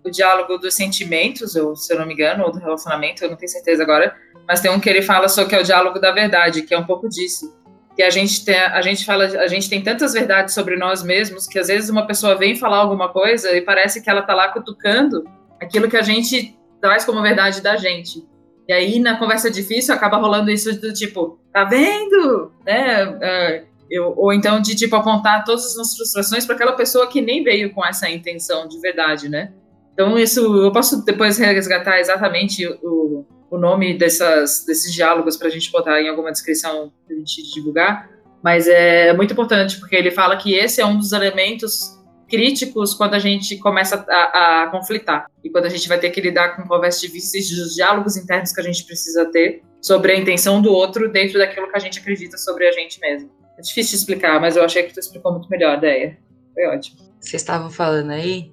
o 0.04 0.10
diálogo 0.10 0.58
dos 0.58 0.74
sentimentos, 0.74 1.56
ou 1.56 1.78
se 1.78 1.94
eu 1.94 2.00
não 2.00 2.06
me 2.06 2.14
engano, 2.14 2.44
ou 2.44 2.52
do 2.52 2.60
relacionamento, 2.60 3.24
eu 3.24 3.30
não 3.30 3.38
tenho 3.38 3.50
certeza 3.50 3.82
agora, 3.82 4.14
mas 4.46 4.60
tem 4.60 4.70
um 4.70 4.80
que 4.80 4.90
ele 4.90 5.02
fala 5.02 5.30
sobre 5.30 5.52
que 5.52 5.56
é 5.56 5.62
o 5.62 5.64
diálogo 5.64 6.00
da 6.00 6.12
verdade, 6.12 6.64
que 6.64 6.74
é 6.74 6.78
um 6.78 6.86
pouco 6.86 7.08
disso. 7.08 7.63
Que 7.96 8.04
a 8.04 8.10
gente 8.10 8.44
tem, 8.44 8.56
a 8.56 8.82
gente 8.82 9.06
fala, 9.06 9.26
a 9.26 9.48
gente 9.48 9.70
tem 9.70 9.82
tantas 9.82 10.14
verdades 10.14 10.54
sobre 10.54 10.76
nós 10.76 11.04
mesmos 11.04 11.46
que 11.46 11.60
às 11.60 11.68
vezes 11.68 11.90
uma 11.90 12.08
pessoa 12.08 12.36
vem 12.36 12.56
falar 12.56 12.78
alguma 12.78 13.10
coisa 13.10 13.56
e 13.56 13.62
parece 13.62 14.02
que 14.02 14.10
ela 14.10 14.22
tá 14.22 14.34
lá 14.34 14.50
cutucando 14.50 15.24
aquilo 15.62 15.90
que 15.90 15.98
a 15.98 16.02
gente 16.02 16.58
traz 16.82 17.06
como 17.06 17.22
verdade 17.22 17.62
da 17.62 17.76
gente. 17.78 18.28
E 18.68 18.74
aí, 18.74 19.00
na 19.00 19.18
conversa 19.18 19.52
difícil, 19.52 19.94
acaba 19.94 20.18
rolando 20.18 20.50
isso 20.50 20.80
do 20.80 20.94
tipo, 20.94 21.38
tá 21.52 21.66
vendo? 21.66 22.52
Né? 22.66 23.06
Uh, 23.06 23.74
eu, 23.92 24.14
ou 24.18 24.34
então 24.34 24.60
de 24.62 24.76
tipo 24.76 24.96
apontar 24.96 25.44
todas 25.44 25.66
as 25.66 25.78
nossas 25.78 25.96
frustrações 25.96 26.46
para 26.46 26.56
aquela 26.56 26.74
pessoa 26.74 27.08
que 27.08 27.22
nem 27.22 27.44
veio 27.44 27.74
com 27.74 27.86
essa 27.86 28.10
intenção 28.10 28.68
de 28.68 28.80
verdade, 28.80 29.30
né? 29.30 29.54
Então, 29.94 30.18
isso 30.18 30.42
eu 30.64 30.72
posso 30.72 31.06
depois 31.06 31.38
resgatar 31.38 32.00
exatamente 32.00 32.66
o, 32.82 33.26
o 33.54 33.58
nome 33.60 33.96
dessas, 33.96 34.66
desses 34.66 34.92
diálogos 34.92 35.38
para 35.38 35.48
a 35.48 35.52
gente 35.52 35.72
botar 35.72 36.02
em 36.02 36.10
alguma 36.10 36.32
descrição 36.32 36.92
para 37.06 37.16
a 37.16 37.20
gente 37.20 37.54
divulgar. 37.54 38.10
Mas 38.42 38.68
é 38.68 39.14
muito 39.14 39.32
importante, 39.32 39.80
porque 39.80 39.96
ele 39.96 40.10
fala 40.10 40.36
que 40.36 40.56
esse 40.56 40.82
é 40.82 40.86
um 40.86 40.98
dos 40.98 41.12
elementos 41.12 42.02
críticos 42.28 42.96
quando 42.96 43.14
a 43.14 43.20
gente 43.20 43.58
começa 43.58 44.04
a, 44.10 44.64
a, 44.64 44.68
conflitar 44.72 45.28
e 45.44 45.52
quando 45.52 45.66
a 45.66 45.70
gente 45.70 45.88
vai 45.88 46.00
ter 46.00 46.10
que 46.10 46.20
lidar 46.20 46.56
com 46.56 46.68
conversas 46.68 47.00
difíceis 47.00 47.48
dos 47.56 47.76
diálogos 47.76 48.18
internos 48.18 48.52
que 48.52 48.60
a 48.60 48.64
gente 48.64 48.84
precisa 48.86 49.26
ter 49.32 49.62
sobre 49.80 50.14
a 50.14 50.18
intenção 50.18 50.60
do 50.60 50.74
outro 50.74 51.12
dentro 51.12 51.38
daquilo 51.38 51.70
que 51.70 51.78
a 51.78 51.80
gente 51.80 52.00
acredita 52.00 52.38
sobre 52.40 52.68
a 52.68 52.72
gente 52.72 53.00
mesmo. 53.00 53.30
É 53.56 53.62
difícil 53.62 53.92
de 53.92 53.98
explicar, 53.98 54.42
mas 54.42 54.58
eu 54.58 54.64
achei 54.64 54.82
que 54.82 54.94
tu 54.96 55.00
explicou 55.00 55.32
muito 55.32 55.48
melhor 55.48 55.76
a 55.76 55.78
ideia. 55.78 56.18
Foi 56.56 56.66
ótimo. 56.66 56.98
Vocês 57.20 57.40
estavam 57.40 57.70
falando 57.70 58.10
aí, 58.10 58.52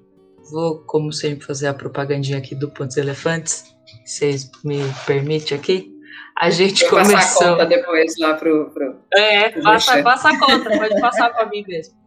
vou, 0.51 0.77
como 0.85 1.11
sempre, 1.11 1.43
fazer 1.43 1.67
a 1.67 1.73
propagandinha 1.73 2.37
aqui 2.37 2.53
do 2.53 2.69
Pontos 2.69 2.97
Elefantes. 2.97 3.75
Vocês 4.05 4.49
me 4.63 4.79
permitem 5.05 5.57
aqui? 5.57 5.91
A 6.39 6.49
gente 6.49 6.81
Vou 6.81 6.99
começou. 6.99 7.15
Passar 7.15 7.45
a 7.45 7.49
conta 7.51 7.65
depois 7.65 8.17
lá 8.17 8.33
pro. 8.33 8.71
pro 8.71 8.95
é, 9.13 9.49
pro 9.49 9.63
passa, 9.63 10.03
passa 10.03 10.29
a 10.29 10.39
conta, 10.39 10.69
pode 10.77 10.99
passar 10.99 11.29
para 11.29 11.45
mim 11.47 11.63
mesmo. 11.67 11.95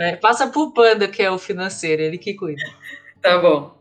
É, 0.00 0.14
passa 0.14 0.46
pro 0.46 0.72
Panda, 0.72 1.08
que 1.08 1.20
é 1.20 1.28
o 1.28 1.38
financeiro, 1.38 2.00
ele 2.00 2.18
que 2.18 2.32
cuida. 2.34 2.62
Tá 3.20 3.36
bom. 3.38 3.76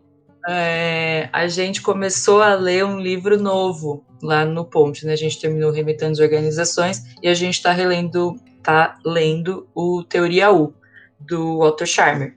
É, 0.49 1.29
a 1.31 1.45
gente 1.47 1.79
começou 1.79 2.41
a 2.41 2.55
ler 2.55 2.83
um 2.83 2.99
livro 2.99 3.37
novo 3.39 4.03
lá 4.23 4.43
no 4.43 4.65
Ponte, 4.65 5.05
né? 5.05 5.13
A 5.13 5.17
gente 5.17 5.39
terminou 5.39 5.71
Remetendo 5.71 6.13
as 6.13 6.19
Organizações 6.19 7.03
e 7.21 7.27
a 7.27 7.35
gente 7.35 7.53
está 7.53 7.71
relendo, 7.71 8.35
tá 8.63 8.97
lendo 9.05 9.67
o 9.75 10.03
Teoria 10.03 10.51
U, 10.51 10.73
do 11.19 11.59
Otto 11.59 11.85
Scharmer. 11.85 12.35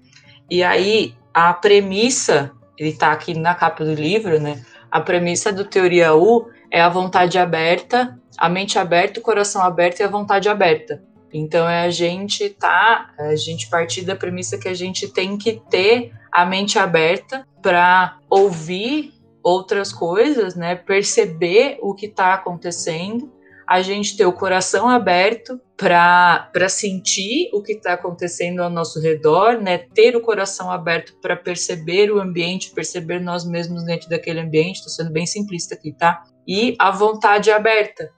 E 0.51 0.63
aí, 0.63 1.15
a 1.33 1.55
premissa, 1.55 2.53
ele 2.81 2.95
tá 2.95 3.13
aqui 3.13 3.35
na 3.35 3.55
capa 3.55 3.85
do 3.85 3.93
livro, 3.93 4.41
né? 4.41 4.65
A 4.91 5.03
premissa 5.03 5.53
do 5.53 5.67
Teoria 5.67 6.15
U 6.15 6.49
é 6.71 6.81
a 6.81 6.89
vontade 6.89 7.39
aberta, 7.39 8.19
a 8.39 8.49
mente 8.49 8.79
aberta, 8.79 9.21
o 9.21 9.23
coração 9.23 9.63
aberto 9.63 10.01
e 10.01 10.03
a 10.03 10.09
vontade 10.09 10.49
aberta. 10.49 11.03
Então 11.31 11.69
é 11.69 11.85
a 11.85 11.91
gente 11.91 12.49
tá, 12.49 13.11
a 13.19 13.37
gente 13.37 13.69
partir 13.69 14.03
da 14.03 14.17
premissa 14.17 14.57
que 14.57 14.67
a 14.67 14.73
gente 14.73 15.13
tem 15.13 15.37
que 15.37 15.63
ter 15.69 16.13
a 16.33 16.47
mente 16.47 16.79
aberta 16.79 17.47
para 17.61 18.17
ouvir 18.31 19.13
outras 19.43 19.93
coisas, 19.93 20.55
né? 20.55 20.75
Perceber 20.75 21.79
o 21.83 21.95
que 21.95 22.07
está 22.07 22.33
acontecendo, 22.33 23.31
a 23.71 23.83
gente 23.83 24.17
ter 24.17 24.27
o 24.27 24.33
coração 24.33 24.89
aberto 24.89 25.61
para 25.77 26.69
sentir 26.69 27.51
o 27.53 27.63
que 27.63 27.75
está 27.75 27.93
acontecendo 27.93 28.65
ao 28.65 28.69
nosso 28.69 29.01
redor, 29.01 29.63
né? 29.63 29.79
Ter 29.79 30.17
o 30.17 30.21
coração 30.21 30.73
aberto 30.73 31.15
para 31.23 31.37
perceber 31.37 32.11
o 32.11 32.21
ambiente, 32.21 32.73
perceber 32.73 33.21
nós 33.21 33.49
mesmos 33.49 33.85
dentro 33.85 34.09
daquele 34.09 34.41
ambiente. 34.41 34.79
Estou 34.79 34.91
sendo 34.91 35.13
bem 35.13 35.25
simplista 35.25 35.77
aqui, 35.77 35.93
tá? 35.93 36.21
E 36.49 36.75
a 36.81 36.91
vontade 36.91 37.49
aberta 37.53 38.11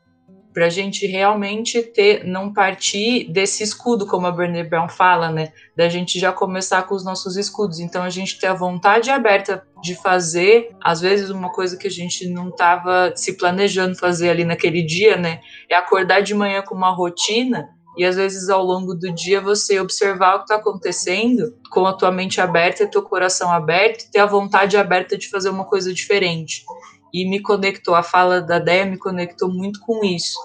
para 0.53 0.67
a 0.67 0.71
gente 0.71 1.07
realmente 1.07 1.83
ter, 1.83 2.25
não 2.25 2.53
partir 2.53 3.25
desse 3.31 3.63
escudo, 3.63 4.07
como 4.07 4.27
a 4.27 4.31
Brené 4.31 4.63
Brown 4.65 4.89
fala, 4.89 5.31
né? 5.31 5.53
Da 5.77 5.89
gente 5.89 6.19
já 6.19 6.33
começar 6.33 6.83
com 6.83 6.95
os 6.95 7.05
nossos 7.05 7.37
escudos. 7.37 7.81
Então 7.81 8.03
a 8.03 8.11
gente 8.11 8.39
ter 8.39 8.49
a 8.49 8.55
vontade 8.55 9.11
aberta 9.11 9.67
de 9.83 9.95
fazer, 9.95 10.71
às 10.83 11.01
vezes 11.01 11.31
uma 11.31 11.51
coisa 11.51 11.77
que 11.77 11.87
a 11.87 11.91
gente 11.91 12.29
não 12.29 12.51
estava 12.51 13.13
se 13.17 13.37
planejando 13.37 13.97
fazer 13.97 14.31
ali 14.31 14.45
naquele 14.45 14.83
dia, 14.83 15.17
né? 15.17 15.41
É 15.69 15.75
acordar 15.75 16.21
de 16.21 16.35
manhã 16.35 16.63
com 16.63 16.75
uma 16.75 16.95
rotina 16.95 17.69
e 17.97 18.05
às 18.05 18.17
vezes 18.17 18.49
ao 18.49 18.63
longo 18.63 18.95
do 18.95 19.13
dia 19.13 19.41
você 19.41 19.79
observar 19.81 20.35
o 20.35 20.39
que 20.39 20.45
está 20.45 20.57
acontecendo 20.57 21.55
com 21.71 21.87
a 21.87 21.93
tua 21.93 22.11
mente 22.11 22.41
aberta 22.41 22.87
teu 22.87 23.03
coração 23.03 23.53
aberto 23.53 24.11
ter 24.11 24.19
a 24.19 24.27
vontade 24.27 24.77
aberta 24.77 25.17
de 25.17 25.29
fazer 25.29 25.51
uma 25.51 25.65
coisa 25.65 25.93
diferente 25.93 26.65
e 27.13 27.29
me 27.29 27.41
conectou, 27.41 27.95
a 27.95 28.03
fala 28.03 28.41
da 28.41 28.59
Déia 28.59 28.87
me 28.87 28.97
conectou 28.97 29.53
muito 29.53 29.81
com 29.81 30.05
isso. 30.05 30.39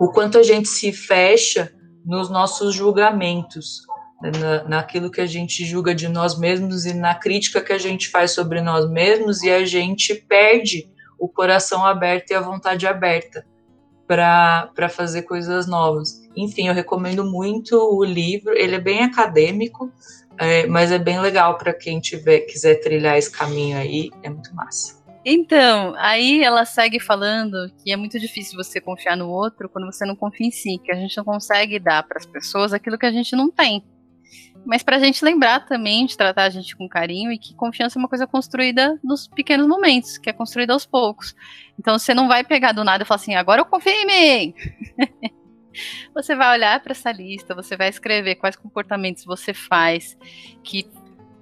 O 0.00 0.08
quanto 0.08 0.38
a 0.38 0.42
gente 0.42 0.68
se 0.68 0.92
fecha 0.92 1.72
nos 2.04 2.30
nossos 2.30 2.74
julgamentos, 2.74 3.82
na, 4.22 4.64
naquilo 4.64 5.10
que 5.10 5.20
a 5.20 5.26
gente 5.26 5.64
julga 5.64 5.94
de 5.94 6.08
nós 6.08 6.38
mesmos 6.38 6.86
e 6.86 6.94
na 6.94 7.14
crítica 7.14 7.60
que 7.60 7.72
a 7.72 7.78
gente 7.78 8.08
faz 8.08 8.30
sobre 8.30 8.60
nós 8.60 8.88
mesmos, 8.88 9.42
e 9.42 9.50
a 9.50 9.64
gente 9.64 10.14
perde 10.14 10.88
o 11.18 11.28
coração 11.28 11.84
aberto 11.84 12.30
e 12.30 12.34
a 12.34 12.40
vontade 12.40 12.86
aberta 12.86 13.44
para 14.06 14.88
fazer 14.88 15.22
coisas 15.22 15.66
novas. 15.66 16.22
Enfim, 16.36 16.68
eu 16.68 16.74
recomendo 16.74 17.24
muito 17.24 17.76
o 17.76 18.04
livro, 18.04 18.52
ele 18.54 18.76
é 18.76 18.80
bem 18.80 19.02
acadêmico, 19.02 19.90
é, 20.38 20.66
mas 20.66 20.92
é 20.92 20.98
bem 20.98 21.18
legal 21.20 21.58
para 21.58 21.72
quem 21.72 21.98
tiver 21.98 22.40
quiser 22.40 22.76
trilhar 22.76 23.16
esse 23.16 23.30
caminho 23.30 23.78
aí, 23.78 24.10
é 24.22 24.30
muito 24.30 24.54
massa. 24.54 24.95
Então, 25.28 25.92
aí 25.98 26.44
ela 26.44 26.64
segue 26.64 27.00
falando 27.00 27.68
que 27.82 27.90
é 27.90 27.96
muito 27.96 28.16
difícil 28.16 28.56
você 28.56 28.80
confiar 28.80 29.16
no 29.16 29.28
outro 29.28 29.68
quando 29.68 29.86
você 29.86 30.06
não 30.06 30.14
confia 30.14 30.46
em 30.46 30.52
si, 30.52 30.78
que 30.78 30.92
a 30.92 30.94
gente 30.94 31.16
não 31.16 31.24
consegue 31.24 31.80
dar 31.80 32.04
para 32.04 32.16
as 32.16 32.24
pessoas 32.24 32.72
aquilo 32.72 32.96
que 32.96 33.06
a 33.06 33.10
gente 33.10 33.34
não 33.34 33.50
tem. 33.50 33.84
Mas 34.64 34.84
para 34.84 34.94
a 34.96 34.98
gente 35.00 35.24
lembrar 35.24 35.66
também 35.66 36.06
de 36.06 36.16
tratar 36.16 36.44
a 36.44 36.48
gente 36.48 36.76
com 36.76 36.88
carinho 36.88 37.32
e 37.32 37.38
que 37.38 37.56
confiança 37.56 37.98
é 37.98 38.00
uma 38.00 38.08
coisa 38.08 38.24
construída 38.24 39.00
nos 39.02 39.26
pequenos 39.26 39.66
momentos, 39.66 40.16
que 40.16 40.30
é 40.30 40.32
construída 40.32 40.72
aos 40.72 40.86
poucos. 40.86 41.34
Então 41.76 41.98
você 41.98 42.14
não 42.14 42.28
vai 42.28 42.44
pegar 42.44 42.70
do 42.70 42.84
nada 42.84 43.02
e 43.02 43.06
falar 43.06 43.16
assim, 43.16 43.34
agora 43.34 43.60
eu 43.60 43.66
confio 43.66 43.92
em 43.92 44.06
mim. 44.06 44.54
você 46.14 46.36
vai 46.36 46.56
olhar 46.56 46.80
para 46.80 46.92
essa 46.92 47.10
lista, 47.10 47.52
você 47.52 47.76
vai 47.76 47.88
escrever 47.88 48.36
quais 48.36 48.54
comportamentos 48.54 49.24
você 49.24 49.52
faz 49.52 50.16
que 50.62 50.88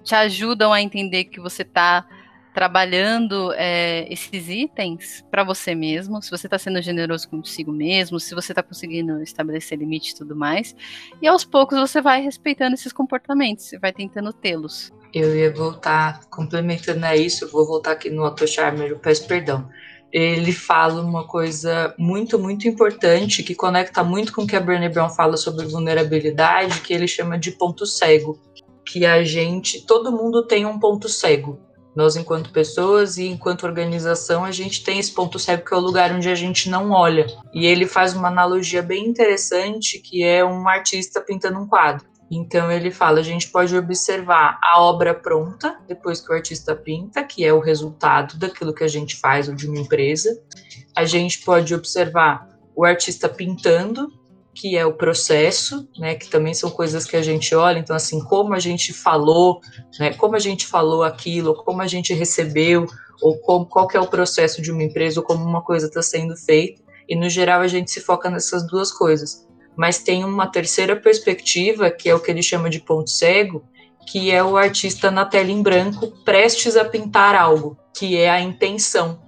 te 0.03 0.15
ajudam 0.15 0.73
a 0.73 0.81
entender 0.81 1.25
que 1.25 1.39
você 1.39 1.61
está 1.61 2.07
trabalhando 2.55 3.53
é, 3.55 4.07
esses 4.11 4.49
itens 4.49 5.25
para 5.29 5.43
você 5.43 5.75
mesmo, 5.75 6.23
se 6.23 6.31
você 6.31 6.47
está 6.47 6.57
sendo 6.57 6.81
generoso 6.81 7.29
consigo 7.29 7.73
mesmo, 7.73 8.21
se 8.21 8.33
você 8.33 8.53
está 8.53 8.63
conseguindo 8.63 9.21
estabelecer 9.21 9.77
limite 9.77 10.13
e 10.13 10.15
tudo 10.15 10.37
mais. 10.37 10.75
E 11.21 11.27
aos 11.27 11.45
poucos 11.45 11.79
você 11.79 12.01
vai 12.01 12.23
respeitando 12.23 12.75
esses 12.75 12.93
comportamentos, 12.93 13.65
você 13.65 13.79
vai 13.79 13.93
tentando 13.93 14.33
tê-los. 14.33 14.93
Eu 15.13 15.37
ia 15.37 15.53
voltar, 15.53 16.25
complementando 16.31 17.05
a 17.05 17.17
isso, 17.17 17.45
eu 17.45 17.51
vou 17.51 17.67
voltar 17.67 17.93
aqui 17.93 18.09
no 18.09 18.25
Otto 18.25 18.47
Charmer, 18.47 18.89
eu 18.89 18.99
peço 19.01 19.27
perdão. 19.27 19.69
Ele 20.13 20.53
fala 20.53 21.03
uma 21.03 21.27
coisa 21.27 21.93
muito, 21.99 22.39
muito 22.39 22.69
importante 22.69 23.43
que 23.43 23.53
conecta 23.53 24.05
muito 24.05 24.33
com 24.33 24.43
o 24.43 24.47
que 24.47 24.55
a 24.55 24.61
Brené 24.61 24.89
Brown 24.89 25.11
fala 25.11 25.37
sobre 25.37 25.67
vulnerabilidade, 25.67 26.83
que 26.83 26.95
ele 26.95 27.09
chama 27.09 27.37
de 27.37 27.51
ponto 27.51 27.85
cego. 27.85 28.41
Que 28.87 29.05
a 29.05 29.25
gente, 29.25 29.85
todo 29.85 30.13
mundo 30.13 30.47
tem 30.47 30.65
um 30.65 30.79
ponto 30.79 31.09
cego 31.09 31.59
nós, 31.95 32.17
enquanto 32.17 32.51
pessoas 32.51 33.17
e 33.17 33.27
enquanto 33.27 33.65
organização, 33.65 34.45
a 34.45 34.51
gente 34.51 34.83
tem 34.83 34.99
esse 34.99 35.13
ponto 35.13 35.39
cego 35.39 35.65
que 35.65 35.73
é 35.73 35.77
o 35.77 35.81
lugar 35.81 36.13
onde 36.13 36.29
a 36.29 36.35
gente 36.35 36.69
não 36.69 36.91
olha. 36.91 37.27
E 37.53 37.67
ele 37.67 37.87
faz 37.87 38.15
uma 38.15 38.29
analogia 38.29 38.83
bem 38.83 39.07
interessante, 39.07 39.99
que 40.01 40.25
é 40.25 40.45
um 40.45 40.69
artista 40.69 41.21
pintando 41.21 41.61
um 41.61 41.67
quadro. 41.67 42.05
Então 42.31 42.71
ele 42.73 42.91
fala, 42.91 43.21
a 43.21 43.23
gente 43.23 43.49
pode 43.49 43.77
observar 43.77 44.59
a 44.63 44.81
obra 44.81 45.15
pronta 45.15 45.79
depois 45.87 46.21
que 46.21 46.33
o 46.33 46.35
artista 46.35 46.75
pinta, 46.75 47.23
que 47.23 47.45
é 47.45 47.53
o 47.53 47.61
resultado 47.61 48.37
daquilo 48.37 48.75
que 48.75 48.83
a 48.83 48.89
gente 48.89 49.17
faz 49.17 49.49
ou 49.49 49.55
de 49.55 49.69
uma 49.69 49.79
empresa. 49.79 50.41
A 50.97 51.05
gente 51.05 51.45
pode 51.45 51.75
observar 51.75 52.49
o 52.75 52.85
artista 52.85 53.29
pintando 53.29 54.11
que 54.55 54.77
é 54.77 54.87
o 54.87 54.93
processo, 54.93 55.89
né, 55.99 56.15
que 56.15 56.29
também 56.29 56.55
são 56.55 56.71
coisas 56.71 57.05
que 57.05 57.17
a 57.17 57.23
gente 57.23 57.55
olha, 57.55 57.79
então 57.79 57.97
assim, 57.97 58.21
como 58.21 58.55
a 58.55 58.61
gente 58.61 58.93
falou, 58.93 59.61
né, 59.99 60.15
como 60.15 60.37
a 60.37 60.39
gente 60.39 60.67
falou 60.67 61.03
aquilo, 61.03 61.55
como 61.55 61.83
a 61.83 61.87
gente 61.87 62.15
recebeu, 62.15 62.87
ou 63.21 63.39
como, 63.39 63.67
qual 63.67 63.89
que 63.89 63.97
é 63.97 64.01
o 64.01 64.07
processo 64.07 64.63
de 64.63 64.71
uma 64.71 64.83
empresa, 64.83 65.21
ou 65.21 65.27
como 65.27 65.45
uma 65.45 65.63
coisa 65.63 65.87
está 65.87 66.03
sendo 66.03 66.37
feita, 66.37 66.83
e 67.09 67.17
no 67.17 67.29
geral 67.29 67.61
a 67.61 67.69
gente 67.69 67.91
se 67.91 68.01
foca 68.01 68.31
nessas 68.31 68.67
duas 68.67 68.93
coisas. 68.93 69.47
Mas 69.77 69.99
tem 69.99 70.25
uma 70.25 70.47
terceira 70.47 70.95
perspectiva, 70.95 71.91
que 71.91 72.09
é 72.09 72.15
o 72.15 72.21
que 72.21 72.31
ele 72.31 72.43
chama 72.43 72.71
de 72.71 72.81
ponto 72.81 73.11
cego, 73.11 73.65
que 74.07 74.31
é 74.31 74.43
o 74.43 74.57
artista 74.57 75.11
na 75.11 75.25
tela 75.25 75.51
em 75.51 75.63
branco 75.63 76.09
prestes 76.25 76.77
a 76.77 76.85
pintar 76.85 77.35
algo, 77.35 77.77
que 77.97 78.17
é 78.17 78.31
a 78.31 78.41
intenção, 78.41 79.19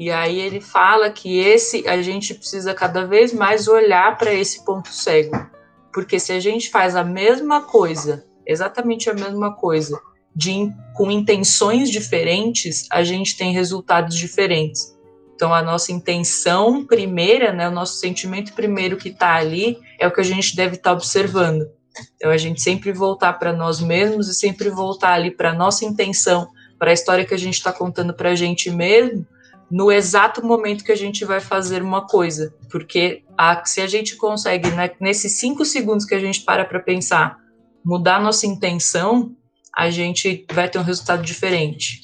e 0.00 0.10
aí 0.10 0.40
ele 0.40 0.62
fala 0.62 1.10
que 1.10 1.38
esse 1.38 1.86
a 1.86 2.00
gente 2.00 2.32
precisa 2.32 2.72
cada 2.72 3.04
vez 3.04 3.34
mais 3.34 3.68
olhar 3.68 4.16
para 4.16 4.32
esse 4.32 4.64
ponto 4.64 4.88
cego, 4.88 5.46
porque 5.92 6.18
se 6.18 6.32
a 6.32 6.40
gente 6.40 6.70
faz 6.70 6.96
a 6.96 7.04
mesma 7.04 7.60
coisa, 7.60 8.24
exatamente 8.46 9.10
a 9.10 9.14
mesma 9.14 9.54
coisa, 9.54 10.00
de, 10.34 10.72
com 10.94 11.10
intenções 11.10 11.90
diferentes, 11.90 12.86
a 12.90 13.04
gente 13.04 13.36
tem 13.36 13.52
resultados 13.52 14.16
diferentes. 14.16 14.96
Então 15.34 15.52
a 15.52 15.60
nossa 15.60 15.92
intenção 15.92 16.82
primeira, 16.86 17.52
né, 17.52 17.68
o 17.68 17.72
nosso 17.72 17.98
sentimento 17.98 18.54
primeiro 18.54 18.96
que 18.96 19.10
está 19.10 19.34
ali 19.34 19.76
é 19.98 20.06
o 20.06 20.10
que 20.10 20.22
a 20.22 20.24
gente 20.24 20.56
deve 20.56 20.76
estar 20.76 20.90
tá 20.90 20.96
observando. 20.96 21.68
Então 22.16 22.30
a 22.30 22.38
gente 22.38 22.62
sempre 22.62 22.90
voltar 22.90 23.34
para 23.34 23.52
nós 23.52 23.82
mesmos 23.82 24.28
e 24.28 24.34
sempre 24.34 24.70
voltar 24.70 25.12
ali 25.12 25.30
para 25.30 25.52
nossa 25.52 25.84
intenção, 25.84 26.48
para 26.78 26.88
a 26.88 26.94
história 26.94 27.26
que 27.26 27.34
a 27.34 27.38
gente 27.38 27.58
está 27.58 27.70
contando 27.70 28.14
para 28.14 28.30
a 28.30 28.34
gente 28.34 28.70
mesmo 28.70 29.26
no 29.70 29.92
exato 29.92 30.44
momento 30.44 30.84
que 30.84 30.92
a 30.92 30.96
gente 30.96 31.24
vai 31.24 31.40
fazer 31.40 31.82
uma 31.82 32.06
coisa. 32.06 32.54
Porque 32.70 33.22
a, 33.38 33.64
se 33.64 33.80
a 33.80 33.86
gente 33.86 34.16
consegue, 34.16 34.70
né, 34.70 34.90
nesses 35.00 35.32
cinco 35.32 35.64
segundos 35.64 36.04
que 36.04 36.14
a 36.14 36.18
gente 36.18 36.42
para 36.42 36.64
para 36.64 36.80
pensar, 36.80 37.38
mudar 37.84 38.20
nossa 38.20 38.46
intenção, 38.46 39.34
a 39.74 39.88
gente 39.90 40.44
vai 40.52 40.68
ter 40.68 40.78
um 40.78 40.82
resultado 40.82 41.22
diferente. 41.22 42.00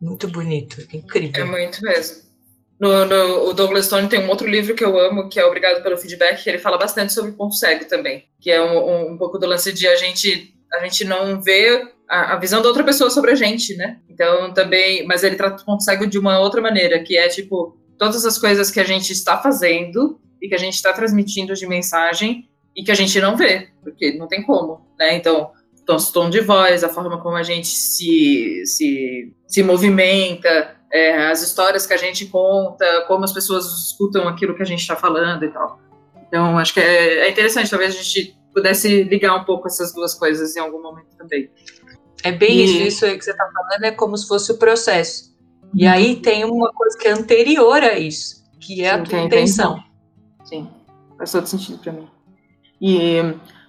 Muito 0.00 0.26
bonito, 0.26 0.80
incrível. 0.92 1.44
É 1.44 1.46
muito 1.46 1.82
mesmo. 1.82 2.22
No, 2.80 3.04
no, 3.04 3.48
o 3.48 3.52
Douglas 3.52 3.86
Stone 3.86 4.08
tem 4.08 4.18
um 4.18 4.28
outro 4.28 4.48
livro 4.48 4.74
que 4.74 4.84
eu 4.84 4.98
amo, 4.98 5.28
que 5.28 5.38
é 5.38 5.44
Obrigado 5.44 5.84
pelo 5.84 5.96
Feedback, 5.96 6.42
que 6.42 6.50
ele 6.50 6.58
fala 6.58 6.76
bastante 6.76 7.12
sobre 7.12 7.30
ponto 7.30 7.54
cego 7.54 7.84
também, 7.84 8.24
que 8.40 8.50
é 8.50 8.60
um, 8.60 8.76
um, 8.76 9.12
um 9.12 9.16
pouco 9.16 9.38
do 9.38 9.46
lance 9.46 9.72
de 9.72 9.86
a 9.86 9.94
gente, 9.94 10.52
a 10.72 10.80
gente 10.80 11.04
não 11.04 11.40
vê 11.40 11.80
a, 12.12 12.34
a, 12.34 12.36
visão 12.36 12.60
da 12.60 12.68
outra 12.68 12.84
pessoa 12.84 13.08
sobre 13.08 13.30
a 13.30 13.34
gente, 13.34 13.74
né? 13.74 13.98
Então 14.06 14.52
também, 14.52 15.06
mas 15.06 15.24
ele 15.24 15.34
trata 15.34 15.62
o 15.62 15.64
ponto 15.64 15.82
cego 15.82 16.06
de 16.06 16.18
uma 16.18 16.38
outra 16.38 16.60
maneira, 16.60 17.02
que 17.02 17.16
é 17.16 17.26
tipo 17.28 17.74
todas 17.98 18.26
as 18.26 18.36
coisas 18.36 18.70
que 18.70 18.78
a 18.78 18.84
gente 18.84 19.12
está 19.12 19.38
fazendo 19.38 20.20
e 20.40 20.46
que 20.46 20.54
a 20.54 20.58
gente 20.58 20.74
está 20.74 20.92
transmitindo 20.92 21.54
de 21.54 21.66
mensagem 21.66 22.50
e 22.76 22.84
que 22.84 22.90
a 22.90 22.94
gente 22.94 23.18
não 23.18 23.34
vê, 23.34 23.68
porque 23.82 24.12
não 24.12 24.28
tem 24.28 24.42
como, 24.42 24.86
né? 24.98 25.16
Então, 25.16 25.52
nosso 25.88 26.12
tom 26.12 26.28
de 26.28 26.40
voz, 26.40 26.84
a 26.84 26.88
forma 26.90 27.18
como 27.18 27.36
a 27.36 27.42
gente 27.42 27.68
se, 27.68 28.62
se, 28.66 29.34
se 29.46 29.62
movimenta, 29.62 30.76
é, 30.92 31.28
as 31.28 31.42
histórias 31.42 31.86
que 31.86 31.94
a 31.94 31.96
gente 31.96 32.26
conta, 32.26 33.04
como 33.08 33.24
as 33.24 33.32
pessoas 33.32 33.64
escutam 33.88 34.28
aquilo 34.28 34.54
que 34.54 34.62
a 34.62 34.66
gente 34.66 34.80
está 34.80 34.96
falando 34.96 35.44
e 35.44 35.48
tal. 35.48 35.80
Então, 36.28 36.58
acho 36.58 36.74
que 36.74 36.80
é, 36.80 37.26
é 37.26 37.30
interessante, 37.30 37.70
talvez 37.70 37.94
a 37.94 38.02
gente 38.02 38.36
pudesse 38.52 39.04
ligar 39.04 39.34
um 39.34 39.44
pouco 39.44 39.66
essas 39.66 39.94
duas 39.94 40.14
coisas 40.14 40.54
em 40.56 40.60
algum 40.60 40.82
momento 40.82 41.16
também. 41.16 41.50
É 42.22 42.32
bem 42.32 42.58
e... 42.58 42.64
isso, 42.64 42.82
isso 42.82 43.04
aí 43.04 43.18
que 43.18 43.24
você 43.24 43.30
está 43.30 43.44
falando, 43.52 43.84
é 43.84 43.90
como 43.90 44.16
se 44.16 44.26
fosse 44.26 44.52
o 44.52 44.58
processo. 44.58 45.32
E 45.74 45.86
aí 45.86 46.16
tem 46.16 46.44
uma 46.44 46.70
coisa 46.72 46.96
que 46.98 47.08
é 47.08 47.12
anterior 47.12 47.82
a 47.82 47.98
isso, 47.98 48.44
que 48.60 48.84
é 48.84 48.94
Sim, 48.94 49.00
a 49.00 49.02
tua 49.02 49.20
intenção. 49.20 49.82
Sim, 50.44 50.68
faz 51.16 51.32
todo 51.32 51.46
sentido 51.46 51.78
para 51.78 51.92
mim. 51.92 52.08
E 52.80 53.20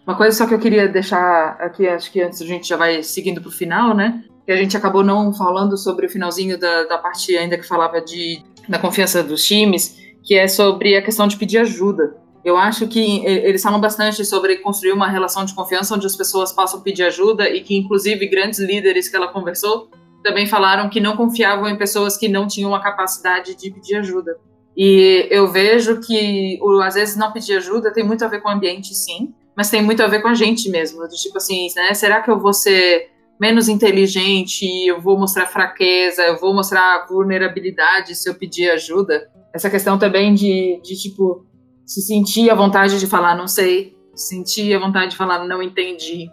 uma 0.06 0.18
coisa 0.18 0.38
só 0.38 0.46
que 0.46 0.54
eu 0.54 0.60
queria 0.60 0.88
deixar 0.88 1.58
aqui, 1.60 1.88
acho 1.88 2.12
que 2.12 2.22
antes 2.22 2.42
a 2.42 2.46
gente 2.46 2.68
já 2.68 2.76
vai 2.76 3.02
seguindo 3.04 3.40
para 3.40 3.48
o 3.48 3.52
final, 3.52 3.96
né? 3.96 4.24
Que 4.46 4.52
a 4.52 4.58
gente 4.58 4.76
acabou 4.76 5.04
não 5.04 5.34
falando 5.34 5.78
sobre 5.78 6.08
o 6.08 6.10
finalzinho 6.10 6.60
da, 6.60 6.84
da 6.84 6.98
parte 6.98 7.38
ainda 7.38 7.58
que 7.58 7.66
falava 7.66 8.02
de, 8.02 8.44
da 8.68 8.78
confiança 8.78 9.24
dos 9.24 9.46
times, 9.46 9.98
que 10.22 10.36
é 10.36 10.48
sobre 10.48 10.98
a 10.98 11.02
questão 11.02 11.26
de 11.26 11.38
pedir 11.38 11.60
ajuda. 11.60 12.18
Eu 12.44 12.58
acho 12.58 12.88
que 12.88 13.26
eles 13.26 13.62
falam 13.62 13.80
bastante 13.80 14.26
sobre 14.26 14.58
construir 14.58 14.92
uma 14.92 15.08
relação 15.08 15.46
de 15.46 15.54
confiança 15.54 15.96
onde 15.96 16.06
as 16.06 16.16
pessoas 16.16 16.52
possam 16.52 16.82
pedir 16.82 17.04
ajuda 17.04 17.50
e 17.50 17.62
que, 17.62 17.76
inclusive, 17.76 18.28
grandes 18.28 18.60
líderes 18.60 19.08
que 19.08 19.16
ela 19.16 19.28
conversou 19.28 19.90
também 20.22 20.48
falaram 20.48 20.90
que 20.90 21.00
não 21.00 21.16
confiavam 21.16 21.68
em 21.68 21.78
pessoas 21.78 22.18
que 22.18 22.28
não 22.28 22.48
tinham 22.48 22.74
a 22.74 22.82
capacidade 22.82 23.56
de 23.56 23.72
pedir 23.72 23.98
ajuda. 23.98 24.38
E 24.76 25.28
eu 25.30 25.52
vejo 25.52 26.00
que, 26.00 26.60
às 26.84 26.96
vezes, 26.96 27.16
não 27.16 27.32
pedir 27.32 27.58
ajuda 27.58 27.94
tem 27.94 28.04
muito 28.04 28.26
a 28.26 28.28
ver 28.28 28.42
com 28.42 28.50
o 28.50 28.52
ambiente, 28.52 28.96
sim, 28.96 29.34
mas 29.56 29.70
tem 29.70 29.84
muito 29.84 30.02
a 30.02 30.08
ver 30.08 30.22
com 30.22 30.30
a 30.30 30.34
gente 30.34 30.70
mesmo. 30.70 31.08
Tipo 31.10 31.38
assim, 31.38 31.68
né? 31.76 31.94
Será 31.94 32.22
que 32.22 32.32
eu 32.32 32.40
vou 32.40 32.54
ser 32.54 33.10
menos 33.40 33.68
inteligente, 33.68 34.66
eu 34.88 35.00
vou 35.02 35.18
mostrar 35.18 35.46
fraqueza, 35.48 36.24
eu 36.24 36.40
vou 36.40 36.54
mostrar 36.54 37.06
vulnerabilidade 37.08 38.16
se 38.16 38.30
eu 38.30 38.34
pedir 38.34 38.70
ajuda? 38.72 39.30
Essa 39.54 39.70
questão 39.70 40.00
também 40.00 40.34
de, 40.34 40.80
de 40.84 40.96
tipo, 40.96 41.46
se 41.86 42.02
sentir 42.02 42.50
a 42.50 42.56
vontade 42.56 43.00
de 43.00 43.08
falar 43.08 43.36
não 43.36 43.48
sei, 43.48 43.96
sentir 44.16 44.74
a 44.74 44.80
vontade 44.80 45.12
de 45.12 45.18
falar 45.18 45.46
não 45.48 45.62
entendi, 45.62 46.30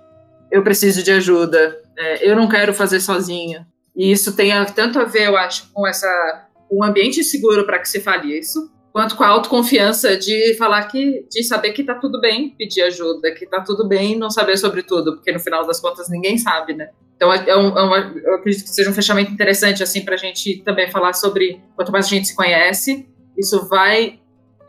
eu 0.50 0.62
preciso 0.62 1.02
de 1.02 1.12
ajuda, 1.12 1.80
é, 1.96 2.28
eu 2.28 2.34
não 2.34 2.48
quero 2.48 2.74
fazer 2.74 3.00
sozinha. 3.00 3.66
E 3.96 4.10
isso 4.10 4.34
tem 4.34 4.52
tanto 4.74 4.98
a 4.98 5.04
ver, 5.04 5.28
eu 5.28 5.36
acho, 5.36 5.70
com 5.72 5.86
essa 5.86 6.48
um 6.70 6.84
ambiente 6.84 7.22
seguro 7.24 7.66
para 7.66 7.78
que 7.80 7.88
se 7.88 8.00
fale 8.00 8.38
isso, 8.38 8.70
quanto 8.92 9.16
com 9.16 9.24
a 9.24 9.28
autoconfiança 9.28 10.16
de 10.16 10.54
falar 10.56 10.84
que, 10.84 11.26
de 11.30 11.42
saber 11.42 11.72
que 11.72 11.82
tá 11.82 11.94
tudo 11.94 12.20
bem 12.20 12.50
pedir 12.56 12.82
ajuda, 12.82 13.32
que 13.34 13.46
tá 13.46 13.60
tudo 13.60 13.86
bem 13.88 14.16
não 14.16 14.30
saber 14.30 14.56
sobre 14.56 14.82
tudo, 14.82 15.16
porque 15.16 15.32
no 15.32 15.40
final 15.40 15.66
das 15.66 15.80
contas 15.80 16.08
ninguém 16.08 16.38
sabe, 16.38 16.74
né? 16.74 16.90
Então, 17.16 17.32
é, 17.32 17.50
é 17.50 17.56
um, 17.56 17.76
é 17.76 18.12
eu 18.24 18.34
acredito 18.36 18.64
que 18.64 18.70
seja 18.70 18.88
um 18.88 18.94
fechamento 18.94 19.30
interessante, 19.30 19.82
assim, 19.82 20.04
para 20.04 20.14
a 20.14 20.18
gente 20.18 20.62
também 20.64 20.90
falar 20.90 21.12
sobre 21.12 21.60
quanto 21.76 21.92
mais 21.92 22.06
a 22.06 22.08
gente 22.08 22.28
se 22.28 22.34
conhece, 22.34 23.06
isso 23.36 23.68
vai 23.68 24.20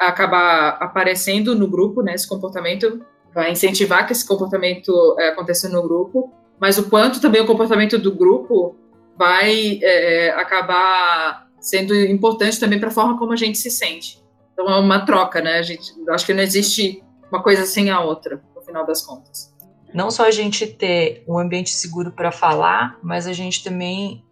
acabar 0.08 0.78
aparecendo 0.80 1.56
no 1.56 1.68
grupo, 1.68 2.02
né? 2.02 2.14
Esse 2.14 2.28
comportamento 2.28 3.02
vai 3.34 3.52
incentivar 3.52 4.06
que 4.06 4.14
esse 4.14 4.28
comportamento 4.28 5.16
é, 5.20 5.30
aconteça 5.30 5.70
no 5.70 5.82
grupo, 5.82 6.34
mas 6.60 6.78
o 6.78 6.90
quanto 6.90 7.22
também 7.22 7.42
o 7.42 7.48
comportamento 7.48 7.98
do 7.98 8.14
grupo 8.14 8.76
vai 9.18 9.80
é, 9.82 10.32
acabar 10.32 11.48
sendo 11.60 11.96
importante 11.96 12.60
também 12.60 12.80
para 12.80 12.90
a 12.90 12.92
forma 12.92 13.18
como 13.18 13.34
a 13.34 13.36
gente 13.36 13.58
se 13.58 13.70
sente. 13.70 14.22
Então 14.54 14.68
é 14.68 14.80
uma 14.80 15.06
troca, 15.06 15.42
né? 15.42 15.60
A 15.60 15.62
gente, 15.62 15.94
acho 16.10 16.26
que 16.26 16.34
não 16.34 16.44
existe 16.44 17.04
uma 17.32 17.42
coisa 17.42 17.66
sem 17.66 17.90
a 17.90 18.02
outra, 18.02 18.42
no 18.56 18.62
final 18.62 18.86
das 18.86 19.02
contas. 19.04 19.52
Não 19.94 20.10
só 20.10 20.26
a 20.26 20.32
gente 20.32 20.66
ter 20.68 21.24
um 21.28 21.38
ambiente 21.38 21.70
seguro 21.70 22.12
para 22.12 22.32
falar, 22.32 22.98
mas 23.04 23.28
a 23.28 23.34
gente 23.34 23.64
também 23.64 24.24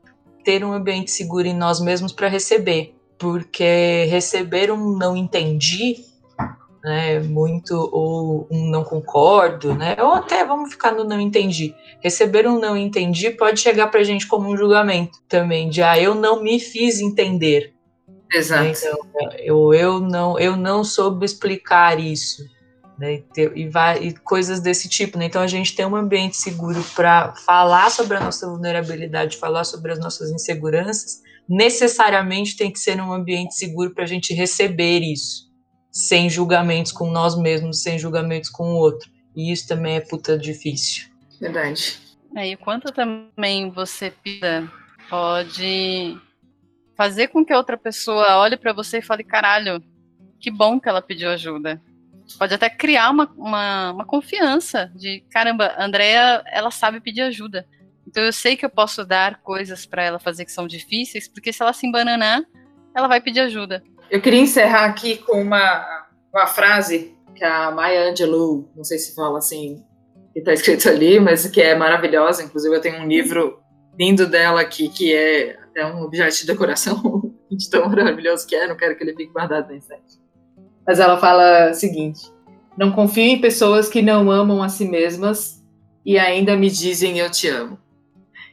ter 0.43 0.63
um 0.63 0.71
ambiente 0.71 1.11
seguro 1.11 1.47
em 1.47 1.53
nós 1.53 1.79
mesmos 1.79 2.11
para 2.11 2.27
receber. 2.27 2.95
Porque 3.19 4.05
receber 4.09 4.71
um 4.71 4.97
não 4.97 5.15
entendi 5.15 6.09
né, 6.83 7.19
muito 7.19 7.73
ou 7.91 8.47
um 8.49 8.69
não 8.69 8.83
concordo, 8.83 9.75
né, 9.75 9.95
ou 9.99 10.13
até 10.13 10.45
vamos 10.45 10.71
ficar 10.71 10.91
no 10.91 11.03
não 11.03 11.19
entendi. 11.19 11.75
Receber 12.01 12.47
um 12.47 12.59
não 12.59 12.77
entendi 12.77 13.31
pode 13.31 13.59
chegar 13.59 13.87
para 13.87 13.99
a 13.99 14.03
gente 14.03 14.27
como 14.27 14.49
um 14.49 14.57
julgamento 14.57 15.19
também, 15.27 15.69
de 15.69 15.81
ah, 15.81 15.99
eu 15.99 16.15
não 16.15 16.41
me 16.41 16.59
fiz 16.59 16.99
entender. 16.99 17.73
Exato. 18.33 18.63
Né, 18.63 18.71
então, 18.71 18.99
eu, 19.39 19.73
eu, 19.73 19.99
não, 19.99 20.39
eu 20.39 20.55
não 20.55 20.83
soube 20.83 21.25
explicar 21.25 21.99
isso. 21.99 22.43
Né, 22.97 23.23
e, 23.55 23.67
vai, 23.67 23.97
e 24.03 24.13
coisas 24.13 24.59
desse 24.59 24.89
tipo. 24.89 25.17
Né? 25.17 25.25
Então 25.25 25.41
a 25.41 25.47
gente 25.47 25.73
tem 25.73 25.85
um 25.85 25.95
ambiente 25.95 26.35
seguro 26.35 26.83
para 26.95 27.33
falar 27.33 27.89
sobre 27.89 28.17
a 28.17 28.19
nossa 28.19 28.45
vulnerabilidade, 28.47 29.37
falar 29.37 29.63
sobre 29.63 29.93
as 29.93 29.99
nossas 29.99 30.29
inseguranças, 30.31 31.21
necessariamente 31.49 32.55
tem 32.55 32.71
que 32.71 32.79
ser 32.79 33.01
um 33.01 33.11
ambiente 33.11 33.55
seguro 33.55 33.93
para 33.93 34.03
a 34.03 34.07
gente 34.07 34.33
receber 34.33 34.99
isso 34.99 35.49
sem 35.91 36.29
julgamentos 36.29 36.91
com 36.91 37.09
nós 37.09 37.37
mesmos, 37.37 37.81
sem 37.81 37.97
julgamentos 37.97 38.49
com 38.49 38.73
o 38.73 38.75
outro. 38.75 39.09
E 39.35 39.51
isso 39.51 39.67
também 39.67 39.95
é 39.95 39.99
puta 39.99 40.37
difícil. 40.37 41.09
Verdade. 41.39 41.99
É, 42.35 42.49
e 42.49 42.55
o 42.55 42.57
quanto 42.57 42.91
também 42.91 43.71
você 43.71 44.11
pida 44.11 44.71
pode 45.09 46.17
fazer 46.95 47.29
com 47.29 47.43
que 47.43 47.51
a 47.51 47.57
outra 47.57 47.77
pessoa 47.77 48.37
olhe 48.37 48.57
para 48.57 48.73
você 48.73 48.99
e 48.99 49.01
fale: 49.01 49.23
caralho, 49.23 49.81
que 50.39 50.51
bom 50.51 50.79
que 50.79 50.87
ela 50.87 51.01
pediu 51.01 51.29
ajuda. 51.29 51.81
Pode 52.37 52.53
até 52.53 52.69
criar 52.69 53.09
uma, 53.09 53.25
uma, 53.35 53.91
uma 53.91 54.05
confiança 54.05 54.91
de: 54.95 55.23
caramba, 55.31 55.67
a 55.67 55.85
Andrea, 55.85 56.43
ela 56.47 56.69
sabe 56.69 57.01
pedir 57.01 57.21
ajuda. 57.21 57.65
Então 58.09 58.23
eu 58.23 58.33
sei 58.33 58.57
que 58.57 58.65
eu 58.65 58.69
posso 58.71 59.05
dar 59.05 59.39
coisas 59.43 59.85
para 59.85 60.03
ela 60.03 60.17
fazer 60.17 60.43
que 60.43 60.51
são 60.51 60.65
difíceis, 60.65 61.27
porque 61.27 61.53
se 61.53 61.61
ela 61.61 61.71
se 61.71 61.85
embananar, 61.85 62.41
ela 62.95 63.07
vai 63.07 63.21
pedir 63.21 63.41
ajuda. 63.41 63.83
Eu 64.09 64.19
queria 64.19 64.39
encerrar 64.41 64.85
aqui 64.85 65.17
com 65.17 65.39
uma, 65.39 66.07
uma 66.33 66.47
frase 66.47 67.15
que 67.35 67.43
a 67.43 67.69
Maya 67.69 68.09
Angelou, 68.09 68.67
não 68.75 68.83
sei 68.83 68.97
se 68.97 69.13
fala 69.13 69.37
assim, 69.37 69.85
que 70.33 70.39
está 70.39 70.51
escrito 70.51 70.89
ali, 70.89 71.19
mas 71.19 71.45
que 71.45 71.61
é 71.61 71.75
maravilhosa. 71.75 72.41
Inclusive, 72.41 72.75
eu 72.75 72.81
tenho 72.81 72.99
um 72.99 73.07
livro 73.07 73.59
lindo 73.97 74.25
dela 74.25 74.59
aqui, 74.59 74.89
que 74.89 75.13
é 75.13 75.59
até 75.61 75.85
um 75.85 76.01
objeto 76.01 76.35
de 76.37 76.47
decoração, 76.47 77.31
de 77.51 77.69
tão 77.69 77.87
maravilhoso 77.87 78.47
que 78.47 78.55
é, 78.55 78.67
não 78.67 78.75
quero 78.75 78.97
que 78.97 79.03
ele 79.03 79.15
fique 79.15 79.31
guardado 79.31 79.69
na 79.69 79.75
estante. 79.75 80.19
Mas 80.87 80.99
ela 80.99 81.19
fala 81.19 81.69
o 81.69 81.73
seguinte: 81.75 82.21
Não 82.75 82.91
confio 82.91 83.25
em 83.25 83.39
pessoas 83.39 83.87
que 83.87 84.01
não 84.01 84.31
amam 84.31 84.63
a 84.63 84.69
si 84.69 84.85
mesmas 84.85 85.63
e 86.03 86.17
ainda 86.17 86.57
me 86.57 86.71
dizem 86.71 87.19
eu 87.19 87.29
te 87.29 87.47
amo. 87.47 87.77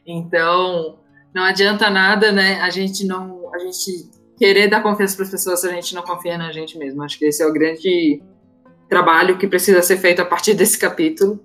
Então, 0.07 0.97
não 1.35 1.43
adianta 1.43 1.89
nada, 1.89 2.31
né? 2.31 2.61
A 2.61 2.69
gente 2.69 3.05
não, 3.05 3.53
a 3.53 3.59
gente 3.59 4.09
querer 4.37 4.69
dar 4.69 4.81
confiança 4.81 5.15
para 5.15 5.25
as 5.25 5.31
pessoas 5.31 5.59
se 5.59 5.67
a 5.67 5.71
gente 5.71 5.93
não 5.93 6.01
confia 6.01 6.37
na 6.37 6.51
gente 6.51 6.77
mesmo. 6.77 7.03
Acho 7.03 7.19
que 7.19 7.25
esse 7.25 7.43
é 7.43 7.45
o 7.45 7.51
grande 7.51 8.21
trabalho 8.87 9.37
que 9.37 9.47
precisa 9.47 9.81
ser 9.81 9.97
feito 9.97 10.21
a 10.21 10.25
partir 10.25 10.53
desse 10.55 10.79
capítulo 10.79 11.43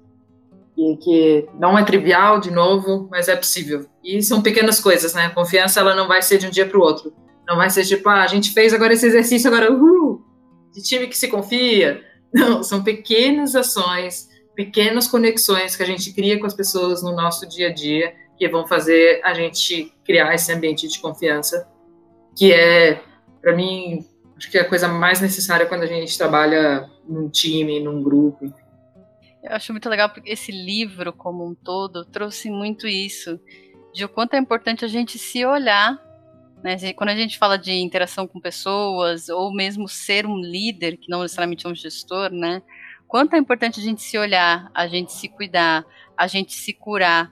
e 0.78 0.96
que 0.96 1.48
não 1.58 1.76
é 1.76 1.84
trivial, 1.84 2.40
de 2.40 2.50
novo, 2.50 3.08
mas 3.10 3.28
é 3.28 3.36
possível. 3.36 3.86
E 4.02 4.22
são 4.22 4.40
pequenas 4.40 4.80
coisas, 4.80 5.12
né? 5.12 5.26
A 5.26 5.30
confiança 5.30 5.80
ela 5.80 5.94
não 5.94 6.06
vai 6.06 6.22
ser 6.22 6.38
de 6.38 6.46
um 6.46 6.50
dia 6.50 6.66
para 6.66 6.78
o 6.78 6.82
outro. 6.82 7.12
Não 7.46 7.56
vai 7.56 7.68
ser 7.68 7.84
tipo, 7.84 8.08
ah, 8.08 8.22
a 8.22 8.26
gente 8.26 8.52
fez 8.52 8.72
agora 8.72 8.92
esse 8.92 9.06
exercício, 9.06 9.48
agora, 9.48 9.72
uhul, 9.72 10.22
de 10.72 10.82
time 10.82 11.08
que 11.08 11.18
se 11.18 11.28
confia. 11.28 12.00
Não, 12.32 12.62
são 12.62 12.82
pequenas 12.82 13.54
ações, 13.54 14.28
pequenas 14.54 15.06
conexões 15.06 15.76
que 15.76 15.82
a 15.82 15.86
gente 15.86 16.14
cria 16.14 16.40
com 16.40 16.46
as 16.46 16.54
pessoas 16.54 17.02
no 17.02 17.14
nosso 17.14 17.46
dia 17.46 17.68
a 17.68 17.74
dia 17.74 18.14
que 18.42 18.48
vão 18.48 18.66
fazer 18.66 19.20
a 19.22 19.32
gente 19.34 19.94
criar 20.04 20.34
esse 20.34 20.52
ambiente 20.52 20.88
de 20.88 20.98
confiança 20.98 21.70
que 22.36 22.52
é, 22.52 23.00
para 23.40 23.54
mim, 23.54 24.04
acho 24.36 24.50
que 24.50 24.58
é 24.58 24.62
a 24.62 24.68
coisa 24.68 24.88
mais 24.88 25.20
necessária 25.20 25.64
quando 25.64 25.84
a 25.84 25.86
gente 25.86 26.18
trabalha 26.18 26.90
num 27.08 27.28
time, 27.28 27.78
num 27.78 28.02
grupo. 28.02 28.52
Eu 29.44 29.52
acho 29.52 29.72
muito 29.72 29.88
legal 29.88 30.10
porque 30.10 30.28
esse 30.28 30.50
livro, 30.50 31.12
como 31.12 31.46
um 31.46 31.54
todo, 31.54 32.04
trouxe 32.04 32.50
muito 32.50 32.88
isso, 32.88 33.38
de 33.94 34.04
o 34.04 34.08
quanto 34.08 34.34
é 34.34 34.38
importante 34.38 34.84
a 34.84 34.88
gente 34.88 35.20
se 35.20 35.46
olhar. 35.46 35.96
Né? 36.64 36.92
Quando 36.94 37.10
a 37.10 37.14
gente 37.14 37.38
fala 37.38 37.56
de 37.56 37.70
interação 37.70 38.26
com 38.26 38.40
pessoas, 38.40 39.28
ou 39.28 39.54
mesmo 39.54 39.88
ser 39.88 40.26
um 40.26 40.40
líder, 40.40 40.96
que 40.96 41.08
não 41.08 41.22
necessariamente 41.22 41.64
é 41.64 41.70
um 41.70 41.76
gestor, 41.76 42.32
né? 42.32 42.60
Quanto 43.06 43.36
é 43.36 43.38
importante 43.38 43.78
a 43.78 43.82
gente 43.84 44.02
se 44.02 44.18
olhar, 44.18 44.68
a 44.74 44.88
gente 44.88 45.12
se 45.12 45.28
cuidar, 45.28 45.84
a 46.16 46.26
gente 46.26 46.54
se 46.54 46.72
curar. 46.72 47.30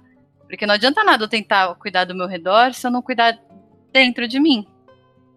Porque 0.50 0.66
não 0.66 0.74
adianta 0.74 1.04
nada 1.04 1.24
eu 1.24 1.28
tentar 1.28 1.74
cuidar 1.76 2.04
do 2.04 2.14
meu 2.14 2.26
redor 2.26 2.74
se 2.74 2.84
eu 2.84 2.90
não 2.90 3.00
cuidar 3.00 3.38
dentro 3.92 4.26
de 4.26 4.40
mim. 4.40 4.66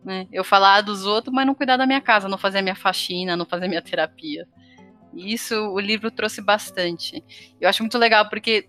Né? 0.04 0.28
Eu 0.32 0.44
falar 0.44 0.82
dos 0.82 1.06
outros, 1.06 1.34
mas 1.34 1.46
não 1.46 1.54
cuidar 1.54 1.78
da 1.78 1.86
minha 1.86 2.02
casa, 2.02 2.28
não 2.28 2.38
fazer 2.38 2.58
a 2.58 2.62
minha 2.62 2.76
faxina, 2.76 3.38
não 3.38 3.46
fazer 3.46 3.66
a 3.66 3.70
minha 3.70 3.82
terapia. 3.84 4.48
E 5.14 5.32
isso 5.32 5.56
o 5.56 5.80
livro 5.80 6.10
trouxe 6.10 6.42
bastante. 6.42 7.24
Eu 7.62 7.70
acho 7.70 7.84
muito 7.84 7.98
legal 7.98 8.28
porque 8.28 8.68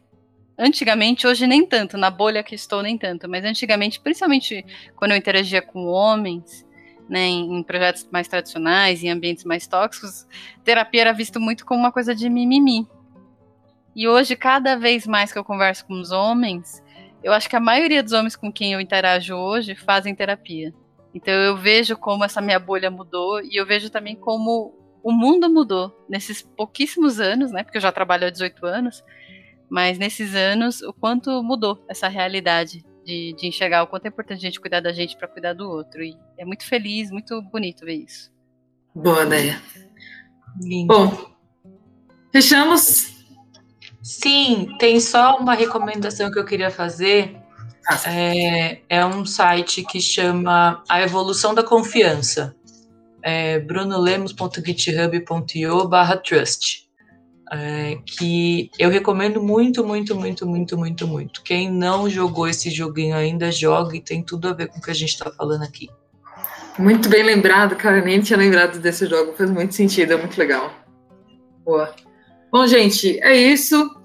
antigamente, 0.58 1.26
hoje 1.26 1.46
nem 1.46 1.66
tanto, 1.66 1.96
na 1.96 2.10
bolha 2.10 2.42
que 2.42 2.54
estou 2.54 2.82
nem 2.82 2.96
tanto, 2.96 3.28
mas 3.28 3.44
antigamente, 3.44 3.98
principalmente 3.98 4.64
quando 4.94 5.12
eu 5.12 5.16
interagia 5.16 5.62
com 5.62 5.86
homens, 5.86 6.64
né, 7.08 7.26
em, 7.26 7.62
projetos 7.62 8.06
mais 8.12 8.28
tradicionais, 8.28 9.02
em 9.02 9.10
ambientes 9.10 9.44
mais 9.44 9.66
tóxicos, 9.66 10.26
terapia 10.62 11.00
era 11.00 11.12
visto 11.12 11.40
muito 11.40 11.64
como 11.64 11.80
uma 11.80 11.90
coisa 11.90 12.14
de 12.14 12.28
mimimi. 12.28 12.86
E 13.94 14.08
hoje, 14.08 14.34
cada 14.34 14.76
vez 14.76 15.06
mais 15.06 15.32
que 15.32 15.38
eu 15.38 15.44
converso 15.44 15.86
com 15.86 15.94
os 15.94 16.10
homens, 16.10 16.82
eu 17.22 17.32
acho 17.32 17.48
que 17.48 17.56
a 17.56 17.60
maioria 17.60 18.02
dos 18.02 18.12
homens 18.12 18.36
com 18.36 18.52
quem 18.52 18.72
eu 18.72 18.80
interajo 18.80 19.34
hoje 19.34 19.74
fazem 19.74 20.14
terapia. 20.14 20.74
Então 21.14 21.32
eu 21.32 21.56
vejo 21.56 21.96
como 21.96 22.24
essa 22.24 22.40
minha 22.40 22.58
bolha 22.58 22.90
mudou 22.90 23.40
e 23.40 23.54
eu 23.54 23.64
vejo 23.64 23.88
também 23.88 24.16
como 24.16 24.74
o 25.02 25.12
mundo 25.12 25.48
mudou 25.48 25.94
nesses 26.08 26.42
pouquíssimos 26.42 27.20
anos, 27.20 27.52
né? 27.52 27.62
Porque 27.62 27.78
eu 27.78 27.82
já 27.82 27.92
trabalho 27.92 28.26
há 28.26 28.30
18 28.30 28.66
anos, 28.66 29.04
mas 29.70 29.96
nesses 29.96 30.34
anos 30.34 30.82
o 30.82 30.92
quanto 30.92 31.42
mudou 31.42 31.84
essa 31.88 32.08
realidade 32.08 32.84
de, 33.04 33.34
de 33.34 33.46
enxergar 33.46 33.84
o 33.84 33.86
quanto 33.86 34.06
é 34.06 34.08
importante 34.08 34.38
a 34.38 34.48
gente 34.48 34.60
cuidar 34.60 34.80
da 34.80 34.92
gente 34.92 35.16
para 35.16 35.28
cuidar 35.28 35.52
do 35.52 35.70
outro. 35.70 36.02
E 36.02 36.16
é 36.36 36.44
muito 36.44 36.66
feliz, 36.66 37.10
muito 37.10 37.40
bonito 37.42 37.84
ver 37.84 37.94
isso. 37.94 38.32
Boa 38.94 39.22
ideia. 39.24 39.62
Bom, 40.86 41.36
fechamos? 42.32 43.13
Sim, 44.24 44.74
tem 44.78 44.98
só 45.00 45.36
uma 45.36 45.52
recomendação 45.52 46.30
que 46.30 46.38
eu 46.38 46.46
queria 46.46 46.70
fazer 46.70 47.36
é, 48.06 48.78
é 48.88 49.04
um 49.04 49.26
site 49.26 49.84
que 49.84 50.00
chama 50.00 50.82
A 50.88 51.02
Evolução 51.02 51.54
da 51.54 51.62
Confiança. 51.62 52.56
É 53.22 53.58
brunolemos.github.io 53.58 55.86
barra 55.86 56.16
trust. 56.16 56.88
É, 57.52 57.98
que 58.06 58.70
eu 58.78 58.88
recomendo 58.88 59.42
muito, 59.42 59.84
muito, 59.84 60.16
muito, 60.16 60.46
muito, 60.46 60.78
muito, 60.78 61.06
muito. 61.06 61.42
Quem 61.42 61.70
não 61.70 62.08
jogou 62.08 62.48
esse 62.48 62.70
joguinho 62.70 63.14
ainda, 63.14 63.52
jogue, 63.52 64.00
tem 64.00 64.22
tudo 64.22 64.48
a 64.48 64.54
ver 64.54 64.68
com 64.68 64.78
o 64.78 64.80
que 64.80 64.90
a 64.90 64.94
gente 64.94 65.10
está 65.10 65.30
falando 65.30 65.64
aqui. 65.64 65.90
Muito 66.78 67.10
bem 67.10 67.22
lembrado, 67.22 67.76
cara. 67.76 68.00
Nem 68.00 68.22
tinha 68.22 68.38
lembrado 68.38 68.78
desse 68.78 69.06
jogo. 69.06 69.34
Faz 69.34 69.50
muito 69.50 69.74
sentido, 69.74 70.14
é 70.14 70.16
muito 70.16 70.38
legal. 70.38 70.72
Boa. 71.62 71.94
Bom, 72.50 72.66
gente, 72.66 73.20
é 73.20 73.36
isso. 73.36 74.02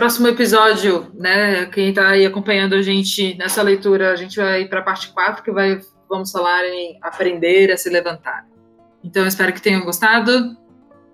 Próximo 0.00 0.28
episódio, 0.28 1.12
né? 1.12 1.66
Quem 1.66 1.92
tá 1.92 2.08
aí 2.08 2.24
acompanhando 2.24 2.74
a 2.74 2.80
gente 2.80 3.36
nessa 3.36 3.60
leitura, 3.60 4.10
a 4.10 4.16
gente 4.16 4.34
vai 4.38 4.64
para 4.64 4.80
a 4.80 4.82
parte 4.82 5.12
4, 5.12 5.42
que 5.42 5.52
vai, 5.52 5.78
vamos 6.08 6.32
falar 6.32 6.64
em 6.64 6.98
aprender 7.02 7.70
a 7.70 7.76
se 7.76 7.90
levantar. 7.90 8.46
Então, 9.04 9.26
espero 9.26 9.52
que 9.52 9.60
tenham 9.60 9.84
gostado. 9.84 10.56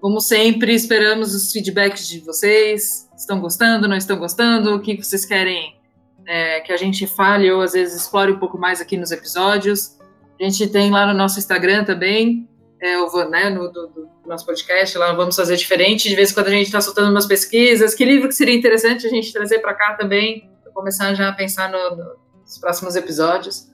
Como 0.01 0.20
sempre, 0.20 0.72
esperamos 0.72 1.34
os 1.34 1.51
feedbacks 1.51 2.07
de 2.07 2.20
vocês. 2.20 3.11
Estão 3.18 3.41
gostando, 3.41 3.89
não 3.89 3.97
estão 3.97 4.16
gostando? 4.18 4.76
O 4.76 4.80
que 4.80 5.03
vocês 5.03 5.24
querem 5.24 5.76
é, 6.24 6.61
que 6.61 6.72
a 6.72 6.76
gente 6.76 7.09
fale 7.09 7.51
ou 7.51 7.62
às 7.62 7.72
vezes 7.72 8.03
explore 8.03 8.30
um 8.30 8.39
pouco 8.39 8.57
mais 8.57 8.80
aqui 8.80 8.97
nos 8.97 9.11
episódios? 9.11 9.99
A 10.41 10.45
gente 10.45 10.64
tem 10.68 10.93
lá 10.93 11.09
no 11.09 11.12
nosso 11.12 11.41
Instagram 11.41 11.82
também, 11.82 12.49
é, 12.80 12.96
né, 13.28 13.50
no 13.50 13.70
do, 13.70 13.86
do, 13.88 14.08
nosso 14.26 14.44
podcast, 14.44 14.96
lá 14.98 15.12
vamos 15.12 15.36
fazer 15.36 15.56
diferente. 15.56 16.08
De 16.08 16.14
vez 16.14 16.30
em 16.30 16.34
quando 16.34 16.48
a 16.48 16.50
gente 16.50 16.66
está 16.66 16.80
soltando 16.80 17.10
umas 17.10 17.26
pesquisas. 17.26 17.94
Que 17.94 18.04
livro 18.04 18.28
que 18.28 18.34
seria 18.34 18.54
interessante 18.54 19.06
a 19.06 19.10
gente 19.10 19.32
trazer 19.32 19.60
para 19.60 19.74
cá 19.74 19.94
também, 19.94 20.50
para 20.62 20.72
começar 20.72 21.14
já 21.14 21.28
a 21.28 21.32
pensar 21.32 21.70
no, 21.70 21.96
no, 21.96 22.16
nos 22.42 22.58
próximos 22.58 22.96
episódios. 22.96 23.70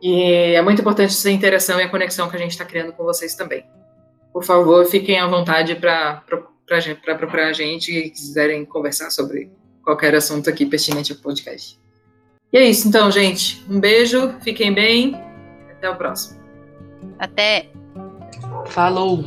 E 0.00 0.54
é 0.54 0.62
muito 0.62 0.80
importante 0.80 1.10
essa 1.10 1.30
interação 1.30 1.80
e 1.80 1.84
a 1.84 1.88
conexão 1.88 2.28
que 2.28 2.36
a 2.36 2.38
gente 2.38 2.52
está 2.52 2.64
criando 2.64 2.92
com 2.92 3.04
vocês 3.04 3.34
também. 3.34 3.64
Por 4.32 4.44
favor, 4.44 4.84
fiquem 4.86 5.18
à 5.18 5.26
vontade 5.26 5.74
para 5.74 6.22
procurar 7.18 7.48
a 7.48 7.52
gente 7.52 7.90
e 7.90 8.10
quiserem 8.10 8.64
conversar 8.64 9.10
sobre 9.10 9.50
qualquer 9.82 10.14
assunto 10.14 10.50
aqui 10.50 10.66
pertinente 10.66 11.12
ao 11.12 11.18
podcast. 11.18 11.80
E 12.52 12.58
é 12.58 12.64
isso, 12.64 12.86
então, 12.86 13.10
gente. 13.10 13.64
Um 13.68 13.80
beijo, 13.80 14.34
fiquem 14.42 14.72
bem. 14.72 15.14
Até 15.72 15.88
o 15.88 15.96
próximo. 15.96 16.38
Até. 17.18 17.70
Falou! 18.68 19.24